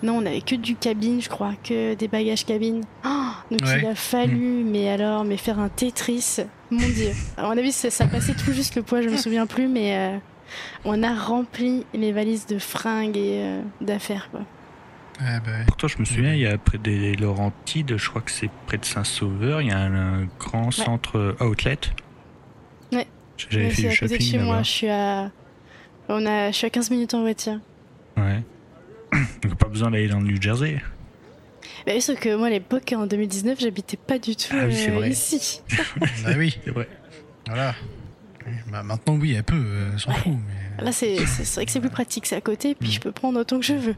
Non, 0.03 0.17
on 0.17 0.25
avait 0.25 0.41
que 0.41 0.55
du 0.55 0.75
cabine, 0.75 1.21
je 1.21 1.29
crois, 1.29 1.53
que 1.63 1.93
des 1.93 2.07
bagages 2.07 2.45
cabine. 2.45 2.81
Oh, 3.05 3.09
donc 3.51 3.61
Ouais. 3.61 3.79
il 3.81 3.85
a 3.85 3.95
fallu, 3.95 4.63
mais 4.63 4.89
alors, 4.89 5.23
mais 5.23 5.37
faire 5.37 5.59
un 5.59 5.69
Tetris, 5.69 6.37
mon 6.71 6.79
dieu. 6.79 7.11
À 7.37 7.43
mon 7.43 7.51
avis, 7.51 7.71
ça, 7.71 7.89
ça 7.91 8.07
passait 8.07 8.33
tout 8.33 8.51
juste 8.53 8.75
le 8.75 8.81
poids, 8.83 9.01
je 9.01 9.09
me 9.09 9.17
souviens 9.17 9.45
plus, 9.45 9.67
mais 9.67 9.95
euh, 9.97 10.17
on 10.85 11.03
a 11.03 11.13
rempli 11.13 11.85
les 11.93 12.11
valises 12.11 12.47
de 12.47 12.57
fringues 12.57 13.17
et 13.17 13.41
euh, 13.43 13.61
d'affaires, 13.81 14.29
quoi. 14.31 14.41
Eh 15.19 15.39
ben, 15.45 15.65
Pourtant, 15.67 15.87
je 15.87 15.99
me 15.99 16.05
souviens, 16.05 16.33
il 16.33 16.39
y 16.39 16.47
a 16.47 16.57
près 16.57 16.79
des 16.79 17.13
Laurentides, 17.15 17.95
je 17.97 18.09
crois 18.09 18.21
que 18.21 18.31
c'est 18.31 18.49
près 18.65 18.77
de 18.79 18.85
Saint-Sauveur, 18.85 19.61
il 19.61 19.67
y 19.67 19.71
a 19.71 19.77
un, 19.77 20.21
un 20.23 20.27
grand 20.39 20.71
centre 20.71 21.17
euh, 21.17 21.35
outlet. 21.45 21.77
Ouais. 22.91 23.05
J'avais 23.37 23.69
fait 23.69 23.75
c'est 23.75 23.81
du 23.81 23.87
à 23.87 23.91
côté 23.91 24.07
de 24.07 24.11
shopping 24.23 24.31
chez 24.31 24.39
moi, 24.39 24.63
je 24.63 24.69
suis 24.69 24.89
à... 24.89 25.29
On 26.09 26.25
a... 26.25 26.49
je 26.49 26.55
suis 26.57 26.65
à 26.65 26.69
15 26.71 26.89
minutes 26.89 27.13
en 27.13 27.21
voiture. 27.21 27.59
Ouais. 28.17 28.41
Donc 29.41 29.55
pas 29.55 29.67
besoin 29.67 29.91
d'aller 29.91 30.07
dans 30.07 30.19
le 30.19 30.25
New 30.27 30.41
Jersey. 30.41 30.81
Bah, 31.85 31.99
sauf 31.99 32.19
que 32.19 32.35
moi, 32.35 32.47
à 32.47 32.49
l'époque, 32.51 32.93
en 32.95 33.07
2019, 33.07 33.59
j'habitais 33.59 33.97
pas 33.97 34.19
du 34.19 34.35
tout 34.35 34.47
Ah 34.51 34.65
oui, 34.67 34.73
c'est 34.75 34.91
euh, 34.91 34.95
vrai. 34.95 35.09
ici. 35.09 35.61
bah 36.23 36.31
oui, 36.37 36.57
C'est 36.63 36.71
vrai. 36.71 36.87
voilà. 37.47 37.75
Bah, 38.71 38.83
maintenant, 38.83 39.15
oui, 39.17 39.33
elle 39.33 39.43
peut, 39.43 39.55
euh, 39.55 39.97
s'en 39.97 40.11
fout. 40.13 40.33
Mais... 40.77 40.83
Là, 40.83 40.91
c'est 40.91 41.15
vrai 41.15 41.65
que 41.65 41.71
c'est 41.71 41.79
plus 41.79 41.89
pratique, 41.89 42.25
c'est 42.25 42.35
à 42.35 42.41
côté, 42.41 42.75
puis 42.75 42.89
Mm. 42.89 42.91
je 42.93 42.99
peux 42.99 43.11
prendre 43.11 43.39
autant 43.39 43.59
que 43.59 43.65
je 43.65 43.73
veux. 43.73 43.95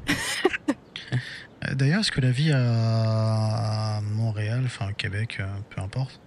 Euh, 1.66 1.74
D'ailleurs, 1.76 2.02
est-ce 2.02 2.12
que 2.12 2.20
la 2.22 2.32
vie 2.32 2.52
à 2.54 4.02
Montréal, 4.04 4.64
enfin 4.66 4.90
au 4.90 4.94
Québec, 4.94 5.38
euh, 5.40 5.46
peu 5.70 5.82
importe, 5.82 6.20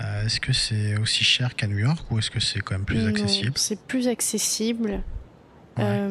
euh, 0.00 0.26
est-ce 0.26 0.40
que 0.40 0.52
c'est 0.52 0.98
aussi 0.98 1.24
cher 1.24 1.54
qu'à 1.54 1.66
New 1.66 1.78
York 1.78 2.04
ou 2.10 2.18
est-ce 2.18 2.30
que 2.30 2.40
c'est 2.40 2.60
quand 2.60 2.74
même 2.74 2.84
plus 2.84 2.98
Non, 2.98 3.08
accessible? 3.08 3.52
C'est 3.56 3.80
plus 3.80 4.08
accessible. 4.08 5.02
Ouais. 5.78 6.08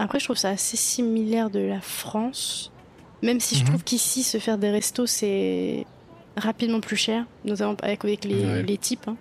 Après, 0.00 0.18
je 0.18 0.24
trouve 0.24 0.36
ça 0.36 0.48
assez 0.48 0.76
similaire 0.78 1.50
de 1.50 1.60
la 1.60 1.80
France. 1.80 2.72
Même 3.22 3.38
si 3.38 3.54
je 3.54 3.60
Mhm. 3.60 3.68
trouve 3.68 3.84
qu'ici, 3.84 4.22
se 4.22 4.38
faire 4.38 4.56
des 4.56 4.70
restos, 4.70 5.06
c'est 5.06 5.84
rapidement 6.36 6.80
plus 6.80 6.96
cher, 6.96 7.26
notamment 7.44 7.76
avec, 7.82 8.02
avec 8.04 8.24
les, 8.24 8.34
Ouais. 8.44 8.60
Mhm. 8.62 8.66
les 8.66 8.78
types. 8.78 9.08
hein. 9.08 9.16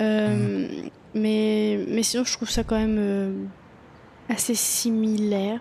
Euh, 0.00 0.68
mais, 1.14 1.78
mais 1.88 2.02
sinon, 2.02 2.24
je 2.24 2.32
trouve 2.32 2.50
ça 2.50 2.64
quand 2.64 2.76
même 2.76 2.96
euh, 2.98 3.32
assez 4.28 4.54
similaire. 4.56 5.60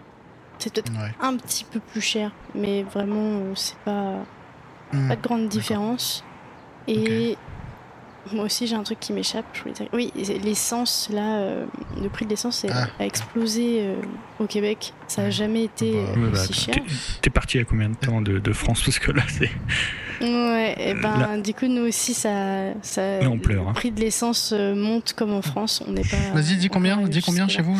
C'est 0.58 0.74
peut-être 0.74 0.92
Ouais. 0.94 1.12
un 1.22 1.38
petit 1.38 1.64
peu 1.64 1.80
plus 1.80 2.02
cher, 2.02 2.32
mais 2.56 2.82
vraiment, 2.84 3.38
euh, 3.40 3.54
c'est 3.56 3.78
pas, 3.86 4.26
Hmm. 4.92 5.08
pas 5.10 5.16
de 5.16 5.22
grande 5.22 5.48
différence. 5.48 6.24
Et 6.88 7.38
moi 8.34 8.46
aussi, 8.46 8.68
j'ai 8.68 8.76
un 8.76 8.84
truc 8.84 9.00
qui 9.00 9.14
m'échappe. 9.14 9.46
je 9.54 9.62
voulais 9.62 9.74
dire- 9.74 9.88
Oui, 9.94 10.12
l'essence, 10.44 11.10
là, 11.12 11.40
euh, 11.40 11.66
le 12.02 12.10
prix 12.10 12.26
de 12.26 12.30
l'essence 12.32 12.64
est- 12.64 12.70
Ah. 12.72 12.88
a 13.00 13.06
explosé 13.06 13.80
euh, 13.82 13.96
au 14.40 14.46
Québec. 14.46 14.94
Ça 15.08 15.24
n'a 15.24 15.30
jamais 15.32 15.64
été 15.64 15.92
Bah, 15.94 15.98
euh, 16.18 16.22
Ouais, 16.26 16.30
bah, 16.32 16.42
aussi 16.42 16.54
cher. 16.54 16.76
t'es- 17.22 17.30
parti 17.30 17.58
il 17.58 17.62
y 17.62 17.64
a 17.64 17.66
combien 17.66 17.90
de 17.90 17.96
temps 17.96 18.22
de, 18.22 18.40
de 18.40 18.54
France? 18.54 18.82
Parce 18.84 19.00
que 19.00 19.12
là, 19.12 19.24
c'est. 19.28 19.50
Ouais, 20.22 20.76
et 20.78 20.94
ben, 20.94 21.18
Là- 21.18 21.38
du 21.38 21.54
coup, 21.54 21.68
nous 21.68 21.84
aussi, 21.88 22.14
ça, 22.14 22.74
ça, 22.82 23.20
Là, 23.22 23.30
on 23.30 23.40
pleure, 23.40 23.64
le 23.64 23.70
hein. 23.70 23.74
prix 23.74 23.92
de 23.92 24.00
l'essence 24.02 24.52
monte 24.54 25.14
comme 25.14 25.34
en 25.34 25.42
France. 25.42 25.82
On 25.88 25.92
n'est 25.92 26.02
pas. 26.04 26.18
Vas-y, 26.34 26.58
dis 26.58 26.70
combien, 26.70 26.98
dis 27.08 27.22
combien 27.22 27.48
chez 27.48 27.62
vous 27.62 27.78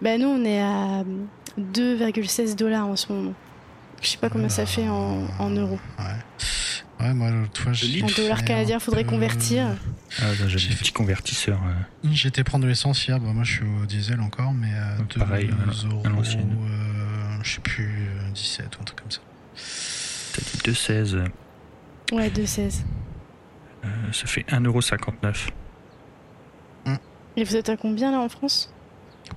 Bah, 0.00 0.16
nous, 0.18 0.28
on 0.28 0.44
est 0.44 0.60
à 0.62 1.04
2,16 1.58 2.56
dollars 2.56 2.86
en 2.86 2.96
ce 2.96 3.12
moment. 3.12 3.34
Je 4.00 4.08
sais 4.08 4.18
pas 4.18 4.28
combien 4.30 4.48
ça 4.48 4.66
fait 4.66 4.88
en, 4.88 5.22
en 5.38 5.50
euros. 5.50 5.78
Ouais. 5.98 6.04
Ouais, 7.02 7.14
moi, 7.14 7.30
l'autre 7.30 7.60
fois, 7.60 7.72
j'ai 7.72 8.02
En 8.02 8.06
dollars 8.06 8.44
canadiens, 8.44 8.76
un 8.76 8.80
faudrait 8.80 9.04
convertir. 9.04 9.66
Ah, 10.20 10.24
J'ai 10.46 10.56
des 10.68 10.74
fait- 10.74 10.78
petits 10.80 10.92
convertisseurs. 10.92 11.60
euh. 11.66 12.08
J'étais 12.12 12.44
prendre 12.44 12.66
l'essence 12.66 13.06
hier, 13.06 13.18
bah, 13.18 13.32
moi 13.32 13.44
je 13.44 13.52
suis 13.52 13.64
au 13.64 13.86
diesel 13.86 14.20
encore, 14.20 14.52
mais 14.52 14.72
à 14.74 14.96
Donc, 14.98 15.08
2 15.14 15.18
pareil, 15.20 15.50
euros. 15.90 16.02
euh, 16.66 17.38
je 17.42 17.54
sais 17.54 17.60
plus, 17.60 17.86
euh, 18.08 18.30
17 18.34 18.76
ou 18.76 18.80
un 18.82 18.84
truc 18.84 19.00
comme 19.00 19.10
ça. 19.10 19.20
T'as 20.34 20.42
dit 20.42 20.58
2,16. 20.64 21.14
Euh, 21.16 21.26
Ouais, 22.12 22.30
2,16. 22.30 22.84
ça 24.12 24.26
fait 24.26 24.44
1,59€. 24.50 25.48
Et 27.36 27.44
vous 27.44 27.56
êtes 27.56 27.70
à 27.70 27.78
combien 27.78 28.10
là 28.12 28.20
en 28.20 28.28
France? 28.28 28.72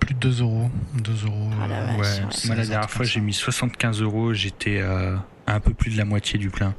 Plus 0.02 0.14
de 0.16 0.20
2 0.20 0.42
euros. 0.42 0.70
2 0.96 1.14
euros. 1.26 1.50
Ah 1.62 1.64
euh. 1.64 1.68
Ouais, 1.96 2.02
ouais. 2.02 2.20
moi 2.22 2.28
la 2.28 2.32
16, 2.32 2.70
dernière 2.70 2.90
fois 2.90 3.06
j'ai 3.06 3.22
mis 3.22 3.32
75 3.34 4.02
euros, 4.02 4.34
j'étais 4.34 4.82
à 4.82 5.24
un 5.48 5.60
peu 5.62 5.74
plus 5.74 5.92
de 5.92 5.98
la 5.98 6.04
moitié 6.06 6.38
du 6.38 6.50
plein. 6.50 6.76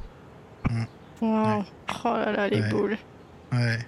Wow. 1.21 1.63
Oh 2.05 2.07
là 2.13 2.31
là, 2.31 2.47
les 2.49 2.61
Ouais. 2.61 2.69
boules. 2.69 2.97
Ouais. 3.51 3.79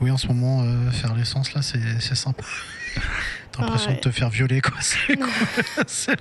Oui, 0.00 0.10
en 0.10 0.16
ce 0.16 0.26
moment, 0.28 0.62
euh, 0.62 0.90
faire 0.90 1.14
l'essence 1.14 1.52
là, 1.54 1.62
c'est 1.62 1.78
c'est 2.00 2.14
sympa. 2.14 2.44
T'as 3.52 3.62
l'impression 3.62 3.90
Ouais. 3.90 3.96
de 3.96 4.00
te 4.00 4.10
faire 4.10 4.30
violer, 4.30 4.60
quoi. 4.60 4.72
T'as 5.08 6.14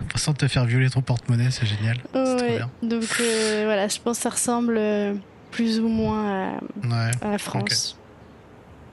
l'impression 0.00 0.32
de 0.32 0.36
te 0.38 0.48
faire 0.48 0.64
violer 0.64 0.90
ton 0.90 1.00
porte-monnaie, 1.02 1.50
c'est 1.50 1.66
génial. 1.66 1.96
C'est 2.12 2.24
trop 2.36 2.36
Ouais. 2.46 2.56
bien. 2.56 2.70
Donc 2.82 3.04
euh, 3.20 3.62
voilà, 3.64 3.88
je 3.88 3.98
pense 4.00 4.18
que 4.18 4.22
ça 4.22 4.30
ressemble 4.30 4.76
euh, 4.78 5.14
plus 5.50 5.80
ou 5.80 5.88
moins 5.88 6.28
à, 6.28 6.52
Ouais, 6.86 7.10
à 7.22 7.30
la 7.32 7.38
France. 7.38 7.98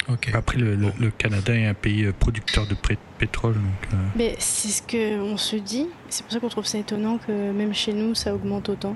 ok. 0.10 0.32
Après 0.34 0.58
le, 0.58 0.76
le- 0.76 1.12
Canada 1.12 1.54
est 1.56 1.68
un 1.68 1.74
pays 1.74 2.12
producteur 2.20 2.66
de 2.68 2.76
pétrole, 3.18 3.54
donc 3.56 3.94
euh, 3.94 3.98
Mais 4.16 4.36
c'est 4.39 4.70
ce 4.70 4.82
que 4.82 5.20
on 5.22 5.38
se 5.38 5.56
dit. 5.58 5.88
C'est 6.10 6.24
pour 6.24 6.32
ça 6.34 6.39
qu'on 6.39 6.50
trouve 6.50 6.66
ça 6.66 6.78
étonnant 6.78 7.18
que 7.18 7.32
même 7.52 7.74
chez 7.74 7.94
nous, 7.94 8.16
ça 8.16 8.34
augmente 8.34 8.70
autant. 8.70 8.96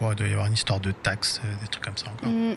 Bon, 0.00 0.10
il 0.12 0.16
doit 0.16 0.26
y 0.26 0.32
avoir 0.32 0.46
une 0.46 0.54
histoire 0.54 0.80
de 0.80 0.90
taxes, 0.90 1.40
euh, 1.44 1.48
des 1.62 1.68
trucs 1.68 1.84
comme 1.84 1.96
ça 1.96 2.06
encore. 2.10 2.28
Mm. 2.28 2.56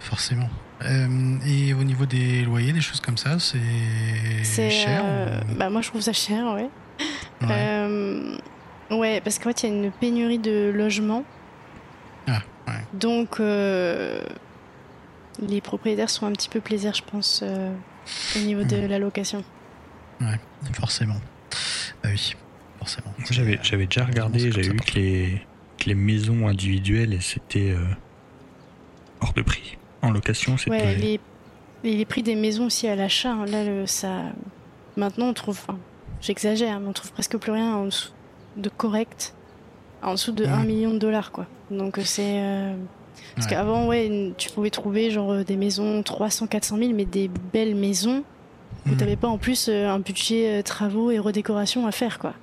Forcément. 0.00 0.48
Euh, 0.82 1.36
et 1.46 1.72
au 1.74 1.84
niveau 1.84 2.06
des 2.06 2.42
loyers, 2.42 2.72
des 2.72 2.80
choses 2.80 3.00
comme 3.00 3.16
ça, 3.16 3.38
c'est 3.38 4.70
cher 4.70 5.02
euh, 5.04 5.40
ou- 5.50 5.54
bah 5.54 5.70
moi 5.70 5.80
je 5.82 5.88
trouve 5.88 6.00
ça 6.00 6.12
cher, 6.12 6.44
ouais. 6.54 6.68
Ouais. 7.42 7.48
Euh, 7.50 8.36
ouais, 8.90 9.20
parce 9.22 9.38
qu'en 9.38 9.50
fait, 9.50 9.62
il 9.62 9.70
y 9.70 9.72
a 9.72 9.76
une 9.76 9.90
pénurie 9.92 10.38
de 10.38 10.70
logements. 10.74 11.24
Ah, 12.26 12.42
ouais. 12.68 12.74
Donc, 12.94 13.40
euh, 13.40 14.20
les 15.40 15.60
propriétaires 15.62 16.10
sont 16.10 16.26
un 16.26 16.32
petit 16.32 16.48
peu 16.50 16.60
plaisir, 16.60 16.92
je 16.94 17.02
pense, 17.02 17.40
euh, 17.42 17.72
au 18.36 18.38
niveau 18.40 18.64
de 18.64 18.76
Mhm. 18.76 18.86
la 18.88 18.98
location. 18.98 19.44
Forcément. 20.74 21.16
Bah 22.02 22.10
oui, 22.12 22.34
forcément. 22.78 23.14
j'avais 23.30 23.86
déjà 23.86 24.04
regardé, 24.04 24.50
j'avais 24.52 24.68
vu 24.68 24.76
que 24.76 24.94
les, 24.94 25.46
les 25.86 25.94
maisons 25.94 26.46
individuelles 26.48 27.14
et 27.14 27.20
c'était 27.20 27.70
euh, 27.70 27.84
hors 29.20 29.32
de 29.32 29.42
prix. 29.42 29.76
En 30.02 30.10
location, 30.10 30.56
c'était 30.56 30.70
Ouais, 30.70 31.20
les, 31.82 32.04
prix 32.04 32.22
des 32.22 32.34
maisons 32.36 32.66
aussi 32.66 32.86
à 32.88 32.96
l'achat, 32.96 33.32
hein, 33.32 33.44
là, 33.46 33.64
le, 33.64 33.86
ça. 33.86 34.32
Maintenant, 34.96 35.28
on 35.28 35.34
trouve. 35.34 35.58
enfin, 35.60 35.78
J'exagère, 36.20 36.80
mais 36.80 36.88
on 36.88 36.92
trouve 36.92 37.12
presque 37.12 37.36
plus 37.38 37.52
rien 37.52 37.74
en 37.76 37.86
dessous 37.86 38.10
de 38.56 38.68
correct. 38.68 39.34
En 40.02 40.12
dessous 40.12 40.32
de 40.32 40.44
Mhm. 40.46 40.52
1 40.52 40.64
million 40.64 40.90
de 40.94 40.98
dollars, 40.98 41.32
quoi. 41.32 41.46
Donc, 41.70 41.98
euh, 41.98 42.02
c'est. 42.04 42.40
euh, 42.42 42.76
Parce 43.34 43.46
Ouais. 43.46 43.50
qu'avant, 43.52 43.86
ouais, 43.86 44.34
tu 44.38 44.50
pouvais 44.50 44.70
trouver 44.70 45.10
genre 45.10 45.44
des 45.44 45.56
maisons 45.56 46.02
300, 46.02 46.46
400 46.46 46.78
000, 46.78 46.92
mais 46.94 47.04
des 47.04 47.28
belles 47.28 47.74
maisons 47.74 48.24
où 48.86 48.90
Mhm. 48.90 48.96
t'avais 48.96 49.16
pas 49.16 49.28
en 49.28 49.36
plus 49.38 49.68
un 49.68 49.98
budget 49.98 50.62
travaux 50.62 51.10
et 51.10 51.18
redécoration 51.18 51.86
à 51.86 51.92
faire, 51.92 52.18
quoi. 52.18 52.34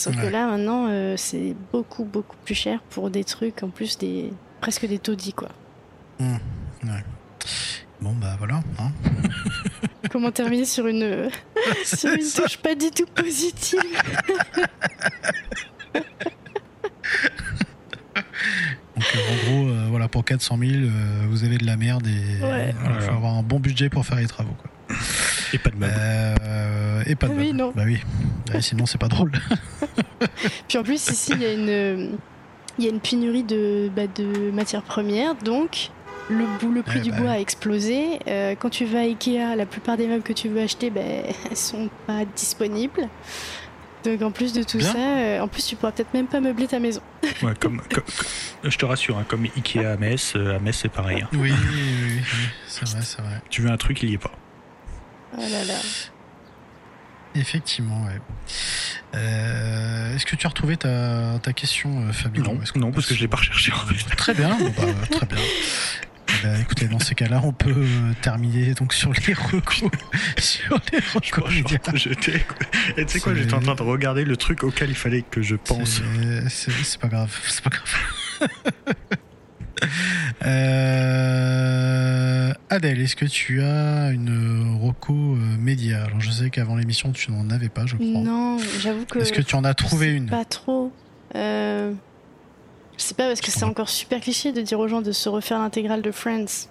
Sauf 0.00 0.16
que 0.16 0.22
Ouais. 0.22 0.30
là, 0.30 0.46
maintenant, 0.46 0.86
euh, 0.88 1.14
c'est 1.18 1.54
beaucoup, 1.72 2.04
beaucoup 2.04 2.36
plus 2.44 2.54
cher 2.54 2.80
pour 2.88 3.10
des 3.10 3.22
trucs, 3.22 3.62
en 3.62 3.68
plus, 3.68 3.98
des 3.98 4.32
presque 4.62 4.86
des 4.86 4.98
taudis, 4.98 5.34
quoi. 5.34 5.50
Bon, 8.00 8.12
bah 8.14 8.34
voilà. 8.38 8.62
hein. 8.78 8.90
Comment 10.10 10.30
terminer 10.32 10.64
sur 10.64 10.86
une, 10.86 11.02
euh, 11.02 11.28
sur 11.84 12.10
une 12.14 12.20
touche 12.34 12.56
pas 12.56 12.74
du 12.74 12.90
tout 12.90 13.04
positive? 13.14 13.78
Donc 18.96 19.04
euh, 19.16 19.18
en 19.32 19.36
gros, 19.50 19.68
euh, 19.68 19.86
voilà, 19.90 20.08
pour 20.08 20.24
400 20.24 20.58
000, 20.58 20.70
euh, 20.72 21.26
vous 21.28 21.44
avez 21.44 21.58
de 21.58 21.66
la 21.66 21.76
merde 21.76 22.06
et 22.06 22.42
Ouais. 22.44 22.74
il 22.96 23.00
faut 23.02 23.12
avoir 23.12 23.34
un 23.34 23.42
bon 23.42 23.60
budget 23.60 23.88
pour 23.90 24.04
faire 24.06 24.16
les 24.18 24.26
travaux. 24.26 24.54
Quoi. 24.60 24.70
Et 25.52 25.58
pas 25.58 25.70
de 25.70 25.76
meubles. 25.76 25.94
Euh, 25.98 27.02
et 27.06 27.14
pas 27.14 27.26
de 27.28 27.32
Ah 27.32 27.36
oui, 27.38 27.46
meubles. 27.48 27.58
non. 27.58 27.72
Bah 27.74 27.82
oui. 27.86 27.98
Ouais, 28.52 28.60
sinon, 28.62 28.86
c'est 28.86 28.98
pas 28.98 29.08
drôle. 29.08 29.32
Puis 30.68 30.78
en 30.78 30.82
plus, 30.82 31.08
ici, 31.08 31.32
il 31.34 31.42
y 31.42 31.46
a 31.46 31.52
une, 31.52 32.18
il 32.78 32.84
y 32.84 32.88
a 32.88 32.90
une 32.90 33.00
pénurie 33.00 33.42
de, 33.44 33.90
bah, 33.94 34.06
de 34.06 34.50
matières 34.50 34.82
premières, 34.82 35.34
donc 35.36 35.90
le, 36.28 36.44
bou- 36.60 36.72
le 36.72 36.82
prix 36.82 36.98
Ouais, 36.98 37.04
du 37.04 37.10
bah 37.10 37.16
bois 37.18 37.30
oui. 37.30 37.36
a 37.36 37.40
explosé. 37.40 38.18
Euh, 38.28 38.54
quand 38.58 38.70
tu 38.70 38.84
vas 38.84 39.00
à 39.00 39.02
Ikea, 39.02 39.56
la 39.56 39.66
plupart 39.66 39.96
des 39.96 40.06
meubles 40.06 40.22
que 40.22 40.32
tu 40.32 40.48
veux 40.48 40.60
acheter, 40.60 40.90
ben, 40.90 41.24
elles 41.50 41.56
sont 41.56 41.88
pas 42.06 42.24
disponibles. 42.36 43.08
Donc 44.04 44.22
en 44.22 44.30
plus 44.30 44.54
de 44.54 44.62
tout 44.62 44.78
Bien. 44.78 44.92
ça, 44.92 44.98
euh, 44.98 45.40
en 45.40 45.48
plus 45.48 45.66
tu 45.66 45.76
pourras 45.76 45.92
peut-être 45.92 46.14
même 46.14 46.26
pas 46.26 46.40
meubler 46.40 46.66
ta 46.66 46.78
maison. 46.78 47.02
Ouais, 47.42 47.52
comme, 47.60 47.80
je 48.64 48.76
te 48.78 48.84
rassure, 48.86 49.18
hein, 49.18 49.24
comme 49.28 49.44
Ikea 49.56 49.84
à 49.84 49.96
Metz, 49.98 50.32
euh, 50.36 50.56
à 50.56 50.58
Metz 50.58 50.76
c'est 50.80 50.88
pareil. 50.90 51.20
hein. 51.22 51.28
Oui, 51.32 51.50
oui, 51.50 51.52
oui, 51.52 52.12
oui, 52.16 52.22
c'est 52.66 52.86
vrai, 52.88 53.00
c'est 53.02 53.20
vrai. 53.20 53.42
Tu 53.50 53.60
veux 53.62 53.70
un 53.70 53.76
truc, 53.76 54.02
il 54.02 54.10
y 54.10 54.14
est 54.14 54.18
pas. 54.18 54.30
Oh 55.36 55.40
là 55.40 55.64
là. 55.64 55.74
Effectivement, 57.34 58.04
ouais. 58.06 58.20
Euh, 59.14 60.14
Est-ce 60.14 60.26
que 60.26 60.34
tu 60.34 60.46
as 60.46 60.48
retrouvé 60.48 60.76
ta, 60.76 61.38
ta 61.40 61.52
question, 61.52 62.08
euh, 62.08 62.12
Fabien? 62.12 62.42
Non, 62.74 62.90
parce 62.90 63.06
que 63.06 63.14
je 63.14 63.20
l'ai 63.20 63.28
pas 63.28 63.36
recherché 63.36 63.72
en 63.72 63.86
fait. 63.86 64.16
Très 64.16 64.34
bien, 64.34 64.56
bon, 64.58 64.72
bah, 64.76 65.06
très 65.10 65.26
bien. 65.26 65.38
Eh 66.28 66.46
ben, 66.46 66.60
écoutez, 66.60 66.86
dans 66.86 66.98
ces 66.98 67.14
cas-là, 67.14 67.40
on 67.44 67.52
peut 67.52 67.74
euh, 67.76 68.12
terminer 68.20 68.74
donc 68.74 68.92
sur 68.92 69.12
les 69.12 69.34
recours. 69.34 69.90
sur 70.38 70.78
les 70.92 71.00
Je 71.00 71.14
recours 71.14 71.30
crois 71.30 71.50
je 71.94 71.96
jeter, 71.96 72.40
quoi. 72.40 72.66
Et 72.96 73.06
tu 73.06 73.12
sais 73.12 73.20
quoi, 73.20 73.34
j'étais 73.34 73.54
en 73.54 73.60
train 73.60 73.74
de 73.74 73.82
regarder 73.82 74.24
le 74.24 74.36
truc 74.36 74.64
auquel 74.64 74.90
il 74.90 74.96
fallait 74.96 75.22
que 75.22 75.42
je 75.42 75.56
pense. 75.56 76.02
C'est 76.48 77.00
pas 77.00 77.08
grave, 77.08 77.36
c'est 77.46 77.62
pas 77.62 77.70
grave. 77.70 78.48
Euh, 81.20 82.52
Adèle, 82.70 83.00
est-ce 83.00 83.16
que 83.16 83.24
tu 83.24 83.62
as 83.62 84.10
une 84.10 84.78
reco 84.82 85.12
euh, 85.12 85.36
média? 85.58 86.04
Alors 86.04 86.20
je 86.20 86.30
sais 86.30 86.50
qu'avant 86.50 86.76
l'émission 86.76 87.12
tu 87.12 87.30
n'en 87.30 87.50
avais 87.50 87.68
pas, 87.68 87.86
je 87.86 87.96
crois. 87.96 88.06
Non, 88.06 88.58
j'avoue 88.80 89.04
que. 89.06 89.18
Est-ce 89.18 89.32
que 89.32 89.42
tu 89.42 89.54
en 89.56 89.64
as 89.64 89.74
trouvé 89.74 90.08
une? 90.12 90.26
Pas 90.26 90.44
trop. 90.44 90.92
Euh, 91.34 91.92
Je 92.96 93.02
sais 93.02 93.14
pas 93.14 93.26
parce 93.28 93.40
que 93.40 93.50
c'est 93.50 93.64
encore 93.64 93.88
super 93.88 94.20
cliché 94.20 94.52
de 94.52 94.60
dire 94.60 94.78
aux 94.78 94.88
gens 94.88 95.02
de 95.02 95.12
se 95.12 95.28
refaire 95.28 95.58
l'intégrale 95.58 96.02
de 96.02 96.10
Friends. 96.10 96.68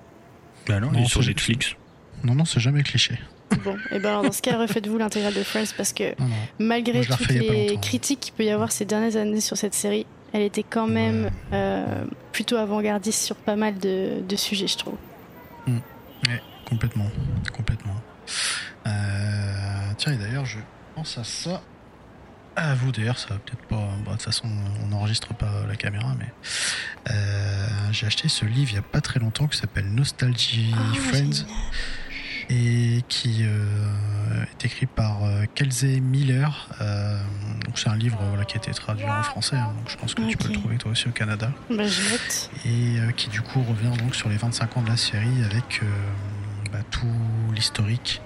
Bah 0.67 0.79
non, 0.79 0.91
Non, 0.91 0.99
il 0.99 1.03
est 1.03 1.07
sur 1.07 1.21
c'est- 1.23 1.29
Netflix. 1.29 1.75
Non, 2.23 2.35
non, 2.35 2.45
c'est 2.45 2.59
jamais 2.59 2.83
cliché. 2.83 3.15
Bon, 3.63 3.75
et 3.91 3.99
ben 3.99 4.09
alors 4.09 4.23
dans 4.23 4.31
ce 4.31 4.41
cas, 4.41 4.57
refaites-vous 4.57 4.97
l'intégrale 4.97 5.33
de 5.33 5.41
Friends 5.43 5.73
parce 5.75 5.91
que 5.93 6.09
Non, 6.19 6.27
non. 6.27 6.35
malgré 6.59 6.99
Moi, 7.07 7.17
toutes 7.17 7.29
les 7.29 7.77
critiques 7.81 8.19
qu'il 8.19 8.33
peut 8.33 8.43
y 8.43 8.49
avoir 8.51 8.71
ces 8.71 8.85
dernières 8.85 9.15
années 9.15 9.41
sur 9.41 9.57
cette 9.57 9.73
série, 9.73 10.05
elle 10.33 10.41
était 10.41 10.63
quand 10.63 10.87
même 10.87 11.29
euh, 11.53 12.05
plutôt 12.31 12.57
avant-gardiste 12.57 13.23
sur 13.23 13.35
pas 13.35 13.55
mal 13.55 13.77
de, 13.79 14.21
de 14.27 14.35
sujets, 14.35 14.67
je 14.67 14.77
trouve. 14.77 14.97
Complètement, 16.69 17.09
complètement. 17.51 17.95
Euh, 18.85 18.91
tiens, 19.97 20.13
et 20.13 20.17
d'ailleurs, 20.17 20.45
je 20.45 20.59
pense 20.93 21.17
à 21.17 21.23
ça. 21.23 21.63
À 22.55 22.75
vous, 22.75 22.91
d'ailleurs, 22.91 23.17
ça 23.17 23.29
va 23.29 23.39
peut-être 23.39 23.65
pas. 23.67 23.87
de 24.05 24.11
toute 24.11 24.21
façon, 24.21 24.47
on 24.83 24.87
n'enregistre 24.87 25.33
pas 25.33 25.65
la 25.67 25.75
caméra, 25.75 26.13
mais 26.19 26.31
euh, 27.09 27.67
j'ai 27.91 28.05
acheté 28.05 28.27
ce 28.27 28.45
livre 28.45 28.71
il 28.71 28.75
y 28.75 28.79
a 28.79 28.83
pas 28.83 29.01
très 29.01 29.19
longtemps 29.19 29.47
qui 29.47 29.57
s'appelle 29.57 29.87
Nostalgie 29.89 30.75
Ah, 30.77 30.93
Friends 30.95 31.31
génial. 31.31 31.55
Et 32.49 33.03
qui 33.09 33.43
euh, 33.43 34.43
est 34.51 34.65
écrit 34.65 34.85
par 34.87 35.23
euh, 35.23 35.45
Kelsey 35.55 35.99
Miller. 35.99 36.69
Euh, 36.81 37.19
donc 37.65 37.77
c'est 37.77 37.89
un 37.89 37.95
livre 37.95 38.19
voilà, 38.29 38.45
qui 38.45 38.55
a 38.55 38.57
été 38.57 38.71
traduit 38.71 39.05
en 39.05 39.23
français, 39.23 39.55
hein, 39.55 39.71
donc 39.77 39.89
je 39.89 39.97
pense 39.97 40.13
que 40.15 40.21
tu 40.23 40.37
peux 40.37 40.47
le 40.49 40.53
trouver 40.55 40.77
toi 40.77 40.91
aussi 40.91 41.07
au 41.07 41.11
Canada 41.11 41.51
Bah, 41.69 41.85
je 41.87 42.01
note. 42.11 42.49
et 42.65 42.99
euh, 42.99 43.11
qui 43.11 43.29
du 43.29 43.41
coup 43.41 43.61
revient 43.61 43.95
donc 43.97 44.15
sur 44.15 44.29
les 44.29 44.37
25 44.37 44.77
ans 44.77 44.81
de 44.81 44.89
la 44.89 44.97
série 44.97 45.43
avec 45.45 45.81
bah, 46.71 46.79
tout 46.89 47.05
l'historique 47.53 48.21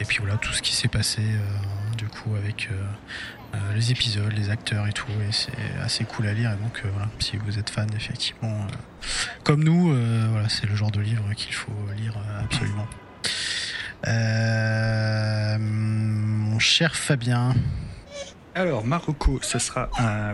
et 0.00 0.04
puis 0.04 0.18
voilà 0.18 0.36
tout 0.36 0.52
ce 0.52 0.62
qui 0.62 0.74
s'est 0.74 0.88
passé 0.88 1.22
du 1.96 2.06
coup 2.06 2.34
avec 2.36 2.68
les 3.74 3.90
épisodes, 3.92 4.32
les 4.36 4.50
acteurs 4.50 4.86
et 4.86 4.92
tout 4.92 5.10
et 5.28 5.32
c'est 5.32 5.52
assez 5.82 6.04
cool 6.04 6.26
à 6.26 6.32
lire 6.34 6.52
et 6.52 6.56
donc 6.62 6.82
euh, 6.84 6.88
voilà 6.92 7.08
si 7.18 7.36
vous 7.38 7.58
êtes 7.58 7.70
fan 7.70 7.88
effectivement 7.96 8.52
euh, 8.62 8.72
comme 9.42 9.64
nous 9.64 9.90
euh, 9.92 10.28
voilà 10.30 10.48
c'est 10.48 10.66
le 10.66 10.76
genre 10.76 10.90
de 10.90 11.00
livre 11.00 11.24
qu'il 11.36 11.54
faut 11.54 11.72
lire 11.96 12.14
absolument. 12.40 12.86
Euh, 14.06 15.56
mon 15.58 16.58
cher 16.58 16.94
Fabien, 16.96 17.54
Alors, 18.54 18.84
Marocco, 18.84 19.38
ce 19.42 19.58
sera 19.58 19.90
un. 19.98 20.32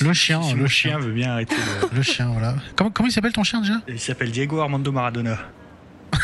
Le 0.00 0.12
chien, 0.12 0.42
Si 0.42 0.54
le 0.54 0.66
chien. 0.66 0.90
chien 0.92 0.98
veut 0.98 1.12
bien 1.12 1.32
arrêter 1.32 1.54
le. 1.56 1.96
le 1.96 2.02
chien, 2.02 2.28
voilà. 2.28 2.56
Comment, 2.76 2.90
comment 2.90 3.08
il 3.08 3.12
s'appelle 3.12 3.32
ton 3.32 3.44
chien 3.44 3.60
déjà? 3.60 3.80
Il 3.88 4.00
s'appelle 4.00 4.30
Diego 4.32 4.60
Armando 4.60 4.90
Maradona. 4.92 5.38
Ah, 6.12 6.18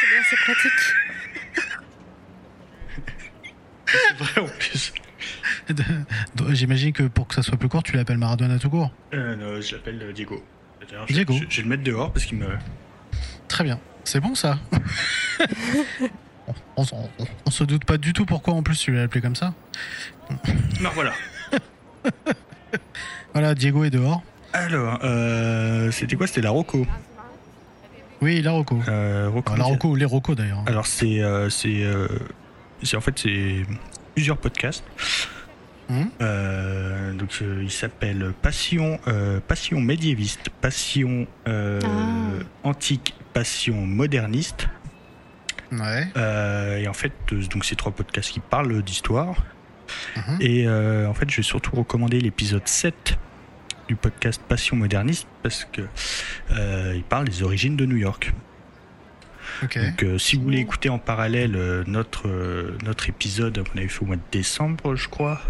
c'est 0.00 0.06
bien, 0.08 0.22
c'est 0.28 0.36
pratique. 0.36 0.72
C'est 3.86 4.18
vrai 4.18 4.40
en 4.42 4.48
plus. 4.58 4.92
J'imagine 6.50 6.92
que 6.92 7.04
pour 7.04 7.26
que 7.26 7.34
ça 7.34 7.42
soit 7.42 7.56
plus 7.56 7.68
court, 7.70 7.82
tu 7.82 7.96
l'appelles 7.96 8.18
Maradona 8.18 8.58
tout 8.58 8.68
court. 8.70 8.92
Euh, 9.14 9.34
non, 9.36 9.60
je 9.62 9.74
l'appelle 9.76 9.98
euh, 10.02 10.12
Diego. 10.12 10.44
Diego. 11.08 11.34
Je, 11.34 11.44
je 11.48 11.56
vais 11.58 11.62
le 11.62 11.68
mettre 11.68 11.82
dehors 11.84 12.12
parce 12.12 12.26
qu'il 12.26 12.36
me. 12.38 12.48
Très 13.48 13.64
bien. 13.64 13.80
C'est 14.04 14.20
bon 14.20 14.34
ça? 14.34 14.58
On, 16.76 16.84
on, 17.46 17.50
se 17.50 17.64
doute 17.64 17.84
pas 17.84 17.98
du 17.98 18.12
tout 18.12 18.24
pourquoi 18.26 18.54
en 18.54 18.62
plus 18.62 18.78
tu 18.78 18.92
l'as 18.92 19.02
appelé 19.02 19.20
comme 19.20 19.36
ça. 19.36 19.54
Non, 20.80 20.90
voilà. 20.94 21.12
voilà, 23.32 23.54
Diego 23.54 23.84
est 23.84 23.90
dehors. 23.90 24.22
Alors, 24.52 24.98
euh, 25.04 25.90
c'était 25.90 26.16
quoi? 26.16 26.26
C'était 26.26 26.40
la 26.40 26.50
Rocco. 26.50 26.86
Oui, 28.20 28.42
la 28.42 28.52
Rocco. 28.52 28.80
Euh, 28.88 29.28
Rocco 29.32 29.54
la 29.56 29.64
Rocco, 29.64 29.94
les 29.94 30.04
Rocco 30.04 30.34
d'ailleurs. 30.34 30.62
Alors, 30.66 30.86
c'est. 30.86 31.20
Euh, 31.22 31.48
c'est 31.50 31.82
euh, 31.84 32.08
c'est- 32.82 32.96
en 32.96 33.00
fait, 33.00 33.18
c'est 33.18 33.62
plusieurs 34.14 34.38
podcasts. 34.38 34.84
Hum. 35.90 36.10
Euh, 36.20 37.12
donc, 37.14 37.38
euh, 37.40 37.60
il 37.62 37.70
s'appelle 37.70 38.32
Passion, 38.42 38.98
euh, 39.08 39.40
Passion 39.46 39.80
médiéviste, 39.80 40.50
Passion 40.60 41.26
euh, 41.46 41.80
Ah. 41.84 42.68
antique, 42.68 43.14
Passion 43.32 43.86
moderniste. 43.86 44.68
Ouais. 45.72 46.06
Euh, 46.16 46.78
et 46.78 46.88
en 46.88 46.92
fait, 46.94 47.12
euh, 47.32 47.42
donc 47.48 47.64
c'est 47.64 47.76
trois 47.76 47.92
podcasts 47.92 48.30
qui 48.30 48.40
parlent 48.40 48.82
d'histoire. 48.82 49.34
Mhm. 50.16 50.36
Et 50.40 50.66
euh, 50.66 51.08
en 51.08 51.14
fait, 51.14 51.30
je 51.30 51.36
vais 51.38 51.42
surtout 51.42 51.74
recommander 51.76 52.20
l'épisode 52.20 52.66
7 52.66 53.18
du 53.88 53.96
podcast 53.96 54.40
Passion 54.46 54.76
moderniste 54.76 55.26
parce 55.42 55.64
que 55.64 55.82
euh, 56.52 56.92
il 56.94 57.02
parle 57.04 57.26
des 57.28 57.42
origines 57.42 57.76
de 57.76 57.86
New 57.86 57.96
York. 57.96 58.32
Donc, 59.62 60.02
euh, 60.04 60.18
si 60.18 60.36
vous 60.36 60.42
voulez 60.42 60.58
écouter 60.58 60.88
en 60.88 60.98
parallèle 60.98 61.56
euh, 61.56 61.82
notre 61.86 62.28
notre 62.84 63.08
épisode 63.08 63.62
qu'on 63.66 63.78
avait 63.78 63.88
fait 63.88 64.02
au 64.02 64.06
mois 64.06 64.16
de 64.16 64.22
décembre, 64.30 64.94
je 64.94 65.08
crois. 65.08 65.40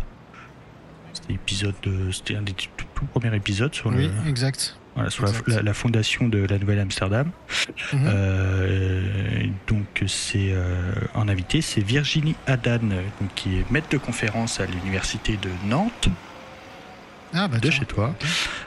C'était 1.12 1.33
l'épisode, 1.33 1.75
de- 1.83 2.11
c'était 2.12 2.37
un 2.37 2.43
des 2.43 2.53
tout, 2.53 2.69
tout 2.95 3.05
premiers 3.07 3.35
épisodes 3.35 3.75
sur, 3.75 3.91
Oui, 3.91 4.09
le, 4.25 4.31
exact. 4.31 4.79
Voilà, 4.99 5.11
sur 5.11 5.24
la, 5.62 5.74
fondation 5.74 6.26
de 6.26 6.44
la 6.44 6.59
Nouvelle 6.59 6.80
Amsterdam. 6.80 7.30
Mhm. 7.92 8.01
Euh, 8.07 9.46
donc 9.68 10.03
c'est 10.07 10.51
euh, 10.53 10.92
en 11.14 11.28
invité, 11.28 11.61
c'est 11.61 11.80
Virginie 11.80 12.34
donc, 12.49 13.34
qui 13.36 13.59
est 13.59 13.70
maître 13.70 13.88
de 13.90 13.99
conférence 13.99 14.59
à 14.61 14.66
l'université 14.66 15.36
de 15.36 15.51
Nantes, 15.68 16.09
ah 17.32 17.46
bah 17.46 17.59
de 17.59 17.62
tiens. 17.62 17.70
chez 17.70 17.84
toi. 17.84 18.14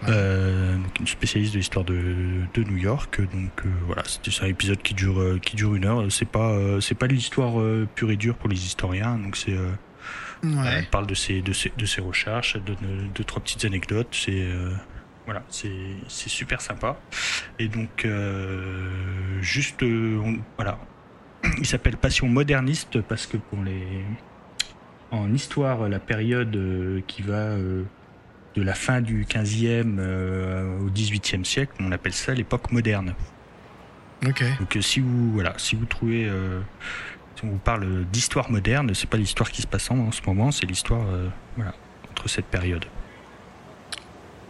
Euh, 0.07 0.77
donc 0.77 0.99
une 0.99 1.07
spécialiste 1.07 1.53
de 1.53 1.57
l'histoire 1.57 1.83
de, 1.83 2.43
de 2.53 2.63
New 2.63 2.77
York. 2.77 3.19
Donc 3.19 3.65
euh, 3.65 3.69
voilà, 3.85 4.03
c'était 4.05 4.31
c'est 4.31 4.45
un 4.45 4.47
épisode 4.47 4.81
qui 4.81 4.93
dure 4.93 5.39
qui 5.41 5.57
dure 5.57 5.75
une 5.75 5.85
heure. 5.85 6.05
C'est 6.09 6.29
pas 6.29 6.55
c'est 6.79 6.95
pas 6.95 7.07
de 7.07 7.13
l'histoire 7.13 7.55
pure 7.95 8.11
et 8.11 8.17
dure 8.17 8.35
pour 8.35 8.49
les 8.49 8.65
historiens. 8.65 9.17
Donc 9.17 9.35
c'est 9.35 9.55
Ouais. 10.43 10.73
elle 10.77 10.87
parle 10.87 11.05
de 11.05 11.13
ses 11.13 11.43
de 11.43 11.53
ses 11.53 11.71
de 11.77 11.85
ses 11.85 12.01
recherches, 12.01 12.55
elle 12.55 12.63
donne 12.63 13.11
deux 13.13 13.23
trois 13.23 13.43
petites 13.43 13.63
anecdotes. 13.63 14.07
C'est 14.11 14.47
voilà, 15.31 15.45
c'est 15.49 16.29
super 16.29 16.59
sympa. 16.59 16.97
Et 17.57 17.69
donc 17.69 18.03
euh, 18.03 18.89
juste 19.41 19.81
euh, 19.83 20.19
on- 20.23 20.39
voilà, 20.57 20.77
il 21.57 21.65
s'appelle 21.65 21.95
Passion 21.95 22.27
moderniste 22.27 22.99
parce 23.01 23.25
que 23.27 23.37
pour 23.37 23.63
les 23.63 24.03
en 25.11 25.33
histoire 25.33 25.87
la 25.87 25.99
période 25.99 26.53
euh, 26.55 27.01
qui 27.07 27.21
va 27.21 27.55
de 28.55 28.61
la 28.61 28.73
fin 28.73 28.99
du 28.99 29.23
15e 29.23 29.95
euh, 29.99 30.79
au 30.79 30.89
18e 30.89 31.45
siècle, 31.45 31.73
on 31.79 31.91
appelle 31.93 32.13
ça 32.13 32.33
l'époque 32.33 32.69
moderne. 32.73 33.13
Ok. 34.27 34.43
Donc 34.59 34.77
si 34.81 34.99
vous 34.99 35.31
voilà, 35.31 35.53
si 35.57 35.75
vous 35.77 35.85
trouvez 35.85 36.27
euh, 36.27 36.59
si 37.37 37.45
on 37.45 37.49
vous 37.51 37.57
parle 37.57 38.03
d'histoire 38.11 38.51
moderne, 38.51 38.93
c'est 38.93 39.09
pas 39.09 39.17
l'histoire 39.17 39.49
qui 39.49 39.61
se 39.61 39.67
passe 39.67 39.89
en, 39.91 39.97
en 39.99 40.11
ce 40.11 40.21
moment, 40.27 40.51
c'est 40.51 40.65
l'histoire 40.65 41.07
euh, 41.07 41.27
voilà, 41.55 41.73
entre 42.11 42.27
cette 42.29 42.45
période. 42.47 42.85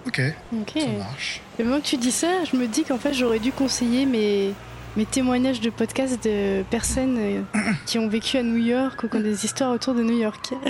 Ok. 0.08 0.22
Ok. 0.54 0.72
Ça 0.76 0.88
marche. 0.98 1.42
Et 1.60 1.64
maintenant 1.64 1.80
que 1.80 1.86
tu 1.86 1.98
dis 1.98 2.12
ça, 2.12 2.44
je 2.50 2.56
me 2.56 2.68
dis 2.68 2.84
qu'en 2.84 2.98
fait 2.98 3.14
j'aurais 3.14 3.40
dû 3.40 3.52
conseiller 3.52 4.06
mes, 4.06 4.54
mes 4.98 5.06
témoignages 5.06 5.62
de 5.62 5.70
podcasts 5.70 6.24
de 6.24 6.64
personnes 6.70 7.18
euh, 7.20 7.42
qui 7.86 8.00
ont 8.00 8.08
vécu 8.08 8.38
à 8.38 8.44
New 8.44 8.58
York 8.58 9.04
ou 9.04 9.08
qui 9.08 9.18
ont 9.18 9.22
des 9.22 9.46
histoires 9.46 9.72
autour 9.72 9.94
de 9.94 10.04
New 10.04 10.18
York. 10.18 10.54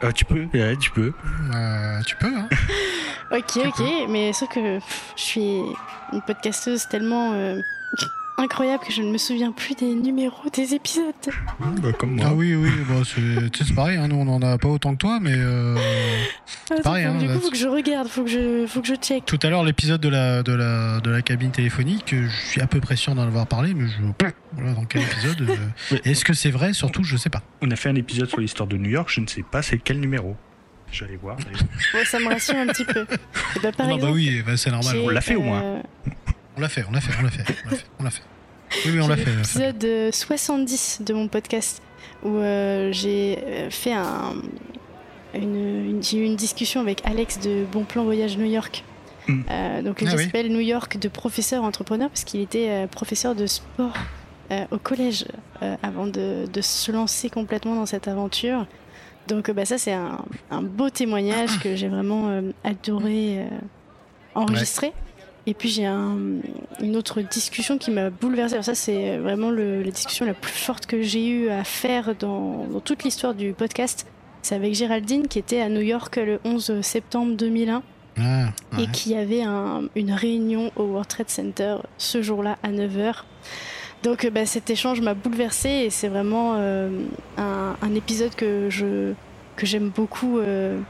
Ah, 0.00 0.12
tu 0.12 0.24
peux, 0.24 0.46
ouais, 0.54 0.76
tu 0.76 0.92
peux. 0.92 1.12
Euh, 1.52 2.00
tu 2.06 2.14
peux, 2.14 2.28
hein. 2.28 2.48
ok, 3.32 3.66
ok, 3.66 3.82
mais 4.08 4.32
sauf 4.32 4.48
que 4.48 4.78
pff, 4.78 5.12
je 5.16 5.22
suis 5.22 5.60
une 6.12 6.22
podcasteuse 6.24 6.86
tellement 6.88 7.32
euh, 7.32 7.60
incroyable 8.42 8.84
que 8.84 8.92
je 8.92 9.02
ne 9.02 9.10
me 9.10 9.18
souviens 9.18 9.52
plus 9.52 9.74
des 9.74 9.94
numéros 9.94 10.48
des 10.52 10.74
épisodes. 10.74 11.14
Bah, 11.60 11.92
comme 11.98 12.16
moi. 12.16 12.26
Ah 12.28 12.34
oui, 12.34 12.54
oui, 12.54 12.70
bon, 12.88 13.02
c'est 13.04 13.74
pareil, 13.74 13.96
hein, 13.96 14.08
nous 14.08 14.16
on 14.16 14.28
en 14.28 14.42
a 14.42 14.58
pas 14.58 14.68
autant 14.68 14.92
que 14.92 14.98
toi, 14.98 15.18
mais 15.20 15.32
euh, 15.34 15.76
Attends, 16.70 16.82
pareil, 16.82 17.04
hein, 17.04 17.16
du 17.18 17.26
là, 17.26 17.34
coup, 17.34 17.40
faut 17.40 17.50
que 17.50 17.56
je 17.56 17.68
regarde, 17.68 18.08
faut 18.08 18.24
que 18.24 18.30
je, 18.30 18.66
faut 18.66 18.80
que 18.80 18.88
je 18.88 18.94
check. 18.94 19.24
tout 19.24 19.38
à 19.42 19.48
l'heure 19.48 19.64
l'épisode 19.64 20.00
de 20.00 20.08
la, 20.08 20.42
de, 20.42 20.52
la, 20.52 21.00
de 21.00 21.10
la 21.10 21.22
cabine 21.22 21.50
téléphonique, 21.50 22.12
euh, 22.12 22.28
je 22.28 22.46
suis 22.50 22.60
à 22.60 22.66
peu 22.66 22.80
près 22.80 22.96
sûr 22.96 23.14
d'en 23.14 23.22
avoir 23.22 23.46
parlé, 23.46 23.74
mais 23.74 23.86
je... 23.88 24.26
Voilà, 24.54 24.72
dans 24.74 24.84
quel 24.84 25.02
épisode 25.02 25.40
euh. 25.92 25.96
Est-ce 26.04 26.24
que 26.24 26.34
c'est 26.34 26.50
vrai? 26.50 26.72
Surtout, 26.74 27.04
je 27.04 27.16
sais 27.16 27.30
pas. 27.30 27.42
On 27.62 27.70
a 27.70 27.76
fait 27.76 27.88
un 27.88 27.94
épisode 27.94 28.28
sur 28.28 28.40
l'histoire 28.40 28.66
de 28.68 28.76
New 28.76 28.90
York, 28.90 29.08
je 29.10 29.20
ne 29.20 29.26
sais 29.26 29.42
pas 29.42 29.62
c'est 29.62 29.78
quel 29.78 29.98
numéro. 30.00 30.36
J'allais 30.90 31.16
voir. 31.16 31.36
d'ailleurs. 31.36 31.60
Ouais, 31.94 32.04
ça 32.04 32.18
me 32.18 32.26
rassure 32.28 32.56
un 32.56 32.66
petit 32.66 32.84
peu. 32.84 33.00
Et 33.56 33.60
bah, 33.62 33.72
par 33.72 33.86
non, 33.86 33.94
exemple, 33.96 34.12
bah 34.12 34.14
oui, 34.14 34.42
bah, 34.44 34.56
c'est 34.58 34.70
normal. 34.70 34.96
on 35.02 35.08
l'a 35.08 35.20
fait, 35.22 35.36
au 35.36 35.42
moins. 35.42 35.62
euh, 35.62 35.80
On 36.56 36.60
l'a 36.60 36.68
fait, 36.68 36.84
on 36.86 36.92
l'a 36.92 37.00
fait, 37.00 37.12
on 37.18 37.22
l'a 37.22 37.30
fait, 37.30 37.44
on 37.66 37.70
l'a 37.70 37.76
fait, 37.76 37.86
on 38.00 38.04
l'a 38.04 38.10
fait. 38.10 38.22
Oui, 38.84 38.92
oui, 38.92 39.00
on 39.00 39.08
l'a 39.08 39.16
fait. 39.16 39.30
l'épisode 39.30 39.84
euh, 39.84 40.10
70 40.12 41.02
de 41.04 41.14
mon 41.14 41.28
podcast 41.28 41.82
où 42.24 42.36
euh, 42.36 42.90
j'ai 42.92 43.38
euh, 43.44 43.70
fait 43.70 43.92
un, 43.92 44.34
une, 45.34 45.56
une- 45.90 46.02
j'ai 46.02 46.18
eu 46.18 46.24
une 46.24 46.36
discussion 46.36 46.80
avec 46.80 47.00
Alex 47.06 47.38
de 47.40 47.64
Bon 47.70 47.84
Plan 47.84 48.04
Voyage 48.04 48.36
New 48.38 48.46
York. 48.46 48.84
Mm. 49.28 49.42
Euh, 49.50 49.82
donc, 49.82 49.98
Ah 50.00 50.04
il 50.10 50.16
oui. 50.16 50.24
s'appelle 50.24 50.52
New 50.52 50.60
York 50.60 50.98
de 50.98 51.08
professeur 51.08 51.62
entrepreneur 51.64 52.08
parce 52.08 52.24
qu'il 52.24 52.40
était 52.40 52.68
euh, 52.70 52.86
professeur 52.86 53.34
de 53.34 53.46
sport 53.46 53.92
euh, 54.50 54.64
au 54.70 54.78
collège 54.78 55.26
euh, 55.62 55.76
avant 55.82 56.06
de, 56.06 56.46
de 56.52 56.60
se 56.60 56.90
lancer 56.92 57.30
complètement 57.30 57.74
dans 57.76 57.86
cette 57.86 58.08
aventure. 58.08 58.66
Donc, 59.28 59.48
euh, 59.48 59.52
bah, 59.52 59.64
ça, 59.64 59.78
c'est 59.78 59.92
un, 59.92 60.18
un 60.50 60.62
beau 60.62 60.90
témoignage 60.90 61.58
que 61.62 61.76
j'ai 61.76 61.88
vraiment 61.88 62.28
euh, 62.30 62.50
adoré 62.64 63.38
euh, 63.38 63.44
enregistrer. 64.34 64.92
Et 65.46 65.54
puis 65.54 65.68
j'ai 65.68 65.86
un- 65.86 66.16
une 66.80 66.94
autre 66.96 67.20
discussion 67.20 67.76
qui 67.78 67.90
m'a 67.90 68.10
bouleversée. 68.10 68.54
Alors 68.54 68.64
ça, 68.64 68.74
c'est 68.76 69.16
vraiment 69.18 69.50
le- 69.50 69.82
la 69.82 69.90
discussion 69.90 70.24
la 70.24 70.34
plus 70.34 70.52
forte 70.52 70.86
que 70.86 71.02
j'ai 71.02 71.26
eu 71.26 71.48
à 71.48 71.64
faire 71.64 72.14
dans, 72.14 72.66
dans 72.70 72.80
toute 72.80 73.02
l'histoire 73.02 73.34
du 73.34 73.52
podcast. 73.52 74.06
C'est 74.42 74.54
avec 74.54 74.74
Géraldine 74.74 75.26
qui 75.28 75.38
était 75.40 75.60
à 75.60 75.68
New 75.68 75.80
York 75.80 76.16
le 76.16 76.38
11 76.44 76.80
septembre 76.82 77.34
2001 77.36 77.82
Ah, 78.18 78.20
ouais. 78.76 78.84
et 78.84 78.86
qui 78.92 79.14
avait 79.16 79.42
un- 79.42 79.82
une 79.96 80.12
réunion 80.12 80.70
au 80.76 80.82
World 80.84 81.08
Trade 81.08 81.28
Center 81.30 81.76
ce 81.98 82.22
jour-là 82.22 82.56
à 82.62 82.70
9h. 82.70 83.24
Donc 84.04 84.24
euh, 84.24 84.30
bah, 84.30 84.46
cet 84.46 84.70
échange 84.70 85.00
m'a 85.00 85.14
bouleversée 85.14 85.70
et 85.86 85.90
c'est 85.90 86.08
vraiment 86.08 86.54
euh, 86.56 86.88
un, 87.36 87.74
un 87.82 87.94
épisode 87.94 88.34
que 88.36 88.68
je 88.70 89.12
que 89.56 89.66
j'aime 89.66 89.88
beaucoup 89.90 90.38
euh, 90.38 90.80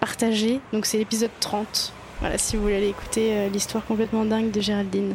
partager. 0.00 0.60
Donc 0.72 0.86
c'est 0.86 0.98
l'épisode 0.98 1.30
30. 1.40 1.92
Voilà, 2.20 2.38
si 2.38 2.56
vous 2.56 2.62
voulez 2.62 2.76
aller 2.76 2.88
écouter 2.88 3.32
euh, 3.36 3.48
l'histoire 3.48 3.84
complètement 3.84 4.24
dingue 4.24 4.50
de 4.50 4.60
Géraldine. 4.60 5.14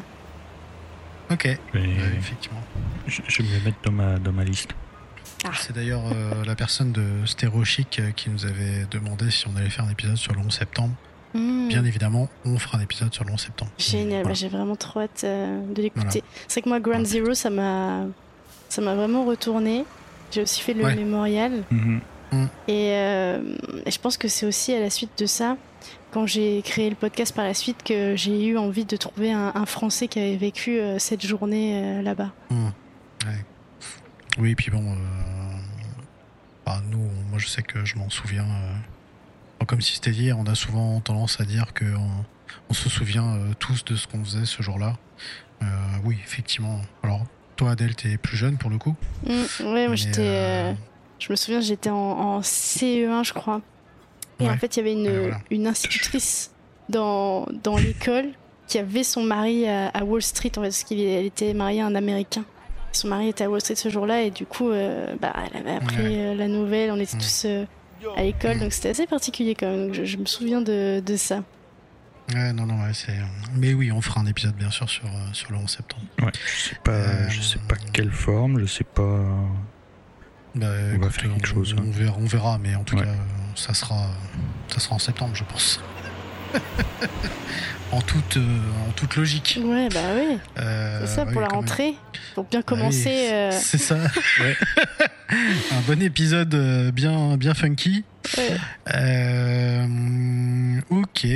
Ok, 1.31 1.45
effectivement. 1.73 2.61
je, 3.07 3.21
je 3.27 3.41
vais 3.41 3.49
me 3.49 3.57
le 3.59 3.63
mettre 3.65 3.77
dans 3.83 3.91
ma, 3.91 4.17
dans 4.17 4.31
ma 4.31 4.43
liste. 4.43 4.71
C'est 5.53 5.73
d'ailleurs 5.75 6.01
euh, 6.11 6.43
la 6.45 6.55
personne 6.55 6.91
de 6.91 7.03
Stéréochic 7.25 7.99
euh, 7.99 8.11
qui 8.11 8.29
nous 8.31 8.45
avait 8.45 8.85
demandé 8.89 9.29
si 9.29 9.47
on 9.47 9.55
allait 9.55 9.69
faire 9.69 9.85
un 9.85 9.91
épisode 9.91 10.15
sur 10.17 10.33
le 10.33 10.39
11 10.39 10.51
septembre. 10.51 10.93
Mmh. 11.35 11.67
Bien 11.67 11.85
évidemment, 11.85 12.29
on 12.45 12.57
fera 12.57 12.77
un 12.79 12.81
épisode 12.81 13.13
sur 13.13 13.23
le 13.25 13.31
11 13.31 13.39
septembre. 13.39 13.71
Génial, 13.77 14.07
Voilà. 14.21 14.29
bah, 14.29 14.33
j'ai 14.33 14.47
vraiment 14.47 14.75
trop 14.75 15.01
hâte 15.01 15.21
euh, 15.23 15.59
de 15.73 15.81
l'écouter. 15.81 16.23
Voilà. 16.23 16.45
C'est 16.47 16.53
vrai 16.53 16.61
que 16.63 16.69
moi, 16.69 16.79
Ground 16.79 17.05
Zero, 17.05 17.33
ça 17.35 17.49
m'a, 17.51 18.05
ça 18.69 18.81
m'a 18.81 18.95
vraiment 18.95 19.25
retourné. 19.25 19.85
J'ai 20.31 20.41
aussi 20.41 20.61
fait 20.61 20.73
le 20.73 20.83
Ouais. 20.83 20.95
mémorial. 20.95 21.63
Mhm. 21.69 22.01
Et, 22.67 22.89
euh, 22.93 23.55
et 23.85 23.91
je 23.91 23.99
pense 23.99 24.17
que 24.17 24.27
c'est 24.27 24.45
aussi 24.45 24.73
à 24.73 24.79
la 24.79 24.89
suite 24.89 25.11
de 25.19 25.25
ça, 25.25 25.57
quand 26.15 26.25
j'ai 26.25 26.61
créé 26.61 26.89
le 26.89 26.95
podcast 26.95 27.35
par 27.35 27.43
la 27.43 27.53
suite, 27.53 27.83
que 27.83 28.15
j'ai 28.15 28.45
eu 28.45 28.57
envie 28.57 28.85
de 28.85 28.95
trouver 28.95 29.33
un, 29.33 29.51
un 29.53 29.65
Français 29.65 30.07
qui 30.07 30.17
avait 30.19 30.37
vécu 30.37 30.79
euh, 30.79 30.97
cette 30.97 31.25
journée 31.25 31.81
euh, 31.83 32.01
là-bas. 32.01 32.31
Ouais. 32.51 33.45
Oui, 34.37 34.55
puis 34.55 34.71
bon, 34.71 34.93
euh, 34.93 34.95
bah, 36.65 36.81
nous, 36.89 37.09
moi 37.29 37.37
je 37.37 37.47
sais 37.47 37.63
que 37.63 37.83
je 37.83 37.97
m'en 37.97 38.09
souviens. 38.09 38.45
comme 39.67 39.81
si 39.81 39.95
c'était 39.95 40.11
hier, 40.11 40.39
on 40.39 40.45
a 40.45 40.55
souvent 40.55 41.01
tendance 41.01 41.41
à 41.41 41.43
dire 41.43 41.73
que 41.73 41.83
on, 41.83 42.25
on 42.69 42.73
se 42.73 42.87
souvient 42.87 43.37
tous 43.59 43.83
de 43.83 43.97
ce 43.97 44.07
qu'on 44.07 44.23
faisait 44.23 44.45
ce 44.45 44.63
jour-là. 44.63 44.95
Oui, 46.05 46.17
effectivement. 46.23 46.79
Alors, 47.03 47.25
toi, 47.57 47.71
Adèle, 47.71 47.95
t'es 47.95 48.17
plus 48.17 48.37
jeune 48.37 48.57
pour 48.57 48.69
le 48.69 48.77
coup. 48.77 48.95
Mm, 49.25 49.65
ouais, 49.73 49.87
moi 49.87 49.95
j'étais. 49.95 50.75
je 51.19 51.29
me 51.29 51.35
souviens, 51.35 51.59
j'étais 51.59 51.89
en, 51.89 51.95
en 51.95 52.39
CE1, 52.39 53.25
je 53.25 53.33
crois. 53.33 53.61
Et 54.39 54.43
Ouais. 54.43 54.49
en 54.49 54.57
fait, 54.57 54.75
il 54.75 54.79
y 54.79 54.81
avait 54.81 54.93
une, 54.93 55.07
Ouais, 55.07 55.19
voilà. 55.19 55.39
une 55.51 55.67
institutrice 55.67 56.51
dans, 56.89 57.45
dans 57.63 57.77
l'école 57.77 58.29
qui 58.67 58.77
avait 58.79 59.03
son 59.03 59.23
mari 59.23 59.67
à, 59.67 59.87
à 59.89 60.03
Wall 60.03 60.21
Street, 60.21 60.51
en 60.57 60.61
fait, 60.61 60.67
parce 60.69 60.83
qu'elle 60.83 61.25
était 61.25 61.53
mariée 61.53 61.81
à 61.81 61.85
un 61.85 61.95
Américain. 61.95 62.43
Son 62.91 63.07
mari 63.09 63.29
était 63.29 63.43
à 63.43 63.49
Wall 63.49 63.61
Street 63.61 63.75
ce 63.75 63.89
jour-là, 63.89 64.23
et 64.23 64.31
du 64.31 64.45
coup, 64.45 64.69
euh, 64.71 65.15
bah, 65.21 65.33
elle 65.51 65.57
avait 65.61 65.75
appris 65.77 65.97
Ouais. 65.97 66.17
euh, 66.19 66.35
la 66.35 66.47
nouvelle, 66.47 66.91
on 66.91 66.99
était 66.99 67.15
Mm. 67.17 67.19
tous 67.19 67.43
euh, 67.45 67.65
à 68.17 68.23
l'école, 68.23 68.59
donc 68.59 68.71
c'était 68.73 68.89
assez 68.89 69.05
particulier 69.07 69.55
quand 69.55 69.67
même. 69.69 69.87
Donc 69.87 69.93
je, 69.95 70.05
je 70.05 70.17
me 70.17 70.25
souviens 70.25 70.61
de, 70.61 71.01
de 71.05 71.15
ça. 71.15 71.43
Ouais, 72.33 72.53
non, 72.53 72.65
non, 72.65 72.75
ouais, 72.83 72.93
c'est. 72.93 73.13
Mais 73.55 73.73
oui, 73.75 73.91
on 73.91 74.01
fera 74.01 74.19
un 74.21 74.25
épisode 74.25 74.55
bien 74.55 74.71
sûr 74.71 74.89
sur, 74.89 75.03
sur 75.33 75.51
le 75.51 75.57
11 75.59 75.69
septembre. 75.69 76.03
Ouais, 76.21 76.31
je 76.33 76.69
sais 76.69 76.77
pas, 76.83 76.91
Euh, 76.91 77.29
je 77.29 77.41
sais 77.41 77.59
pas 77.67 77.75
quelle 77.93 78.11
forme, 78.11 78.59
je 78.59 78.65
sais 78.65 78.83
pas. 78.83 79.23
Bah, 80.55 80.67
On 80.67 80.91
va 80.91 80.95
écoute, 80.95 81.11
faire 81.11 81.33
quelque 81.33 81.47
chose, 81.47 81.75
On, 81.77 81.81
hein. 81.81 81.85
verra, 81.91 82.15
on 82.19 82.25
verra, 82.25 82.57
mais 82.57 82.73
en 82.75 82.83
tout 82.83 82.95
Ouais. 82.95 83.03
cas, 83.03 83.13
ça 83.55 83.73
sera, 83.73 84.07
ça 84.67 84.79
sera 84.79 84.95
en 84.95 84.99
septembre, 84.99 85.35
je 85.35 85.43
pense. 85.43 85.79
en 87.91 88.01
toute, 88.01 88.37
euh, 88.37 88.59
en 88.87 88.91
toute 88.91 89.15
logique. 89.15 89.59
Ouais, 89.63 89.89
bah 89.89 89.99
oui. 90.15 90.37
Euh, 90.59 90.99
C'est 91.05 91.15
ça, 91.15 91.23
ouais, 91.25 91.31
pour 91.31 91.41
la 91.41 91.47
même. 91.47 91.55
rentrée. 91.57 91.95
Pour 92.33 92.45
bien 92.45 92.59
Ah 92.59 92.63
oui, 92.73 92.77
commencer. 92.79 93.29
euh, 93.31 93.51
C'est 93.59 93.77
ça. 93.77 93.97
Un 95.29 95.81
bon 95.87 96.01
épisode 96.01 96.55
bien, 96.93 97.35
bien 97.37 97.53
funky. 97.53 98.03
ouais. 98.37 98.57
Euh, 98.93 99.87
ok, 100.89 101.27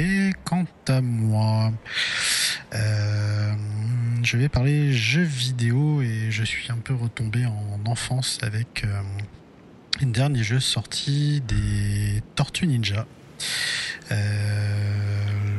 quant 0.45 0.65
à 0.88 1.01
moi, 1.01 1.72
je 2.72 4.38
vais 4.38 4.47
parler 4.49 4.93
jeux 4.93 5.24
vidéo 5.24 6.01
et 6.01 6.28
je 6.30 6.43
suis 6.43 6.72
un 6.72 6.78
peu 6.78 6.93
retombé 6.93 7.45
en 7.45 7.80
enfance 7.89 8.38
avec 8.43 8.86
euh, 10.02 10.06
un 10.06 10.10
dernier 10.10 10.43
jeu 10.43 10.60
sorti 10.60 11.41
des 11.47 12.22
Tortues 12.36 12.68
Ninja. 12.68 13.06
Euh, 14.12 14.16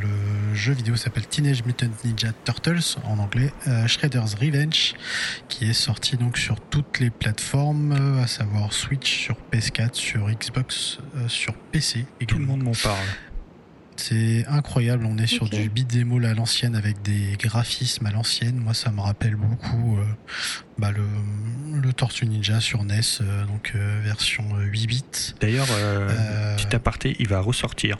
le 0.03 0.55
jeu 0.55 0.73
vidéo 0.73 0.97
s'appelle 0.97 1.27
Teenage 1.27 1.65
Mutant 1.65 1.87
Ninja 2.05 2.29
Turtles 2.45 2.99
en 3.05 3.19
anglais, 3.19 3.53
euh, 3.69 3.87
Shredder's 3.87 4.35
Revenge, 4.35 4.95
qui 5.49 5.71
est 5.71 5.75
sorti 5.75 6.17
donc 6.17 6.37
sur 6.37 6.61
toutes 6.61 6.99
les 7.01 7.11
plateformes, 7.11 8.19
à 8.23 8.27
savoir 8.27 8.73
Switch, 8.73 9.25
sur 9.25 9.37
PS4, 9.53 9.95
sur 9.95 10.29
Xbox, 10.29 10.99
euh, 11.17 11.29
sur 11.29 11.55
PC 11.55 12.05
Tout 12.27 12.39
le 12.39 12.47
monde 12.47 12.63
m'en 12.63 12.73
parle. 12.73 13.07
C'est 14.03 14.47
incroyable, 14.49 15.05
on 15.05 15.19
est 15.19 15.27
sur 15.27 15.49
du 15.49 15.69
beat'em 15.69 16.25
à 16.25 16.33
l'ancienne 16.35 16.75
avec 16.75 17.03
des 17.03 17.37
graphismes 17.39 18.07
à 18.07 18.11
l'ancienne. 18.11 18.57
Moi, 18.57 18.73
ça 18.73 18.91
me 18.91 19.01
rappelle 19.01 19.37
beaucoup 19.37 19.99
euh, 19.99 20.05
bah, 20.79 20.91
le, 20.91 21.03
le 21.81 21.93
Tortue 21.93 22.27
Ninja 22.27 22.61
sur 22.61 22.83
NES, 22.85 23.01
euh, 23.21 23.45
donc 23.45 23.73
euh, 23.75 24.01
version 24.03 24.45
euh, 24.57 24.65
8 24.65 24.87
bits. 24.87 25.05
D'ailleurs, 25.41 25.67
euh, 25.73 26.09
Euh, 26.11 26.57
petit 26.57 26.75
aparté, 26.75 27.15
il 27.19 27.29
va 27.29 27.41
ressortir. 27.41 27.99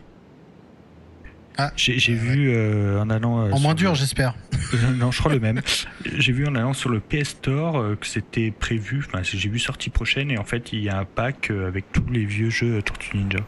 Ah, 1.59 1.71
J'ai 1.77 1.99
j'ai 1.99 2.15
euh, 2.15 2.17
vu 2.17 2.51
euh, 2.55 3.01
en 3.03 3.11
allant. 3.11 3.41
euh, 3.47 3.51
En 3.51 3.61
moins 3.61 3.75
dur, 3.75 3.91
le- 3.91 3.97
j'espère. 3.97 4.35
Non, 4.97 5.11
je 5.11 5.19
crois 5.19 5.33
le 5.33 5.41
même. 5.41 5.61
J'ai 6.17 6.33
vu 6.33 6.47
en 6.47 6.55
allant 6.55 6.73
sur 6.73 6.89
le 6.91 7.01
PS 7.01 7.31
Store 7.31 7.77
euh, 7.79 7.97
que 7.97 8.07
c'était 8.07 8.51
prévu. 8.53 9.03
Enfin, 9.07 9.23
j'ai 9.23 9.49
vu 9.51 9.59
sortie 9.59 9.91
prochaine 9.91 10.31
et 10.31 10.39
en 10.39 10.45
fait, 10.45 10.73
il 10.73 10.81
y 10.83 10.89
a 10.89 10.99
un 10.99 11.05
pack 11.05 11.51
euh, 11.51 11.67
avec 11.69 11.93
tous 11.93 12.07
les 12.11 12.25
vieux 12.25 12.51
jeux 12.51 12.81
Tortue 12.83 13.17
Ninja. 13.19 13.41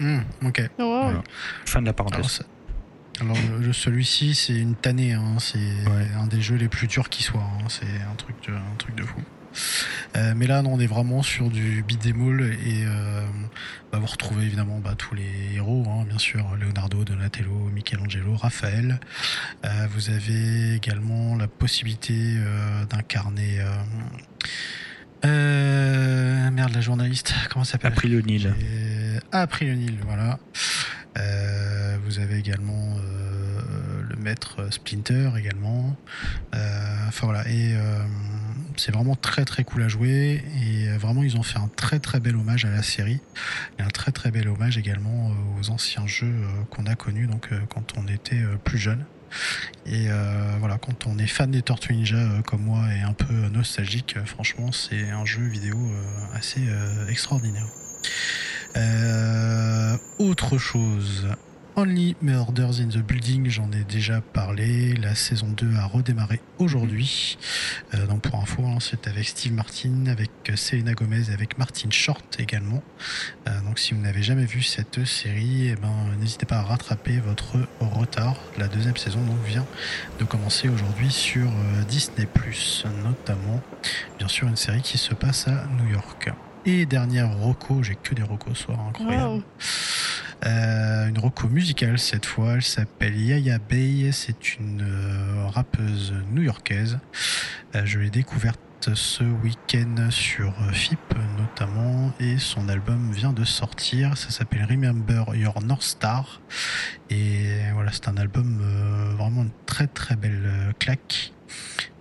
Hmm, 0.00 0.20
ok. 0.44 0.62
Oh, 0.78 0.82
wow. 0.82 1.02
Voilà. 1.04 1.22
Fin 1.64 1.80
de 1.80 1.86
la 1.86 1.90
Alors, 1.90 2.10
parenthèse. 2.10 2.42
alors, 3.20 3.36
le- 3.50 3.66
le- 3.66 3.72
celui-ci, 3.72 4.34
c'est 4.34 4.56
une 4.56 4.76
tannée. 4.76 5.12
hein. 5.14 5.36
C'est 5.38 5.58
Ouais. 5.58 6.08
un 6.20 6.26
des 6.26 6.40
jeux 6.42 6.56
les 6.56 6.68
plus 6.68 6.86
durs 6.86 7.08
qui 7.08 7.22
soit. 7.22 7.40
hein. 7.42 7.64
C'est 7.68 7.86
un 8.10 8.14
truc 8.16 8.36
de, 8.48 8.52
un 8.54 8.76
truc 8.78 8.94
de 8.94 9.02
fou. 9.04 9.20
Euh, 10.16 10.34
mais 10.36 10.46
là, 10.46 10.60
non, 10.60 10.74
on 10.74 10.80
est 10.80 10.86
vraiment 10.86 11.22
sur 11.22 11.48
du 11.48 11.82
beat'em 11.82 12.40
et 12.42 12.84
euh, 12.84 13.24
bah, 13.90 13.98
vous 13.98 14.04
retrouvez 14.06 14.44
évidemment 14.44 14.80
bah, 14.80 14.94
tous 14.98 15.14
les 15.14 15.54
héros, 15.54 15.86
hein, 15.88 16.04
bien 16.06 16.18
sûr, 16.18 16.44
Leonardo, 16.60 17.04
Donatello, 17.06 17.70
Michelangelo, 17.72 18.36
Raphaël. 18.36 19.00
Euh, 19.64 19.86
vous 19.92 20.10
avez 20.10 20.74
également 20.74 21.36
la 21.36 21.48
possibilité 21.48 22.34
euh, 22.36 22.84
d'incarner. 22.84 23.60
Euh, 25.24 26.50
merde, 26.50 26.72
la 26.74 26.80
journaliste, 26.80 27.34
comment 27.50 27.64
ça 27.64 27.72
s'appelle 27.72 27.92
April 27.92 28.16
O'Neil. 28.16 28.38
j'ai- 28.40 29.20
Ah, 29.32 29.42
April 29.42 29.70
O'Neil, 29.72 29.98
voilà. 30.04 30.38
Euh, 31.18 31.96
vous 32.04 32.18
avez 32.18 32.36
également 32.38 32.96
euh, 32.98 34.02
le 34.08 34.16
maître 34.16 34.70
Splinter 34.72 35.30
également. 35.38 35.96
Euh, 36.54 36.82
Enfin 37.08 37.26
voilà, 37.28 37.48
et 37.48 37.74
c'est 38.76 38.92
vraiment 38.92 39.14
très 39.14 39.44
très 39.46 39.62
cool 39.64 39.82
à 39.84 39.88
jouer. 39.88 40.44
Et 40.60 40.88
vraiment, 40.98 41.22
ils 41.22 41.36
ont 41.36 41.42
fait 41.42 41.58
un 41.58 41.68
très 41.76 41.98
très 42.00 42.18
bel 42.20 42.36
hommage 42.36 42.64
à 42.66 42.70
la 42.70 42.82
série. 42.82 43.20
Et 43.78 43.82
un 43.82 43.88
très 43.88 44.10
très 44.12 44.30
bel 44.30 44.48
hommage 44.48 44.76
également 44.76 45.32
aux 45.58 45.70
anciens 45.70 46.06
jeux 46.06 46.34
qu'on 46.68 46.84
a 46.86 46.94
connus 46.96 47.26
donc 47.26 47.48
quand 47.70 47.92
on 47.96 48.06
était 48.08 48.42
plus 48.64 48.76
jeune. 48.78 49.04
Et 49.86 50.08
euh, 50.08 50.56
voilà, 50.58 50.78
quand 50.78 51.06
on 51.06 51.18
est 51.18 51.26
fan 51.26 51.50
des 51.50 51.62
Tortues 51.62 51.94
Ninja 51.94 52.16
euh, 52.16 52.42
comme 52.42 52.62
moi 52.62 52.82
et 52.92 53.02
un 53.02 53.12
peu 53.12 53.34
nostalgique, 53.52 54.16
euh, 54.16 54.24
franchement, 54.24 54.72
c'est 54.72 55.10
un 55.10 55.24
jeu 55.24 55.42
vidéo 55.42 55.78
assez 56.34 56.62
extraordinaire. 57.08 57.66
Autre 60.18 60.58
chose. 60.58 61.28
Only 61.78 62.16
Murders 62.22 62.80
in 62.80 62.88
the 62.88 63.02
Building, 63.02 63.50
j'en 63.50 63.70
ai 63.70 63.84
déjà 63.84 64.22
parlé. 64.22 64.94
La 64.94 65.14
saison 65.14 65.48
2 65.48 65.74
a 65.76 65.84
redémarré 65.84 66.40
aujourd'hui. 66.56 67.36
Euh, 67.92 68.06
donc 68.06 68.22
pour 68.22 68.40
info, 68.40 68.64
hein, 68.64 68.78
c'est 68.80 69.06
avec 69.06 69.28
Steve 69.28 69.52
Martin, 69.52 70.06
avec 70.06 70.30
euh, 70.48 70.56
Selena 70.56 70.94
Gomez 70.94 71.30
avec 71.30 71.58
Martin 71.58 71.90
Short 71.90 72.24
également. 72.38 72.82
Euh, 73.46 73.60
donc 73.60 73.78
si 73.78 73.92
vous 73.92 74.00
n'avez 74.00 74.22
jamais 74.22 74.46
vu 74.46 74.62
cette 74.62 75.04
série, 75.04 75.68
eh 75.68 75.76
ben, 75.76 75.92
n'hésitez 76.18 76.46
pas 76.46 76.60
à 76.60 76.62
rattraper 76.62 77.18
votre 77.18 77.58
retard. 77.80 78.36
La 78.56 78.68
deuxième 78.68 78.96
saison 78.96 79.20
donc, 79.20 79.44
vient 79.44 79.66
de 80.18 80.24
commencer 80.24 80.70
aujourd'hui 80.70 81.10
sur 81.10 81.46
euh, 81.46 81.82
Disney⁇ 81.86 82.26
notamment. 83.04 83.60
Bien 84.16 84.28
sûr 84.28 84.48
une 84.48 84.56
série 84.56 84.80
qui 84.80 84.96
se 84.96 85.12
passe 85.12 85.46
à 85.48 85.66
New 85.78 85.90
York. 85.92 86.30
Et 86.64 86.86
dernière 86.86 87.36
roco, 87.36 87.82
j'ai 87.82 87.96
que 87.96 88.14
des 88.14 88.22
rocos 88.22 88.54
ce 88.54 88.62
soir, 88.64 88.80
incroyable. 88.88 89.42
Euh, 90.44 91.08
une 91.08 91.18
roco 91.18 91.48
musicale 91.48 91.98
cette 91.98 92.26
fois, 92.26 92.54
elle 92.54 92.62
s'appelle 92.62 93.18
Yaya 93.18 93.58
Bay, 93.58 94.10
c'est 94.12 94.56
une 94.56 94.82
euh, 94.82 95.46
rappeuse 95.46 96.14
new-yorkaise. 96.30 96.98
Euh, 97.74 97.82
je 97.86 97.98
l'ai 97.98 98.10
découverte 98.10 98.60
ce 98.94 99.24
week-end 99.24 100.10
sur 100.10 100.52
FIP 100.72 101.00
notamment 101.38 102.12
et 102.20 102.38
son 102.38 102.68
album 102.68 103.10
vient 103.10 103.32
de 103.32 103.44
sortir, 103.44 104.16
ça 104.16 104.30
s'appelle 104.30 104.64
Remember 104.64 105.34
Your 105.34 105.60
North 105.62 105.82
Star 105.82 106.40
et 107.10 107.48
voilà 107.74 107.90
c'est 107.90 108.06
un 108.06 108.16
album 108.16 108.62
vraiment 109.16 109.42
une 109.42 109.50
très 109.64 109.88
très 109.88 110.14
belle 110.14 110.72
claque. 110.78 111.32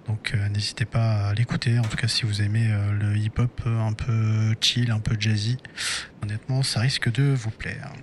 Donc 0.06 0.36
n'hésitez 0.52 0.86
pas 0.86 1.30
à 1.30 1.34
l'écouter, 1.34 1.80
en 1.80 1.84
tout 1.84 1.98
cas 1.98 2.08
si 2.08 2.24
vous 2.24 2.44
aimez 2.44 2.70
le 3.00 3.18
hip-hop 3.18 3.62
un 3.66 3.94
peu 3.94 4.54
chill, 4.62 4.92
un 4.92 5.00
peu 5.00 5.16
jazzy, 5.20 5.58
honnêtement 6.22 6.62
ça 6.62 6.82
risque 6.82 7.12
de 7.12 7.34
vous 7.34 7.52
plaire. 7.52 7.94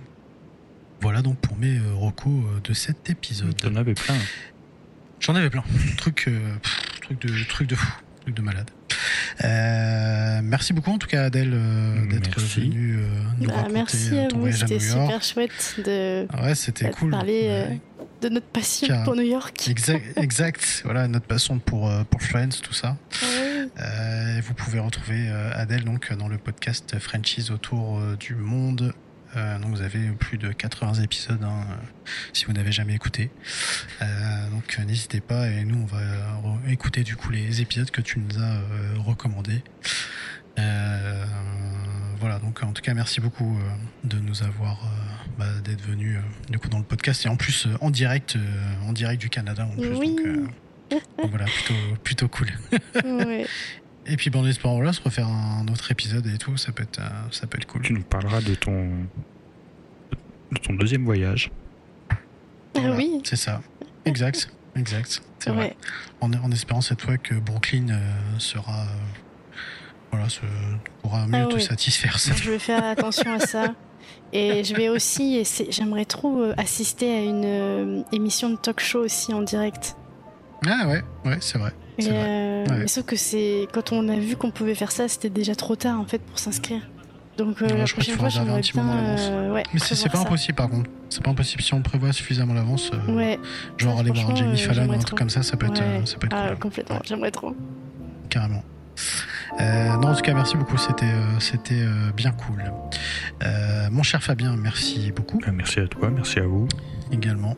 Voilà 1.03 1.21
donc 1.21 1.37
pour 1.37 1.57
mes 1.57 1.77
euh, 1.77 1.93
recos 1.93 2.31
euh, 2.45 2.59
de 2.63 2.73
cet 2.73 3.09
épisode. 3.09 3.55
T'en 3.61 3.75
avais 3.75 3.93
plein. 3.93 4.15
J'en 5.19 5.35
avais 5.35 5.49
plein. 5.49 5.63
Truc, 5.97 6.25
euh, 6.27 6.39
pff, 6.61 6.99
truc 7.01 7.21
de, 7.21 7.43
truc 7.49 7.67
de 7.69 7.75
fou, 7.75 7.91
truc 8.21 8.35
de 8.35 8.41
malade. 8.41 8.69
Euh, 9.43 10.39
merci 10.43 10.73
beaucoup 10.73 10.91
en 10.91 10.97
tout 10.99 11.07
cas 11.07 11.23
Adèle 11.23 11.51
euh, 11.53 12.05
d'être 12.07 12.39
venue 12.39 12.97
euh, 12.99 13.07
nous 13.39 13.47
Bah, 13.47 13.55
raconter 13.55 13.73
merci 13.73 14.17
à 14.19 14.27
ton 14.27 14.35
vous, 14.35 14.41
voyage 14.43 14.63
à 14.63 14.67
c'était 14.67 14.85
New 14.85 14.91
York. 14.95 15.01
super 15.05 15.23
chouette 15.23 15.75
de, 15.83 16.27
Ah 16.31 16.43
Ouais, 16.43 16.55
c'était 16.55 16.89
cool. 16.91 17.11
parler 17.11 17.41
euh, 17.45 17.67
Ouais. 17.69 17.79
de 18.21 18.29
notre 18.29 18.45
passion 18.47 18.87
Car- 18.87 19.03
pour 19.03 19.15
New 19.15 19.23
York. 19.23 19.67
Exact, 19.67 20.03
exact. 20.17 20.81
Voilà 20.85 21.07
notre 21.07 21.25
passion 21.25 21.57
pour 21.59 21.91
pour 22.05 22.21
Friends, 22.21 22.49
tout 22.61 22.73
ça. 22.73 22.95
Ouais. 23.23 23.67
Euh, 23.81 24.41
vous 24.45 24.53
pouvez 24.53 24.79
retrouver 24.79 25.29
Adèle 25.53 25.83
donc 25.83 26.13
dans 26.13 26.27
le 26.27 26.37
podcast 26.37 26.97
Frenchies 26.99 27.49
autour 27.51 27.99
du 28.19 28.35
monde. 28.35 28.93
Euh, 29.35 29.57
donc 29.59 29.71
vous 29.71 29.81
avez 29.81 29.99
plus 30.11 30.37
de 30.37 30.51
80 30.51 30.95
épisodes 31.01 31.43
hein, 31.43 31.65
euh, 31.69 31.75
si 32.33 32.45
vous 32.45 32.53
n'avez 32.53 32.71
jamais 32.71 32.93
écouté. 32.93 33.31
Euh, 34.01 34.49
donc 34.51 34.77
n'hésitez 34.85 35.21
pas 35.21 35.47
et 35.47 35.63
nous 35.63 35.81
on 35.81 35.85
va 35.85 36.01
écouter 36.67 37.03
du 37.03 37.15
coup 37.15 37.31
les 37.31 37.61
épisodes 37.61 37.89
que 37.91 38.01
tu 38.01 38.19
nous 38.19 38.37
as 38.39 38.41
euh, 38.41 38.95
recommandés. 38.99 39.63
Voilà 42.19 42.39
donc 42.39 42.63
en 42.63 42.71
tout 42.71 42.81
cas 42.81 42.93
merci 42.93 43.19
beaucoup 43.19 43.57
de 44.05 44.17
nous 44.17 44.43
avoir 44.43 44.79
bah, 45.37 45.45
d'être 45.63 45.81
venu 45.81 46.17
du 46.49 46.57
coup 46.57 46.69
dans 46.69 46.77
le 46.77 46.85
podcast 46.85 47.25
et 47.25 47.29
en 47.29 47.35
plus 47.35 47.67
en 47.81 47.89
direct 47.89 48.37
en 48.87 48.93
direct 48.93 49.19
du 49.19 49.29
Canada 49.29 49.67
en 49.69 49.75
plus 49.75 49.93
Oui. 49.97 50.15
donc, 50.15 51.01
donc 51.17 51.29
voilà 51.31 51.45
plutôt 51.45 51.73
plutôt 52.01 52.27
cool. 52.29 52.47
Ouais. 53.03 53.45
Et 54.05 54.17
puis, 54.17 54.29
ben, 54.29 54.39
en 54.39 54.45
espérant 54.47 54.75
voilà, 54.75 54.91
se 54.93 55.01
refaire 55.01 55.27
un 55.27 55.65
autre 55.67 55.89
épisode 55.91 56.27
et 56.27 56.37
tout, 56.37 56.57
ça 56.57 56.71
peut 56.71 56.83
être, 56.83 56.99
euh, 56.99 57.09
ça 57.31 57.47
peut 57.47 57.57
être 57.57 57.67
cool. 57.67 57.81
Tu 57.83 57.93
nous 57.93 58.03
parleras 58.03 58.41
de 58.41 58.53
ton 58.55 58.89
de 60.51 60.57
ton 60.59 60.73
deuxième 60.73 61.05
voyage. 61.05 61.51
Ah 62.11 62.15
Voilà, 62.75 62.95
oui, 62.95 63.21
C'est 63.23 63.35
ça. 63.37 63.61
Exact. 64.05 64.49
Exact. 64.75 65.21
C'est 65.39 65.51
vrai. 65.51 65.75
En, 66.21 66.31
en 66.33 66.51
espérant 66.51 66.81
cette 66.81 67.01
fois 67.01 67.17
que 67.17 67.35
Brooklyn 67.35 67.89
euh, 67.89 67.99
sera. 68.39 68.81
euh, 68.81 68.85
voilà, 70.11 70.29
se, 70.29 70.41
pourra 71.01 71.25
mieux 71.27 71.43
Ah 71.43 71.45
te 71.47 71.55
oui. 71.55 71.61
satisfaire. 71.61 72.19
ça. 72.19 72.33
je 72.35 72.51
vais 72.51 72.59
faire 72.59 72.83
attention 72.83 73.33
à 73.33 73.39
ça. 73.39 73.73
Et 74.31 74.63
je 74.63 74.75
vais 74.75 74.89
aussi, 74.89 75.43
j'aimerais 75.69 76.05
trop 76.05 76.41
euh, 76.41 76.53
assister 76.57 77.11
à 77.15 77.21
une 77.23 77.45
euh, 77.45 78.03
émission 78.11 78.49
de 78.49 78.55
talk 78.57 78.79
show 78.79 78.99
aussi 79.05 79.33
en 79.33 79.41
direct. 79.41 79.95
Ah 80.67 80.87
ouais, 80.87 81.03
ouais, 81.25 81.37
c'est 81.39 81.57
vrai. 81.57 81.71
Euh, 82.01 82.65
Ouais. 82.65 82.77
Mais 82.79 82.87
sauf 82.87 83.05
que 83.05 83.15
c'est 83.17 83.67
quand 83.73 83.91
on 83.91 84.07
a 84.09 84.15
vu 84.15 84.35
qu'on 84.37 84.49
pouvait 84.51 84.73
faire 84.75 84.91
ça, 84.91 85.07
c'était 85.09 85.29
déjà 85.29 85.53
trop 85.53 85.75
tard 85.75 85.99
en 85.99 86.05
fait 86.05 86.19
pour 86.19 86.39
s'inscrire. 86.39 86.81
Donc 87.37 87.61
euh, 87.61 87.67
la 87.67 87.85
je 87.85 87.91
crois 87.93 88.03
qu'il 88.03 88.13
prochaine 88.15 88.17
fois, 88.17 88.29
j'aimerais 88.29 88.61
petit 88.61 88.77
moment 88.77 88.93
à 88.93 88.95
bien. 88.95 89.03
l'avance. 89.03 89.27
euh, 89.31 89.53
ouais, 89.53 89.63
Mais 89.73 89.79
c'est 89.79 90.09
pas 90.09 90.17
ça. 90.17 90.21
impossible 90.21 90.55
par 90.55 90.69
contre. 90.69 90.89
C'est 91.09 91.21
pas 91.23 91.31
impossible 91.31 91.61
si 91.61 91.73
on 91.73 91.77
le 91.77 91.83
prévoit 91.83 92.13
suffisamment 92.13 92.53
à 92.53 92.55
l'avance. 92.57 92.89
euh, 92.93 93.13
Ouais, 93.13 93.39
genre 93.77 93.95
ça, 93.95 93.99
aller 94.01 94.11
voir 94.11 94.35
Jamie 94.35 94.53
euh, 94.53 94.55
Fallon 94.73 94.87
ou 94.87 94.93
un 94.93 94.97
truc 94.99 95.17
comme 95.17 95.29
ça, 95.29 95.43
ça 95.43 95.57
peut 95.57 95.65
être, 95.65 95.79
ouais. 95.81 96.01
euh, 96.01 96.05
ça 96.05 96.17
peut 96.17 96.27
être 96.27 96.35
Ah, 96.35 96.49
cool. 96.51 96.59
complètement, 96.59 96.99
j'aimerais 97.03 97.31
trop. 97.31 97.55
carrément. 98.29 98.63
non, 99.59 100.07
en 100.09 100.15
tout 100.15 100.21
cas, 100.21 100.33
merci 100.33 100.55
beaucoup. 100.57 100.77
C'était 100.77 101.05
c'était 101.39 101.83
bien 102.15 102.31
cool. 102.31 102.63
mon 103.91 104.03
cher 104.03 104.23
Fabien, 104.23 104.55
merci 104.55 105.11
beaucoup. 105.15 105.39
Merci 105.51 105.79
à 105.81 105.87
toi, 105.87 106.09
merci 106.09 106.39
à 106.39 106.43
vous 106.47 106.67
également. 107.13 107.55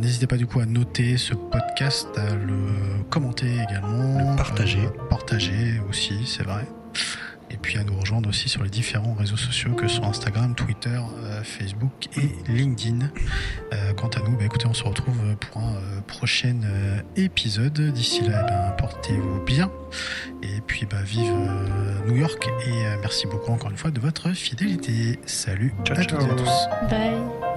N'hésitez 0.00 0.26
pas 0.26 0.36
du 0.36 0.46
coup 0.46 0.60
à 0.60 0.66
noter 0.66 1.16
ce 1.16 1.34
podcast, 1.34 2.08
à 2.16 2.34
le 2.34 3.02
commenter 3.10 3.46
également, 3.46 4.30
le 4.32 4.36
partager, 4.36 4.88
partager 5.08 5.80
aussi, 5.88 6.26
c'est 6.26 6.44
vrai 6.44 6.66
et 7.50 7.56
puis 7.56 7.78
à 7.78 7.84
nous 7.84 7.98
rejoindre 7.98 8.28
aussi 8.28 8.48
sur 8.48 8.62
les 8.62 8.70
différents 8.70 9.14
réseaux 9.14 9.36
sociaux 9.36 9.72
que 9.74 9.88
sont 9.88 10.04
Instagram, 10.04 10.54
Twitter, 10.54 10.98
euh, 11.24 11.42
Facebook 11.42 12.08
et 12.16 12.52
LinkedIn. 12.52 13.10
Euh, 13.72 13.92
quant 13.94 14.08
à 14.08 14.20
nous, 14.20 14.36
bah, 14.36 14.44
écoutez, 14.44 14.66
on 14.66 14.74
se 14.74 14.84
retrouve 14.84 15.36
pour 15.36 15.62
un 15.62 15.76
euh, 15.76 16.00
prochain 16.06 16.60
épisode. 17.16 17.80
D'ici 17.92 18.22
là, 18.22 18.42
eh 18.42 18.50
ben, 18.50 18.74
portez-vous 18.78 19.42
bien 19.44 19.70
et 20.42 20.60
puis 20.66 20.86
bah, 20.86 21.02
vive 21.02 21.32
New 22.06 22.16
York 22.16 22.48
et 22.66 22.96
merci 23.00 23.26
beaucoup 23.26 23.52
encore 23.52 23.70
une 23.70 23.76
fois 23.76 23.90
de 23.90 24.00
votre 24.00 24.30
fidélité. 24.32 25.18
Salut 25.26 25.72
ciao, 25.84 25.98
à 25.98 26.04
toutes 26.04 26.22
et 26.22 26.30
à 26.30 26.34
tous. 26.34 26.68
Bye. 26.90 27.55